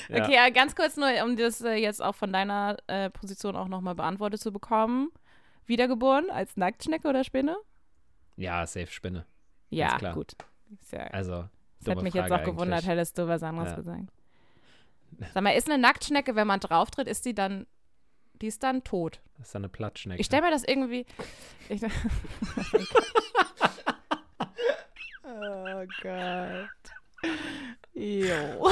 ja. 0.09 0.25
Okay, 0.25 0.51
ganz 0.53 0.75
kurz 0.77 0.97
nur, 0.97 1.09
um 1.25 1.37
das 1.37 1.61
äh, 1.63 1.75
jetzt 1.75 2.03
auch 2.03 2.15
von 2.15 2.33
deiner 2.33 2.77
äh, 2.87 3.11
Position 3.11 3.57
auch 3.57 3.69
nochmal 3.69 3.95
beantwortet 3.95 4.41
zu 4.41 4.53
bekommen. 4.53 5.11
Wiedergeboren 5.67 6.31
als 6.31 6.57
Nacktschnecke 6.57 7.09
oder 7.09 7.25
Spinne? 7.25 7.57
ja, 8.37 8.67
safe 8.67 8.89
Spinne. 8.89 9.25
Ja, 9.71 9.97
klar. 9.97 10.15
gut. 10.15 10.33
Ja, 10.91 11.05
Also, 11.07 11.49
das 11.85 11.97
hat 11.97 12.03
mich 12.03 12.15
jetzt 12.15 12.33
auch 12.33 12.43
gewundert, 12.43 12.81
eigentlich. 12.81 12.89
hättest 12.89 13.19
du 13.19 13.29
was 13.29 13.43
anderes 13.43 13.71
Ja. 13.71 13.77
gesagt. 13.77 14.09
Sag 15.35 15.43
mal, 15.43 15.51
ist 15.51 15.71
eine 15.71 15.81
Nacktschnecke, 15.81 16.35
wenn 16.35 16.47
man 16.47 16.61
drauftritt, 16.61 17.09
ist 17.09 17.25
die 17.25 17.35
dann, 17.35 17.67
die 18.41 18.47
ist 18.49 18.63
dann 18.63 18.85
tot? 18.85 19.21
Das 19.39 19.49
ist 19.49 19.57
eine 19.57 19.69
Plattschnecke. 19.69 20.21
Ich 20.21 20.27
stelle 20.27 20.43
mir 20.43 20.51
das 20.51 20.65
irgendwie. 20.65 21.07
Ich, 21.69 21.83
oh 25.25 25.87
Gott. 26.03 26.69
Jo. 27.95 28.69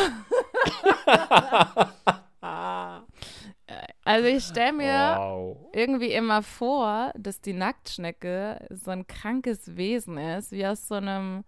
also 4.05 4.27
ich 4.27 4.45
stelle 4.45 4.73
mir 4.73 5.17
wow. 5.17 5.57
irgendwie 5.73 6.13
immer 6.13 6.43
vor, 6.43 7.13
dass 7.17 7.41
die 7.41 7.53
Nacktschnecke 7.53 8.67
so 8.71 8.91
ein 8.91 9.07
krankes 9.07 9.77
Wesen 9.77 10.19
ist, 10.19 10.51
wie 10.53 10.67
aus 10.67 10.89
so 10.89 10.97
einem 10.97 11.45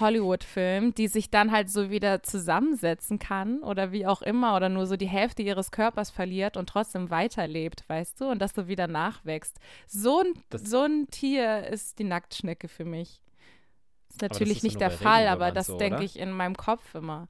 Hollywood-Film, 0.00 0.94
die 0.94 1.08
sich 1.08 1.30
dann 1.30 1.50
halt 1.52 1.70
so 1.70 1.90
wieder 1.90 2.22
zusammensetzen 2.22 3.18
kann 3.18 3.62
oder 3.62 3.92
wie 3.92 4.06
auch 4.06 4.22
immer 4.22 4.56
oder 4.56 4.68
nur 4.68 4.86
so 4.86 4.96
die 4.96 5.06
Hälfte 5.08 5.42
ihres 5.42 5.70
Körpers 5.70 6.10
verliert 6.10 6.56
und 6.56 6.68
trotzdem 6.68 7.10
weiterlebt, 7.10 7.84
weißt 7.88 8.20
du, 8.20 8.26
und 8.30 8.40
das 8.40 8.52
so 8.54 8.68
wieder 8.68 8.86
nachwächst. 8.86 9.58
So 9.86 10.20
ein, 10.20 10.34
Das- 10.50 10.62
so 10.64 10.82
ein 10.82 11.06
Tier 11.10 11.66
ist 11.66 11.98
die 11.98 12.04
Nacktschnecke 12.04 12.68
für 12.68 12.84
mich. 12.84 13.20
Ist 14.10 14.22
natürlich 14.22 14.58
ist 14.58 14.62
nicht 14.64 14.80
der 14.80 14.90
Fall, 14.90 15.26
aber 15.28 15.46
Regenwürmern 15.46 15.54
das 15.54 15.66
so, 15.66 15.78
denke 15.78 16.04
ich 16.04 16.18
in 16.18 16.32
meinem 16.32 16.56
Kopf 16.56 16.94
immer. 16.94 17.28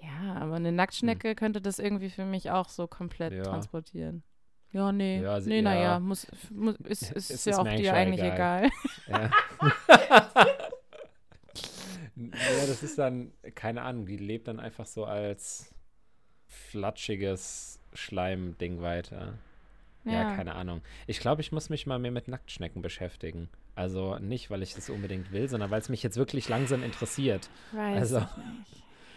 Ja, 0.00 0.34
aber 0.40 0.56
eine 0.56 0.72
Nacktschnecke 0.72 1.34
könnte 1.34 1.60
das 1.60 1.78
irgendwie 1.78 2.10
für 2.10 2.24
mich 2.24 2.50
auch 2.50 2.68
so 2.68 2.86
komplett 2.86 3.32
Ja. 3.32 3.42
transportieren. 3.42 4.22
Ja, 4.70 4.92
nee. 4.92 5.20
Ja, 5.22 5.40
sie- 5.40 5.48
nee, 5.48 5.62
naja, 5.62 5.80
ja. 5.82 6.00
muss, 6.00 6.26
muss, 6.50 6.74
ist, 6.76 7.02
ist, 7.12 7.30
Es 7.30 7.44
ja 7.46 7.52
ist 7.52 7.58
auch 7.58 7.64
dir 7.64 7.94
eigentlich 7.94 8.20
eigentlich 8.22 8.22
egal. 8.22 8.70
egal. 9.06 9.30
Ja. 9.88 10.48
ja, 12.18 12.66
das 12.66 12.82
ist 12.82 12.98
dann, 12.98 13.32
keine 13.54 13.82
Ahnung, 13.82 14.06
die 14.06 14.16
lebt 14.16 14.48
dann 14.48 14.60
einfach 14.60 14.86
so 14.86 15.04
als 15.04 15.72
flatschiges 16.46 17.80
Schleimding 17.92 18.80
weiter. 18.82 19.34
Ja. 20.04 20.34
keine 20.36 20.54
Ahnung. 20.54 20.80
Ich 21.06 21.20
glaube, 21.20 21.42
ich 21.42 21.52
muss 21.52 21.68
mich 21.68 21.86
mal 21.86 21.98
mehr 21.98 22.10
mit 22.12 22.28
Nacktschnecken 22.28 22.80
beschäftigen. 22.80 23.50
Also 23.74 24.18
nicht, 24.18 24.48
weil 24.48 24.62
ich 24.62 24.74
das 24.74 24.88
unbedingt 24.88 25.32
will, 25.32 25.48
sondern 25.50 25.70
weil 25.70 25.80
es 25.80 25.90
mich 25.90 26.02
jetzt 26.02 26.16
wirklich 26.16 26.48
langsam 26.48 26.82
interessiert. 26.82 27.50
Weiß 27.72 28.14
Also-. 28.14 28.26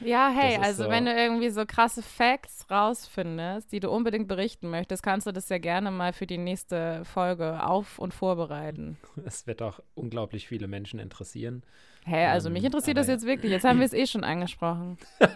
Ja, 0.02 0.32
hey, 0.36 0.58
also 0.58 0.84
so- 0.84 0.90
wenn 0.90 1.06
du 1.06 1.14
irgendwie 1.14 1.50
so 1.50 1.66
krasse 1.66 2.02
Facts 2.02 2.70
rausfindest, 2.70 3.72
die 3.72 3.80
du 3.80 3.90
unbedingt 3.90 4.28
berichten 4.28 4.70
möchtest, 4.70 5.02
kannst 5.02 5.28
du 5.28 5.32
das 5.32 5.48
ja 5.48 5.60
gerne 5.60 5.92
mal 5.92 6.12
für 6.12 6.28
die 6.28 6.38
nächste 6.40 7.06
Folge 7.06 7.64
auf- 7.64 7.98
und 8.00 8.14
vorbereiten. 8.14 8.98
Es 9.26 9.48
wird 9.48 9.62
auch 9.62 9.80
unglaublich 9.94 10.48
viele 10.48 10.68
Menschen 10.68 11.00
interessieren. 11.00 11.64
Hä, 12.06 12.28
also 12.28 12.50
mich 12.50 12.64
Ähm, 12.64 12.68
interessiert 12.68 12.98
das 12.98 13.08
jetzt 13.08 13.26
wirklich. 13.26 13.52
Jetzt 13.52 13.64
haben 13.64 13.80
wir 13.80 13.86
es 13.86 13.94
eh 13.94 14.08
schon 14.08 14.24
angesprochen. 14.24 14.98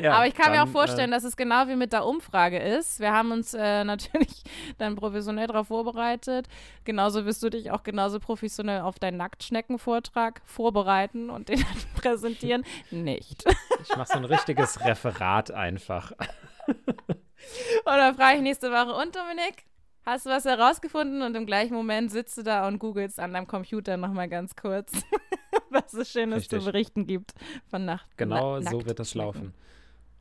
Ja, 0.00 0.14
Aber 0.14 0.26
ich 0.26 0.34
kann 0.34 0.52
mir 0.52 0.60
auch 0.60 0.66
dann, 0.66 0.72
vorstellen, 0.72 1.10
äh, 1.10 1.14
dass 1.16 1.24
es 1.24 1.36
genau 1.36 1.66
wie 1.68 1.76
mit 1.76 1.92
der 1.92 2.06
Umfrage 2.06 2.58
ist. 2.58 3.00
Wir 3.00 3.12
haben 3.12 3.32
uns 3.32 3.54
äh, 3.54 3.84
natürlich 3.84 4.42
dann 4.78 4.94
professionell 4.96 5.46
darauf 5.46 5.68
vorbereitet. 5.68 6.46
Genauso 6.84 7.24
wirst 7.26 7.42
du 7.42 7.50
dich 7.50 7.70
auch 7.70 7.82
genauso 7.82 8.20
professionell 8.20 8.82
auf 8.82 8.98
deinen 8.98 9.16
Nacktschneckenvortrag 9.16 10.40
vorbereiten 10.44 11.30
und 11.30 11.48
den 11.48 11.60
dann 11.60 11.76
präsentieren. 12.00 12.64
Nicht. 12.90 13.44
ich 13.82 13.96
mache 13.96 14.08
so 14.12 14.18
ein 14.18 14.24
richtiges 14.24 14.84
Referat 14.84 15.50
einfach. 15.50 16.12
Oder 17.84 18.14
frage 18.14 18.36
ich 18.36 18.42
nächste 18.42 18.70
Woche, 18.70 18.94
und 18.94 19.14
Dominik, 19.14 19.64
hast 20.04 20.26
du 20.26 20.30
was 20.30 20.44
herausgefunden? 20.44 21.22
Und 21.22 21.34
im 21.36 21.46
gleichen 21.46 21.74
Moment 21.74 22.10
sitzt 22.10 22.38
du 22.38 22.42
da 22.42 22.66
und 22.66 22.78
googelst 22.78 23.18
an 23.20 23.32
deinem 23.32 23.46
Computer 23.46 23.96
nochmal 23.96 24.28
ganz 24.28 24.54
kurz, 24.56 24.92
was 25.70 25.92
es 25.94 26.10
Schönes 26.10 26.48
zu 26.48 26.56
Richtig. 26.56 26.64
berichten 26.72 27.06
gibt 27.06 27.32
von 27.68 27.84
Nacht. 27.84 28.08
Genau 28.16 28.58
Na 28.60 28.70
so 28.70 28.84
wird 28.86 28.98
das 28.98 29.14
laufen. 29.14 29.54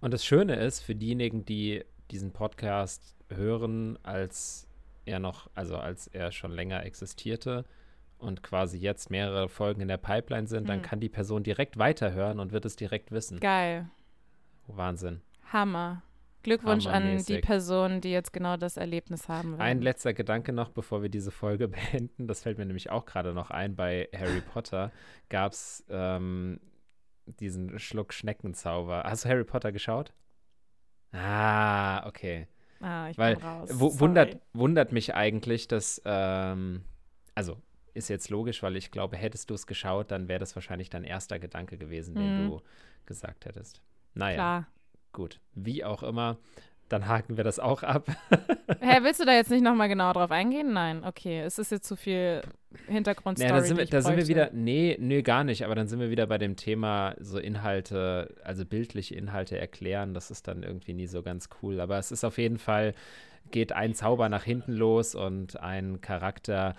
Und 0.02 0.12
das 0.14 0.26
Schöne 0.26 0.56
ist, 0.56 0.82
für 0.82 0.96
diejenigen, 0.96 1.46
die 1.46 1.84
diesen 2.12 2.32
Podcast 2.34 3.16
hören, 3.30 3.98
als 4.04 4.68
er 5.06 5.20
noch, 5.20 5.50
also 5.56 5.78
als 5.78 6.08
er 6.08 6.32
schon 6.32 6.52
länger 6.52 6.84
existierte 6.86 7.66
und 8.18 8.44
quasi 8.44 8.78
jetzt 8.78 9.10
mehrere 9.10 9.50
Folgen 9.50 9.82
in 9.82 9.88
der 9.88 9.98
Pipeline 9.98 10.48
sind, 10.48 10.70
dann 10.70 10.80
Mhm. 10.80 10.84
kann 10.84 11.00
die 11.00 11.10
Person 11.10 11.44
direkt 11.44 11.78
weiterhören 11.78 12.40
und 12.40 12.52
wird 12.52 12.66
es 12.66 12.76
direkt 12.76 13.12
wissen. 13.12 13.40
Geil. 13.40 13.90
Wahnsinn. 14.68 15.22
Hammer. 15.52 16.04
Glückwunsch 16.44 16.86
an 16.88 17.24
die. 17.24 17.40
Personen, 17.40 18.02
die 18.02 18.12
jetzt 18.12 18.34
genau 18.34 18.58
das 18.58 18.78
Erlebnis 18.78 19.28
haben 19.30 19.52
werden. 19.54 19.62
Ein 19.62 19.82
letzter 19.82 20.14
Gedanke 20.14 20.54
noch, 20.54 20.70
bevor 20.70 21.02
wir 21.02 21.10
diese 21.10 21.32
Folge 21.32 21.68
beenden. 21.70 22.28
Das 22.28 22.44
fällt 22.44 22.58
mir 22.58 22.66
nämlich 22.66 22.90
auch 22.90 23.06
gerade 23.06 23.34
noch 23.34 23.50
ein. 23.50 23.76
Bei 23.76 24.10
Harry 24.16 24.42
Potter 24.54 24.92
gab 25.30 25.54
es 25.54 25.84
ähm, 25.90 26.60
diesen 27.26 27.80
Schluck-Schneckenzauber. 27.80 29.04
Hast 29.06 29.26
du 29.26 29.30
Harry 29.30 29.44
Potter 29.46 29.72
geschaut? 29.72 30.14
Ah, 31.12 32.06
okay. 32.08 32.48
ah, 32.82 33.10
ich 33.10 33.18
Weil 33.18 33.36
bin 33.36 33.44
raus. 33.46 33.70
Wundert, 34.00 34.38
wundert 34.54 34.92
mich 34.92 35.14
eigentlich, 35.14 35.68
dass, 35.68 36.02
ähm, 36.06 36.84
also 37.36 37.62
ist 37.94 38.10
jetzt 38.10 38.30
logisch, 38.32 38.64
weil 38.64 38.76
ich 38.76 38.90
glaube, 38.90 39.16
hättest 39.18 39.50
du 39.52 39.54
es 39.54 39.68
geschaut, 39.68 40.10
dann 40.12 40.28
wäre 40.28 40.40
das 40.40 40.56
wahrscheinlich 40.56 40.90
dein 40.90 41.04
erster 41.04 41.38
Gedanke 41.38 41.78
gewesen, 41.78 42.16
den 42.16 42.34
Mhm. 42.34 42.50
du 42.50 42.62
gesagt 43.06 43.46
hättest. 43.46 43.82
Naja, 44.16 44.36
Klar. 44.36 44.68
Gut. 45.14 45.40
Wie 45.56 45.84
auch 45.84 46.04
immer, 46.04 46.38
dann 46.90 47.08
haken 47.08 47.38
wir 47.38 47.44
das 47.44 47.60
auch 47.60 47.84
ab. 47.84 48.08
Hä, 48.80 49.00
willst 49.02 49.20
du 49.20 49.26
da 49.26 49.34
jetzt 49.34 49.50
nicht 49.50 49.64
nochmal 49.64 49.88
genau 49.88 50.14
drauf 50.14 50.32
eingehen? 50.32 50.74
Nein, 50.74 51.04
okay. 51.04 51.42
Es 51.42 51.58
ist 51.58 51.72
jetzt 51.72 51.88
zu 51.88 51.96
viel 51.96 52.42
Hintergrundstory, 52.88 53.50
Ja, 53.50 53.58
da 53.58 53.64
sind, 53.64 53.78
wir, 53.78 53.86
da 53.86 54.02
sind 54.02 54.18
wir 54.18 54.28
wieder, 54.28 54.50
nee, 54.54 54.98
nee, 55.00 55.22
gar 55.22 55.44
nicht, 55.44 55.64
aber 55.66 55.76
dann 55.76 55.88
sind 55.88 56.00
wir 56.00 56.10
wieder 56.10 56.28
bei 56.28 56.38
dem 56.38 56.56
Thema 56.56 57.16
so 57.20 57.40
Inhalte, 57.40 58.36
also 58.44 58.66
bildliche 58.66 59.16
Inhalte 59.16 59.58
erklären, 59.58 60.14
das 60.14 60.32
ist 60.32 60.48
dann 60.48 60.64
irgendwie 60.64 60.94
nie 60.94 61.08
so 61.08 61.24
ganz 61.24 61.50
cool, 61.62 61.80
aber 61.80 61.98
es 61.98 62.12
ist 62.12 62.24
auf 62.24 62.38
jeden 62.38 62.58
Fall, 62.58 62.94
geht 63.52 63.72
ein 63.72 63.94
Zauber 63.94 64.30
nach 64.30 64.44
hinten 64.44 64.74
los 64.74 65.16
und 65.16 65.60
ein 65.60 66.02
Charakter 66.02 66.76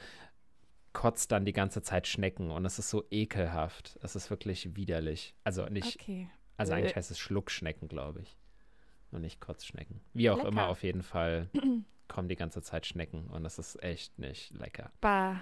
kotzt 0.93 1.33
dann 1.33 1.45
die 1.45 1.53
ganze 1.53 1.83
Zeit 1.83 2.07
Schnecken 2.07 2.51
und 2.51 2.65
es 2.65 2.79
ist 2.79 2.91
so 2.91 3.05
ekelhaft, 3.11 3.99
es 4.03 4.15
ist 4.15 4.31
wirklich 4.31 4.77
widerlich, 4.77 5.35
also 5.43 5.67
nicht, 5.67 5.97
Okay. 6.01 6.29
Also 6.57 6.73
Äh. 6.73 6.77
eigentlich 6.77 6.97
heißt 6.97 7.11
es 7.11 7.19
Schluckschnecken, 7.19 7.89
glaube 7.89 8.21
ich, 8.23 8.37
und 9.11 9.21
nicht 9.23 9.41
Kotzschnecken, 9.41 10.01
wie 10.13 10.31
auch 10.31 10.39
immer, 10.45 10.63
Lecker. 10.63 10.69
auf 10.69 10.83
jeden 10.83 11.03
Fall 11.03 11.49
kommen 12.09 12.29
die 12.29 12.37
ganze 12.37 12.63
Zeit 12.63 12.87
Schnecken 12.87 13.27
und 13.29 13.45
das 13.45 13.59
ist 13.59 13.83
echt 13.83 14.19
nicht 14.19 14.53
lecker. 14.55 14.91
Bah. 15.01 15.41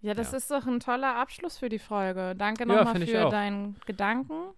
Ja, 0.00 0.14
das 0.14 0.30
Ja. 0.30 0.38
ist 0.38 0.50
doch 0.50 0.64
ein 0.66 0.78
toller 0.80 1.16
Abschluss 1.16 1.58
für 1.58 1.68
die 1.68 1.80
Folge. 1.80 2.34
Danke 2.36 2.60
Ja, 2.68 2.84
nochmal 2.84 3.02
ich 3.02 3.10
für 3.10 3.28
deinen 3.30 3.76
Gedanken. 3.84 4.54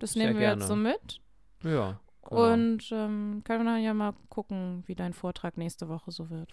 Das 0.00 0.12
Sehr 0.12 0.24
nehmen 0.26 0.34
wir 0.38 0.46
gerne. 0.48 0.60
jetzt 0.60 0.68
so 0.68 0.76
mit. 0.76 1.20
Ja. 1.62 1.98
genau. 2.28 2.52
Und 2.52 2.90
ähm, 2.92 3.42
können 3.44 3.64
wir 3.64 3.72
dann 3.72 3.82
ja 3.82 3.94
mal 3.94 4.12
gucken, 4.28 4.82
wie 4.86 4.94
dein 4.94 5.14
Vortrag 5.14 5.56
nächste 5.56 5.88
Woche 5.88 6.10
so 6.10 6.28
wird. 6.28 6.50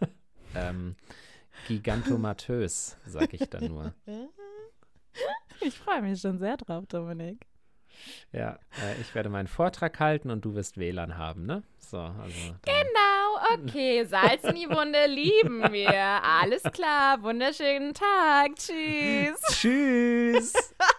ähm, 0.56 0.96
gigantomatös, 1.68 2.96
sag 3.06 3.32
ich 3.34 3.48
dann 3.50 3.68
nur. 3.68 3.94
Ich 5.62 5.78
freue 5.78 6.02
mich 6.02 6.20
schon 6.20 6.38
sehr 6.38 6.58
drauf, 6.58 6.84
Dominik. 6.86 7.46
Ja, 8.32 8.58
äh, 8.82 9.00
ich 9.00 9.14
werde 9.14 9.28
meinen 9.28 9.46
Vortrag 9.46 9.98
halten 10.00 10.30
und 10.30 10.44
du 10.44 10.54
wirst 10.54 10.78
WLAN 10.78 11.16
haben, 11.16 11.46
ne? 11.46 11.62
So, 11.78 11.98
also. 11.98 12.54
Genau, 12.64 13.54
okay. 13.54 14.04
Salz 14.04 14.44
in 14.44 14.56
die 14.56 14.68
Wunde 14.68 15.06
lieben 15.06 15.72
wir. 15.72 15.92
Alles 15.92 16.62
klar. 16.64 17.22
Wunderschönen 17.22 17.94
Tag. 17.94 18.56
Tschüss. 18.56 19.40
Tschüss! 19.52 20.52